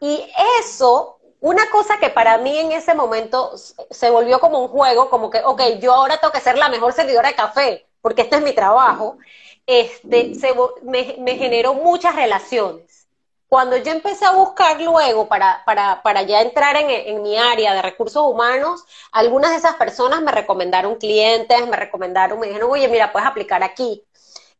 Y 0.00 0.30
eso, 0.60 1.18
una 1.40 1.68
cosa 1.70 1.98
que 1.98 2.10
para 2.10 2.38
mí 2.38 2.56
en 2.58 2.72
ese 2.72 2.94
momento 2.94 3.52
se 3.90 4.10
volvió 4.10 4.40
como 4.40 4.60
un 4.60 4.68
juego, 4.68 5.10
como 5.10 5.30
que, 5.30 5.40
ok, 5.44 5.62
yo 5.80 5.94
ahora 5.94 6.18
tengo 6.18 6.32
que 6.32 6.40
ser 6.40 6.58
la 6.58 6.68
mejor 6.68 6.92
servidora 6.92 7.28
de 7.28 7.34
café, 7.34 7.86
porque 8.00 8.22
este 8.22 8.36
es 8.36 8.42
mi 8.42 8.52
trabajo, 8.52 9.18
este, 9.66 10.34
se, 10.34 10.54
me, 10.82 11.36
generó 11.36 11.74
muchas 11.74 12.14
relaciones. 12.14 13.08
Cuando 13.48 13.76
yo 13.76 13.92
empecé 13.92 14.24
a 14.24 14.32
buscar 14.32 14.80
luego 14.80 15.28
para, 15.28 15.62
para, 15.64 16.02
para 16.02 16.22
ya 16.22 16.40
entrar 16.42 16.76
en, 16.76 16.90
en, 16.90 17.22
mi 17.22 17.38
área 17.38 17.74
de 17.74 17.82
recursos 17.82 18.22
humanos, 18.22 18.84
algunas 19.12 19.52
de 19.52 19.58
esas 19.58 19.76
personas 19.76 20.20
me 20.20 20.32
recomendaron 20.32 20.96
clientes, 20.96 21.68
me 21.68 21.76
recomendaron, 21.76 22.40
me 22.40 22.48
dijeron, 22.48 22.70
oye, 22.70 22.88
mira, 22.88 23.12
puedes 23.12 23.28
aplicar 23.28 23.62
aquí. 23.62 24.04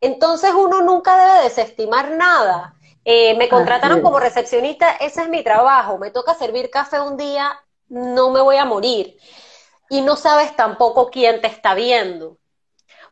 Entonces 0.00 0.52
uno 0.52 0.82
nunca 0.82 1.16
debe 1.16 1.44
desestimar 1.44 2.10
nada. 2.12 2.75
Eh, 3.08 3.36
me 3.36 3.48
contrataron 3.48 4.02
como 4.02 4.18
recepcionista, 4.18 4.90
ese 4.96 5.22
es 5.22 5.28
mi 5.28 5.42
trabajo, 5.44 5.96
me 5.96 6.10
toca 6.10 6.34
servir 6.34 6.70
café 6.70 7.00
un 7.00 7.16
día, 7.16 7.58
no 7.88 8.30
me 8.30 8.40
voy 8.40 8.56
a 8.56 8.64
morir. 8.64 9.16
Y 9.88 10.02
no 10.02 10.16
sabes 10.16 10.54
tampoco 10.56 11.08
quién 11.08 11.40
te 11.40 11.46
está 11.46 11.74
viendo 11.74 12.38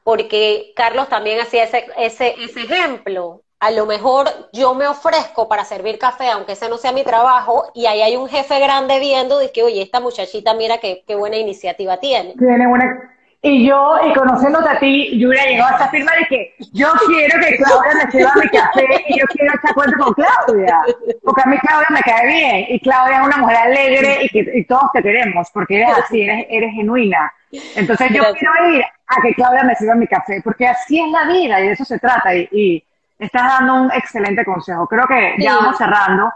porque 0.04 0.72
Carlos 0.76 1.08
también 1.08 1.40
hacía 1.40 1.64
ese, 1.64 1.86
ese, 1.96 2.34
ese 2.38 2.60
ejemplo. 2.60 3.40
A 3.58 3.70
lo 3.70 3.86
mejor 3.86 4.28
yo 4.52 4.74
me 4.74 4.86
ofrezco 4.86 5.48
para 5.48 5.64
servir 5.64 5.98
café, 5.98 6.28
aunque 6.28 6.52
ese 6.52 6.68
no 6.68 6.76
sea 6.76 6.92
mi 6.92 7.02
trabajo, 7.02 7.70
y 7.74 7.86
ahí 7.86 8.02
hay 8.02 8.14
un 8.14 8.28
jefe 8.28 8.60
grande 8.60 9.00
viendo 9.00 9.38
de 9.38 9.50
que, 9.50 9.62
oye, 9.62 9.80
esta 9.80 10.00
muchachita, 10.00 10.52
mira 10.52 10.78
qué, 10.78 11.02
qué 11.06 11.14
buena 11.14 11.38
iniciativa 11.38 11.96
tiene. 11.96 12.34
Tiene 12.34 12.66
buena, 12.68 13.13
y 13.46 13.68
yo, 13.68 13.98
y 14.08 14.14
conociéndote 14.14 14.70
a 14.70 14.78
ti, 14.78 15.18
yo 15.18 15.28
hubiera 15.28 15.44
llegado 15.44 15.68
a 15.68 15.72
esta 15.72 15.88
firma 15.90 16.12
de 16.18 16.24
que 16.28 16.54
yo 16.72 16.88
quiero 17.06 17.38
que 17.40 17.56
Claudia 17.58 17.90
me 18.02 18.10
sirva 18.10 18.32
mi 18.36 18.48
café 18.48 19.04
y 19.06 19.20
yo 19.20 19.26
quiero 19.26 19.54
echar 19.54 19.74
cuenta 19.74 19.98
con 19.98 20.14
Claudia. 20.14 20.80
Porque 21.22 21.42
a 21.44 21.46
mí 21.48 21.58
Claudia 21.58 21.88
me 21.90 22.00
cae 22.00 22.26
bien 22.26 22.66
y 22.70 22.80
Claudia 22.80 23.20
es 23.20 23.26
una 23.26 23.36
mujer 23.36 23.56
alegre 23.58 24.18
y, 24.22 24.28
que, 24.30 24.50
y 24.54 24.64
todos 24.64 24.84
te 24.94 25.02
queremos 25.02 25.50
porque 25.52 25.76
eres 25.76 25.90
así, 25.90 26.22
eres, 26.22 26.46
eres 26.48 26.72
genuina. 26.72 27.30
Entonces 27.76 28.08
yo 28.14 28.22
quiero 28.32 28.70
ir 28.72 28.82
a 28.82 29.20
que 29.20 29.34
Claudia 29.34 29.62
me 29.62 29.74
sirva 29.74 29.94
mi 29.94 30.06
café 30.06 30.40
porque 30.42 30.66
así 30.66 30.98
es 30.98 31.10
la 31.10 31.26
vida 31.26 31.60
y 31.60 31.66
de 31.66 31.72
eso 31.72 31.84
se 31.84 31.98
trata. 31.98 32.34
Y, 32.34 32.48
y 32.50 32.84
estás 33.18 33.58
dando 33.58 33.74
un 33.74 33.92
excelente 33.92 34.42
consejo. 34.46 34.86
Creo 34.86 35.06
que 35.06 35.34
ya 35.36 35.56
vamos 35.56 35.76
cerrando. 35.76 36.32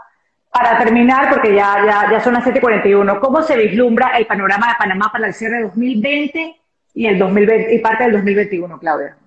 Para 0.51 0.79
terminar, 0.79 1.29
porque 1.29 1.53
ya, 1.53 1.77
ya, 1.85 2.11
ya 2.11 2.19
son 2.19 2.33
las 2.33 2.43
7.41, 2.43 3.19
¿cómo 3.19 3.43
se 3.43 3.55
vislumbra 3.55 4.17
el 4.17 4.25
panorama 4.25 4.69
de 4.69 4.75
Panamá 4.79 5.11
para 5.11 5.27
el 5.27 5.33
cierre 5.35 5.57
de 5.57 5.63
2020 5.65 6.58
y, 6.99 7.07
el 7.07 7.17
2020, 7.17 7.75
y 7.75 7.79
parte 7.79 8.03
del 8.03 8.11
2021, 8.11 8.77
Claudia? 8.77 9.17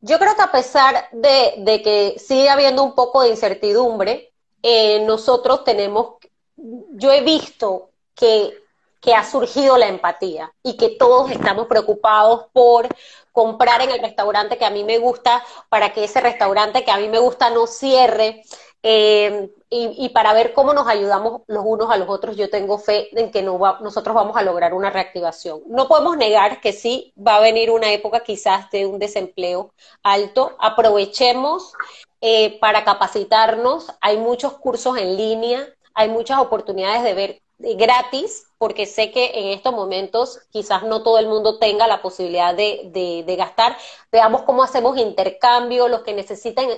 Yo 0.00 0.18
creo 0.18 0.34
que 0.34 0.42
a 0.42 0.50
pesar 0.50 1.10
de, 1.12 1.80
que 1.80 2.18
sigue 2.18 2.50
habiendo 2.50 2.82
un 2.82 2.96
poco 2.96 3.22
de 3.22 3.28
incertidumbre, 3.28 4.32
eh, 4.64 5.04
nosotros 5.06 5.62
tenemos, 5.62 6.16
yo 6.56 7.12
he 7.12 7.20
visto 7.20 7.90
que, 8.16 8.52
que 9.00 9.14
ha 9.14 9.22
surgido 9.22 9.78
la 9.78 9.86
empatía 9.86 10.52
y 10.64 10.76
que 10.76 10.96
todos 10.98 11.30
estamos 11.30 11.68
preocupados 11.68 12.46
por 12.52 12.88
comprar 13.30 13.80
en 13.82 13.92
el 13.92 14.00
restaurante 14.00 14.58
que 14.58 14.64
a 14.64 14.70
mí 14.70 14.82
me 14.82 14.98
gusta 14.98 15.40
para 15.68 15.92
que 15.92 16.02
ese 16.02 16.20
restaurante 16.20 16.84
que 16.84 16.90
a 16.90 16.98
mí 16.98 17.08
me 17.08 17.20
gusta 17.20 17.48
no 17.50 17.68
cierre. 17.68 18.42
Eh, 18.82 19.50
y, 19.74 20.08
para 20.10 20.34
ver 20.34 20.52
cómo 20.52 20.74
nos 20.74 20.86
ayudamos 20.86 21.42
los 21.46 21.64
unos 21.64 21.90
a 21.90 21.96
los 21.96 22.08
otros, 22.08 22.36
yo 22.36 22.50
tengo 22.50 22.78
fe 22.78 23.08
en 23.18 23.30
que 23.30 23.42
nosotros 23.42 24.14
vamos 24.14 24.36
a 24.36 24.42
lograr 24.42 24.74
una 24.74 24.90
reactivación. 24.90 25.62
No 25.66 25.88
podemos 25.88 26.16
negar 26.18 26.60
que 26.60 26.72
sí 26.72 27.14
va 27.16 27.36
a 27.36 27.40
venir 27.40 27.70
una 27.70 27.90
época 27.92 28.20
quizás 28.20 28.70
de 28.70 28.84
un 28.84 28.98
desempleo 28.98 29.72
alto. 30.02 30.56
Aprovechemos 30.58 31.72
eh, 32.20 32.58
para 32.60 32.84
capacitarnos. 32.84 33.86
Hay 34.02 34.18
muchos 34.18 34.54
cursos 34.54 34.98
en 34.98 35.16
línea, 35.16 35.66
hay 35.94 36.10
muchas 36.10 36.38
oportunidades 36.38 37.02
de 37.02 37.14
ver 37.14 37.42
gratis, 37.58 38.44
porque 38.58 38.86
sé 38.86 39.10
que 39.10 39.30
en 39.34 39.48
estos 39.48 39.72
momentos 39.72 40.40
quizás 40.50 40.82
no 40.82 41.02
todo 41.02 41.18
el 41.18 41.28
mundo 41.28 41.58
tenga 41.58 41.86
la 41.86 42.02
posibilidad 42.02 42.54
de, 42.54 42.90
de 42.92 43.36
gastar. 43.36 43.76
Veamos 44.10 44.42
cómo 44.42 44.62
hacemos 44.64 44.98
intercambio, 44.98 45.88
los 45.88 46.02
que 46.02 46.12
necesiten 46.12 46.68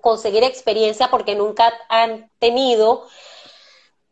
conseguir 0.00 0.44
experiencia 0.44 1.08
porque 1.10 1.34
nunca 1.34 1.72
han 1.88 2.30
tenido, 2.38 3.06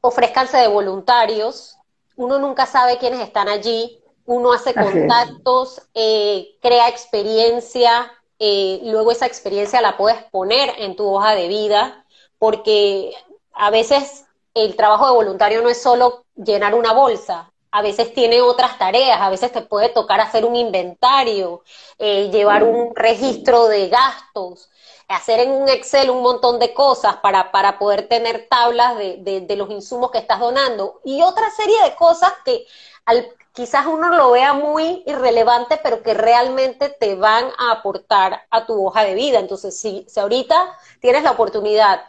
ofrezcanse 0.01 0.59
de 0.59 0.69
voluntarios, 0.69 1.77
uno 2.17 2.39
nunca 2.39 2.67
sabe 2.67 2.99
quiénes 2.99 3.21
están 3.21 3.49
allí, 3.49 4.01
uno 4.27 4.53
hace 4.53 4.75
contactos, 4.75 5.83
eh, 5.95 6.57
crea 6.61 6.89
experiencia, 6.89 8.11
eh, 8.39 8.81
luego 8.85 9.11
esa 9.11 9.27
experiencia 9.27 9.81
la 9.81 9.97
puedes 9.97 10.23
poner 10.25 10.73
en 10.79 10.97
tu 10.97 11.07
hoja 11.07 11.35
de 11.35 11.49
vida, 11.49 12.05
porque 12.39 13.13
a 13.53 13.71
veces 13.71 14.25
el 14.55 14.77
trabajo 14.77 15.07
de 15.07 15.13
voluntario 15.15 15.63
no 15.63 15.69
es 15.69 15.83
solo 15.83 16.25
llenar 16.37 16.75
una 16.75 16.93
bolsa, 16.93 17.51
a 17.71 17.83
veces 17.83 18.15
tiene 18.15 18.41
otras 18.41 18.79
tareas, 18.79 19.21
a 19.21 19.31
veces 19.31 19.51
te 19.51 19.61
puede 19.63 19.89
tocar 19.89 20.21
hacer 20.21 20.45
un 20.45 20.55
inventario, 20.55 21.63
eh, 21.99 22.31
llevar 22.31 22.63
un 22.63 22.95
registro 22.95 23.67
de 23.67 23.89
gastos, 23.89 24.71
hacer 25.09 25.41
en 25.41 25.51
un 25.51 25.69
Excel 25.69 26.11
un 26.11 26.23
montón 26.23 26.59
de 26.59 26.73
cosas 26.73 27.17
para, 27.17 27.51
para 27.51 27.79
poder 27.79 28.09
tener 28.09 28.47
tablas 28.49 28.97
de, 28.97 29.45
de, 29.47 29.57
los 29.57 29.71
insumos 29.71 30.11
que 30.11 30.19
estás 30.19 30.41
donando 30.41 31.01
y 31.05 31.23
otra 31.23 31.51
serie 31.51 31.77
de 31.85 31.95
cosas 31.95 32.33
que 32.45 32.65
al, 33.05 33.27
quizás 33.53 33.87
uno 33.87 34.09
lo 34.11 34.33
vea 34.33 34.53
muy 34.53 35.03
irrelevante, 35.07 35.79
pero 35.83 36.03
que 36.03 36.15
realmente 36.15 36.89
te 36.89 37.15
van 37.15 37.45
a 37.59 37.73
aportar 37.73 38.43
a 38.51 38.67
tu 38.67 38.85
hoja 38.85 39.05
de 39.05 39.15
vida. 39.15 39.39
Entonces, 39.39 39.79
si, 39.79 40.05
si 40.09 40.21
ahorita 40.21 40.57
tienes 41.01 41.23
la 41.23 41.33
oportunidad 41.33 42.03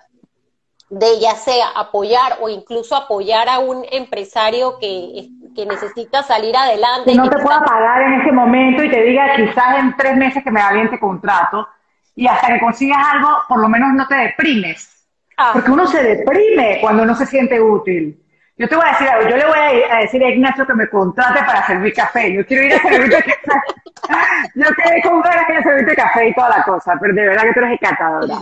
de 0.89 1.19
ya 1.19 1.35
sea 1.35 1.69
apoyar 1.75 2.37
o 2.41 2.49
incluso 2.49 2.95
apoyar 2.95 3.49
a 3.49 3.59
un 3.59 3.85
empresario 3.91 4.77
que, 4.79 5.29
que 5.55 5.65
necesita 5.65 6.23
salir 6.23 6.55
adelante. 6.55 7.11
Que 7.11 7.17
no 7.17 7.29
te 7.29 7.39
pueda 7.39 7.61
pagar 7.63 8.03
en 8.03 8.21
ese 8.21 8.31
momento 8.31 8.83
y 8.83 8.89
te 8.89 9.01
diga 9.01 9.35
quizás 9.35 9.79
en 9.79 9.95
tres 9.97 10.15
meses 10.15 10.43
que 10.43 10.51
me 10.51 10.61
este 10.83 10.99
contrato, 10.99 11.67
y 12.15 12.27
hasta 12.27 12.47
que 12.47 12.59
consigas 12.59 12.97
algo, 13.13 13.29
por 13.47 13.59
lo 13.59 13.67
menos 13.67 13.93
no 13.93 14.07
te 14.07 14.15
deprimes. 14.15 15.05
Ah. 15.37 15.51
Porque 15.53 15.71
uno 15.71 15.85
se 15.85 16.01
deprime 16.01 16.79
cuando 16.81 17.05
no 17.05 17.15
se 17.15 17.25
siente 17.25 17.59
útil. 17.59 18.21
Yo 18.57 18.69
te 18.69 18.75
voy 18.75 18.85
a 18.87 18.91
decir 18.91 19.09
algo, 19.09 19.29
yo 19.29 19.35
le 19.35 19.45
voy 19.47 19.57
a, 19.89 19.97
decir 19.97 20.23
a 20.23 20.29
Ignacio 20.29 20.65
que 20.65 20.73
me 20.73 20.89
contrate 20.89 21.39
para 21.43 21.67
servir 21.67 21.93
café. 21.93 22.33
Yo 22.33 22.45
quiero 22.45 22.63
ir 22.63 22.73
a 22.73 22.81
servirte 22.81 23.23
café. 23.23 23.59
Yo 24.55 24.65
quedé 24.75 25.01
con 25.01 25.19
ganas 25.21 25.47
de 25.47 25.63
servirte 25.63 25.95
café 25.95 26.29
y 26.29 26.33
toda 26.35 26.49
la 26.49 26.63
cosa, 26.63 26.93
pero 27.01 27.13
de 27.13 27.27
verdad 27.27 27.43
que 27.43 27.53
tú 27.53 27.59
eres 27.59 27.71
encantadora. 27.81 28.35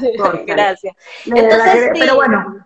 Gracias. 0.46 0.96
Entonces, 1.26 1.92
pero 1.98 2.16
bueno. 2.16 2.66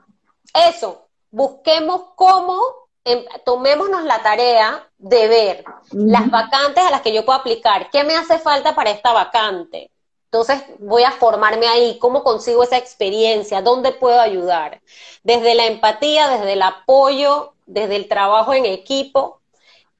Eso, 0.67 1.07
busquemos 1.29 2.13
cómo, 2.15 2.59
em, 3.05 3.23
tomémonos 3.45 4.03
la 4.03 4.19
tarea 4.23 4.83
de 4.97 5.27
ver 5.27 5.63
las 5.91 6.29
vacantes 6.29 6.83
a 6.83 6.89
las 6.89 7.01
que 7.01 7.13
yo 7.13 7.23
puedo 7.23 7.39
aplicar. 7.39 7.89
¿Qué 7.91 8.03
me 8.03 8.15
hace 8.15 8.39
falta 8.39 8.73
para 8.73 8.89
esta 8.89 9.13
vacante? 9.13 9.91
Entonces 10.31 10.61
voy 10.79 11.03
a 11.03 11.11
formarme 11.11 11.67
ahí, 11.67 11.97
cómo 11.99 12.23
consigo 12.23 12.61
esa 12.63 12.77
experiencia, 12.77 13.61
dónde 13.61 13.93
puedo 13.93 14.19
ayudar. 14.19 14.81
Desde 15.23 15.55
la 15.55 15.67
empatía, 15.67 16.27
desde 16.27 16.53
el 16.53 16.61
apoyo, 16.61 17.53
desde 17.65 17.95
el 17.95 18.09
trabajo 18.09 18.53
en 18.53 18.65
equipo, 18.65 19.39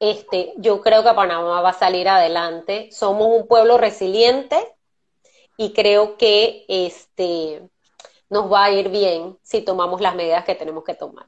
este, 0.00 0.52
yo 0.58 0.82
creo 0.82 1.02
que 1.02 1.14
Panamá 1.14 1.62
va 1.62 1.70
a 1.70 1.72
salir 1.72 2.08
adelante. 2.08 2.88
Somos 2.92 3.26
un 3.28 3.48
pueblo 3.48 3.78
resiliente 3.78 4.56
y 5.56 5.72
creo 5.72 6.18
que 6.18 6.66
este, 6.68 7.62
nos 8.28 8.52
va 8.52 8.64
a 8.64 8.70
ir 8.70 8.90
bien 8.90 9.38
si 9.42 9.62
tomamos 9.62 10.02
las 10.02 10.14
medidas 10.14 10.44
que 10.44 10.54
tenemos 10.54 10.84
que 10.84 10.94
tomar. 10.94 11.24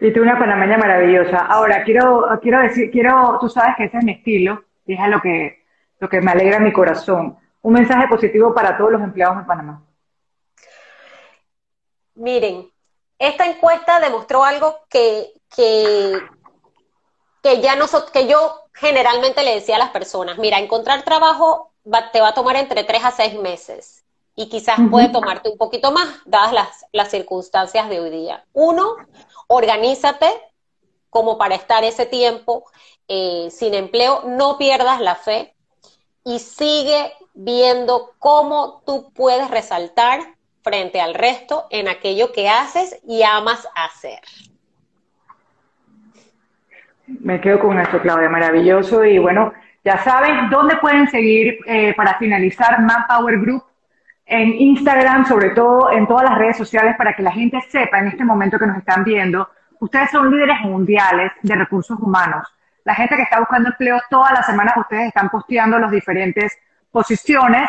Y 0.00 0.10
tú 0.10 0.22
una 0.22 0.38
panameña 0.38 0.78
maravillosa. 0.78 1.36
Ahora, 1.36 1.84
quiero, 1.84 2.26
quiero 2.40 2.62
decir, 2.62 2.90
quiero, 2.90 3.36
tú 3.38 3.50
sabes 3.50 3.74
que 3.76 3.84
ese 3.84 3.98
es 3.98 4.04
mi 4.04 4.12
estilo, 4.12 4.64
y 4.86 4.94
es 4.94 5.08
lo 5.08 5.20
que, 5.20 5.64
lo 5.98 6.08
que 6.08 6.22
me 6.22 6.30
alegra 6.30 6.58
mi 6.58 6.72
corazón 6.72 7.36
un 7.62 7.72
mensaje 7.72 8.08
positivo 8.08 8.54
para 8.54 8.76
todos 8.76 8.92
los 8.92 9.02
empleados 9.02 9.36
en 9.38 9.46
Panamá? 9.46 9.82
Miren, 12.14 12.70
esta 13.18 13.46
encuesta 13.46 14.00
demostró 14.00 14.44
algo 14.44 14.80
que, 14.88 15.32
que, 15.54 16.18
que 17.42 17.60
ya 17.60 17.76
que 18.12 18.26
yo 18.26 18.62
generalmente 18.74 19.42
le 19.42 19.54
decía 19.54 19.76
a 19.76 19.78
las 19.78 19.90
personas, 19.90 20.38
mira, 20.38 20.58
encontrar 20.58 21.02
trabajo 21.02 21.72
te 22.12 22.20
va 22.20 22.28
a 22.28 22.34
tomar 22.34 22.56
entre 22.56 22.84
tres 22.84 23.04
a 23.04 23.10
seis 23.10 23.34
meses. 23.34 24.04
y 24.36 24.48
quizás 24.48 24.78
puede 24.90 25.10
tomarte 25.10 25.50
un 25.50 25.58
poquito 25.58 25.92
más, 25.92 26.08
dadas 26.24 26.52
las, 26.52 26.86
las 26.92 27.10
circunstancias 27.10 27.90
de 27.90 28.00
hoy 28.00 28.10
día. 28.10 28.46
Uno, 28.54 28.96
organízate 29.48 30.30
como 31.10 31.36
para 31.36 31.56
estar 31.56 31.84
ese 31.84 32.06
tiempo 32.06 32.64
eh, 33.08 33.48
sin 33.50 33.74
empleo, 33.74 34.22
no 34.24 34.56
pierdas 34.56 35.00
la 35.00 35.16
fe 35.16 35.54
y 36.24 36.38
sigue 36.38 37.12
viendo 37.34 38.12
cómo 38.18 38.82
tú 38.86 39.12
puedes 39.14 39.50
resaltar 39.50 40.20
frente 40.62 41.00
al 41.00 41.14
resto 41.14 41.66
en 41.70 41.88
aquello 41.88 42.32
que 42.32 42.48
haces 42.48 43.00
y 43.06 43.22
amas 43.22 43.66
hacer. 43.74 44.20
Me 47.06 47.40
quedo 47.40 47.58
con 47.58 47.78
esto, 47.78 48.00
Claudia, 48.00 48.28
maravilloso. 48.28 49.04
Y 49.04 49.18
bueno, 49.18 49.52
ya 49.84 49.98
saben 49.98 50.50
dónde 50.50 50.76
pueden 50.76 51.08
seguir 51.08 51.58
eh, 51.66 51.94
para 51.94 52.18
finalizar 52.18 52.80
Manpower 52.80 53.38
Group 53.40 53.64
en 54.26 54.52
Instagram, 54.60 55.26
sobre 55.26 55.50
todo 55.50 55.90
en 55.90 56.06
todas 56.06 56.30
las 56.30 56.38
redes 56.38 56.56
sociales, 56.56 56.94
para 56.96 57.14
que 57.14 57.22
la 57.22 57.32
gente 57.32 57.60
sepa 57.68 57.98
en 57.98 58.08
este 58.08 58.24
momento 58.24 58.58
que 58.58 58.66
nos 58.66 58.78
están 58.78 59.02
viendo. 59.02 59.48
Ustedes 59.80 60.10
son 60.10 60.30
líderes 60.30 60.60
mundiales 60.60 61.32
de 61.42 61.54
recursos 61.56 61.98
humanos. 61.98 62.46
La 62.84 62.94
gente 62.94 63.16
que 63.16 63.22
está 63.22 63.40
buscando 63.40 63.70
empleo, 63.70 64.00
todas 64.08 64.32
las 64.32 64.46
semanas 64.46 64.74
ustedes 64.76 65.08
están 65.08 65.30
posteando 65.30 65.78
las 65.78 65.90
diferentes 65.90 66.56
posiciones 66.90 67.68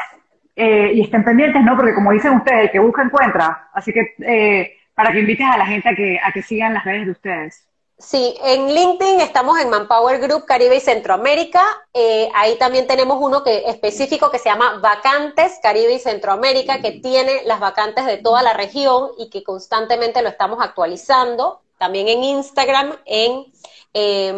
eh, 0.56 0.92
y 0.94 1.02
estén 1.02 1.24
pendientes, 1.24 1.64
¿no? 1.64 1.76
Porque 1.76 1.94
como 1.94 2.12
dicen 2.12 2.34
ustedes, 2.34 2.64
el 2.64 2.72
que 2.72 2.80
busca 2.80 3.04
encuentra. 3.04 3.70
Así 3.74 3.94
que 3.94 4.16
eh, 4.20 4.78
para 4.94 5.12
que 5.12 5.20
invites 5.20 5.46
a 5.46 5.58
la 5.58 5.66
gente 5.66 5.90
a 5.90 5.96
que, 5.96 6.20
a 6.24 6.32
que 6.32 6.42
sigan 6.42 6.74
las 6.74 6.84
redes 6.84 7.06
de 7.06 7.12
ustedes. 7.12 7.68
Sí, 8.02 8.36
en 8.44 8.74
LinkedIn 8.74 9.22
estamos 9.22 9.60
en 9.60 9.70
Manpower 9.70 10.20
Group 10.20 10.46
Caribe 10.46 10.78
y 10.78 10.80
Centroamérica. 10.80 11.62
Eh, 11.94 12.30
ahí 12.34 12.58
también 12.58 12.88
tenemos 12.88 13.20
uno 13.22 13.44
que 13.44 13.70
específico 13.70 14.32
que 14.32 14.40
se 14.40 14.50
llama 14.50 14.80
Vacantes 14.82 15.60
Caribe 15.62 15.94
y 15.94 16.00
Centroamérica, 16.00 16.82
que 16.82 16.94
tiene 16.94 17.44
las 17.46 17.60
vacantes 17.60 18.08
de 18.08 18.18
toda 18.18 18.42
la 18.42 18.54
región 18.54 19.12
y 19.20 19.30
que 19.30 19.44
constantemente 19.44 20.24
lo 20.24 20.30
estamos 20.30 20.64
actualizando. 20.64 21.62
También 21.78 22.08
en 22.08 22.24
Instagram, 22.24 22.96
en, 23.06 23.46
eh, 23.94 24.34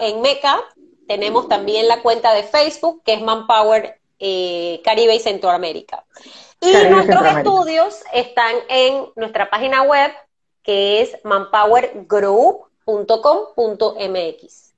en 0.00 0.20
Meca, 0.20 0.60
tenemos 1.06 1.48
también 1.48 1.86
la 1.86 2.02
cuenta 2.02 2.34
de 2.34 2.42
Facebook, 2.42 3.02
que 3.04 3.14
es 3.14 3.22
Manpower 3.22 4.00
eh, 4.18 4.80
Caribe 4.84 5.14
y 5.14 5.20
Centroamérica. 5.20 6.04
Y 6.60 6.72
nuestros 6.90 7.26
estudios 7.26 8.02
están 8.12 8.54
en 8.68 9.06
nuestra 9.16 9.50
página 9.50 9.82
web, 9.82 10.10
que 10.62 11.02
es 11.02 11.18
Manpower 11.24 11.92
Group 12.08 12.68
.com.mx. 12.84 14.74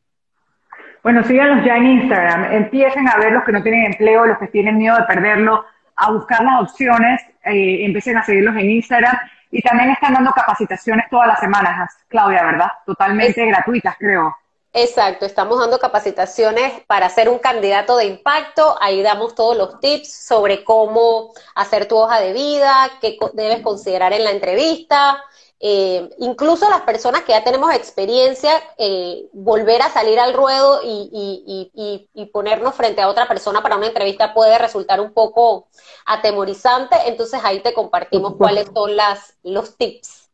Bueno, 1.02 1.22
síganos 1.24 1.64
ya 1.64 1.76
en 1.76 1.86
Instagram. 1.86 2.52
Empiecen 2.52 3.08
a 3.08 3.16
ver 3.16 3.32
los 3.32 3.44
que 3.44 3.52
no 3.52 3.62
tienen 3.62 3.86
empleo, 3.86 4.26
los 4.26 4.38
que 4.38 4.48
tienen 4.48 4.78
miedo 4.78 4.96
de 4.96 5.04
perderlo, 5.04 5.64
a 5.96 6.10
buscar 6.12 6.42
las 6.44 6.62
opciones, 6.62 7.20
eh, 7.44 7.84
empiecen 7.84 8.16
a 8.16 8.24
seguirlos 8.24 8.56
en 8.56 8.70
Instagram. 8.70 9.16
Y 9.50 9.62
también 9.62 9.90
están 9.90 10.14
dando 10.14 10.32
capacitaciones 10.32 11.06
todas 11.08 11.28
las 11.28 11.38
semanas, 11.40 11.96
Claudia, 12.08 12.44
¿verdad? 12.44 12.68
Totalmente 12.84 13.46
gratuitas, 13.46 13.96
creo. 13.96 14.36
Exacto, 14.78 15.24
estamos 15.24 15.58
dando 15.58 15.78
capacitaciones 15.78 16.84
para 16.86 17.08
ser 17.08 17.30
un 17.30 17.38
candidato 17.38 17.96
de 17.96 18.04
impacto. 18.04 18.76
Ahí 18.78 19.00
damos 19.00 19.34
todos 19.34 19.56
los 19.56 19.80
tips 19.80 20.26
sobre 20.26 20.64
cómo 20.64 21.32
hacer 21.54 21.88
tu 21.88 21.96
hoja 21.96 22.20
de 22.20 22.34
vida, 22.34 22.90
qué 23.00 23.18
debes 23.32 23.62
considerar 23.62 24.12
en 24.12 24.24
la 24.24 24.32
entrevista, 24.32 25.24
eh, 25.60 26.10
incluso 26.18 26.68
las 26.68 26.82
personas 26.82 27.22
que 27.22 27.32
ya 27.32 27.42
tenemos 27.42 27.72
experiencia, 27.72 28.52
eh, 28.76 29.24
volver 29.32 29.80
a 29.80 29.88
salir 29.88 30.20
al 30.20 30.34
ruedo 30.34 30.80
y, 30.84 32.28
ponernos 32.30 32.74
frente 32.74 33.00
a 33.00 33.08
otra 33.08 33.26
persona 33.26 33.62
para 33.62 33.76
una 33.76 33.86
entrevista 33.86 34.34
puede 34.34 34.58
resultar 34.58 35.00
un 35.00 35.14
poco 35.14 35.68
atemorizante, 36.04 36.96
entonces 37.06 37.40
ahí 37.42 37.60
te 37.60 37.72
compartimos 37.72 38.34
cuáles 38.36 38.68
son 38.74 38.94
las, 38.94 39.36
los 39.42 39.78
tips 39.78 40.25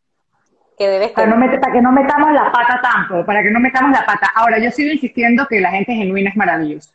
que 0.79 0.89
debes 0.89 1.15
tener. 1.15 1.35
Para, 1.35 1.61
para 1.61 1.73
que 1.73 1.83
no 1.83 1.93
metamos 1.93 2.33
la 2.33 2.51
pata 2.53 2.81
tanto, 2.83 3.25
para 3.25 3.43
que 3.43 3.51
no 3.51 3.61
metamos 3.61 3.93
la 3.93 4.05
pata. 4.05 4.31
Ahora, 4.35 4.59
yo 4.59 4.71
sigo 4.71 4.93
insistiendo 4.93 5.47
que 5.47 5.61
la 5.61 5.71
gente 5.71 5.95
genuina 5.95 6.31
es 6.31 6.37
maravillosa, 6.37 6.93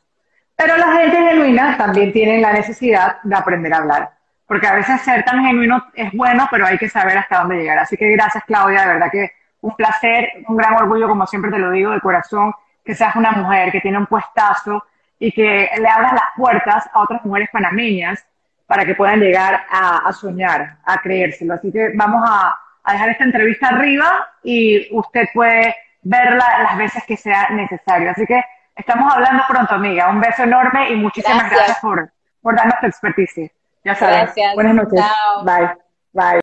pero 0.56 0.78
la 0.78 0.92
gente 0.94 1.18
genuina 1.18 1.78
también 1.78 2.12
tiene 2.12 2.40
la 2.40 2.54
necesidad 2.54 3.18
de 3.24 3.36
aprender 3.36 3.74
a 3.74 3.78
hablar 3.78 4.18
porque 4.48 4.66
a 4.66 4.76
veces 4.76 5.02
ser 5.02 5.24
tan 5.26 5.46
genuino 5.46 5.86
es 5.94 6.12
bueno, 6.14 6.48
pero 6.50 6.66
hay 6.66 6.78
que 6.78 6.90
saber 6.90 7.18
hasta 7.18 7.40
dónde 7.40 7.58
llegar. 7.58 7.78
Así 7.80 7.98
que 7.98 8.10
gracias, 8.12 8.46
Claudia, 8.46 8.82
de 8.82 8.88
verdad 8.88 9.12
que 9.12 9.32
un 9.62 9.76
placer, 9.76 10.30
un 10.48 10.56
gran 10.56 10.74
orgullo, 10.76 11.08
como 11.08 11.28
siempre 11.28 11.52
te 11.52 11.60
lo 11.60 11.72
digo 11.72 11.92
de 11.92 12.00
corazón, 12.00 12.54
que 12.84 12.96
seas 12.96 13.16
una 13.18 13.32
mujer 13.32 13.72
que 13.72 13.82
tiene 13.82 13.98
un 13.98 14.06
puestazo 14.06 14.86
y 15.20 15.34
que 15.34 15.70
le 15.78 15.88
abras 15.90 16.14
las 16.14 16.24
puertas 16.38 16.90
a 16.94 17.02
otras 17.02 17.26
mujeres 17.26 17.50
panameñas 17.52 18.26
para 18.66 18.86
que 18.86 18.96
puedan 18.96 19.20
llegar 19.20 19.66
a, 19.70 20.12
soñar, 20.14 20.78
a 20.86 20.98
creérselo. 21.02 21.56
Así 21.56 21.72
que 21.72 21.92
vamos 21.96 22.24
a, 22.26 22.58
dejar 22.94 23.10
esta 23.10 23.24
entrevista 23.24 23.68
arriba 23.68 24.28
y 24.44 24.88
usted 24.96 25.28
puede 25.34 25.76
verla 26.02 26.46
las 26.64 26.78
veces 26.78 27.04
que 27.06 27.18
sea 27.18 27.50
necesario. 27.50 28.12
Así 28.12 28.26
que 28.26 28.42
estamos 28.76 29.14
hablando 29.14 29.44
pronto, 29.48 29.76
amiga. 29.76 30.10
Un 30.10 30.22
beso 30.22 30.44
enorme 30.44 30.90
y 30.92 30.96
muchísimas 30.96 31.50
gracias, 31.50 31.80
por, 31.80 32.12
por 32.42 32.56
darnos 32.56 32.80
tu 32.80 32.88
expertise. 32.88 33.52
Ya 33.84 33.96
sabes. 33.96 34.34
Buenas 34.56 34.76
noches. 34.76 35.02
Bye. 35.44 35.70
Bye. 36.14 36.36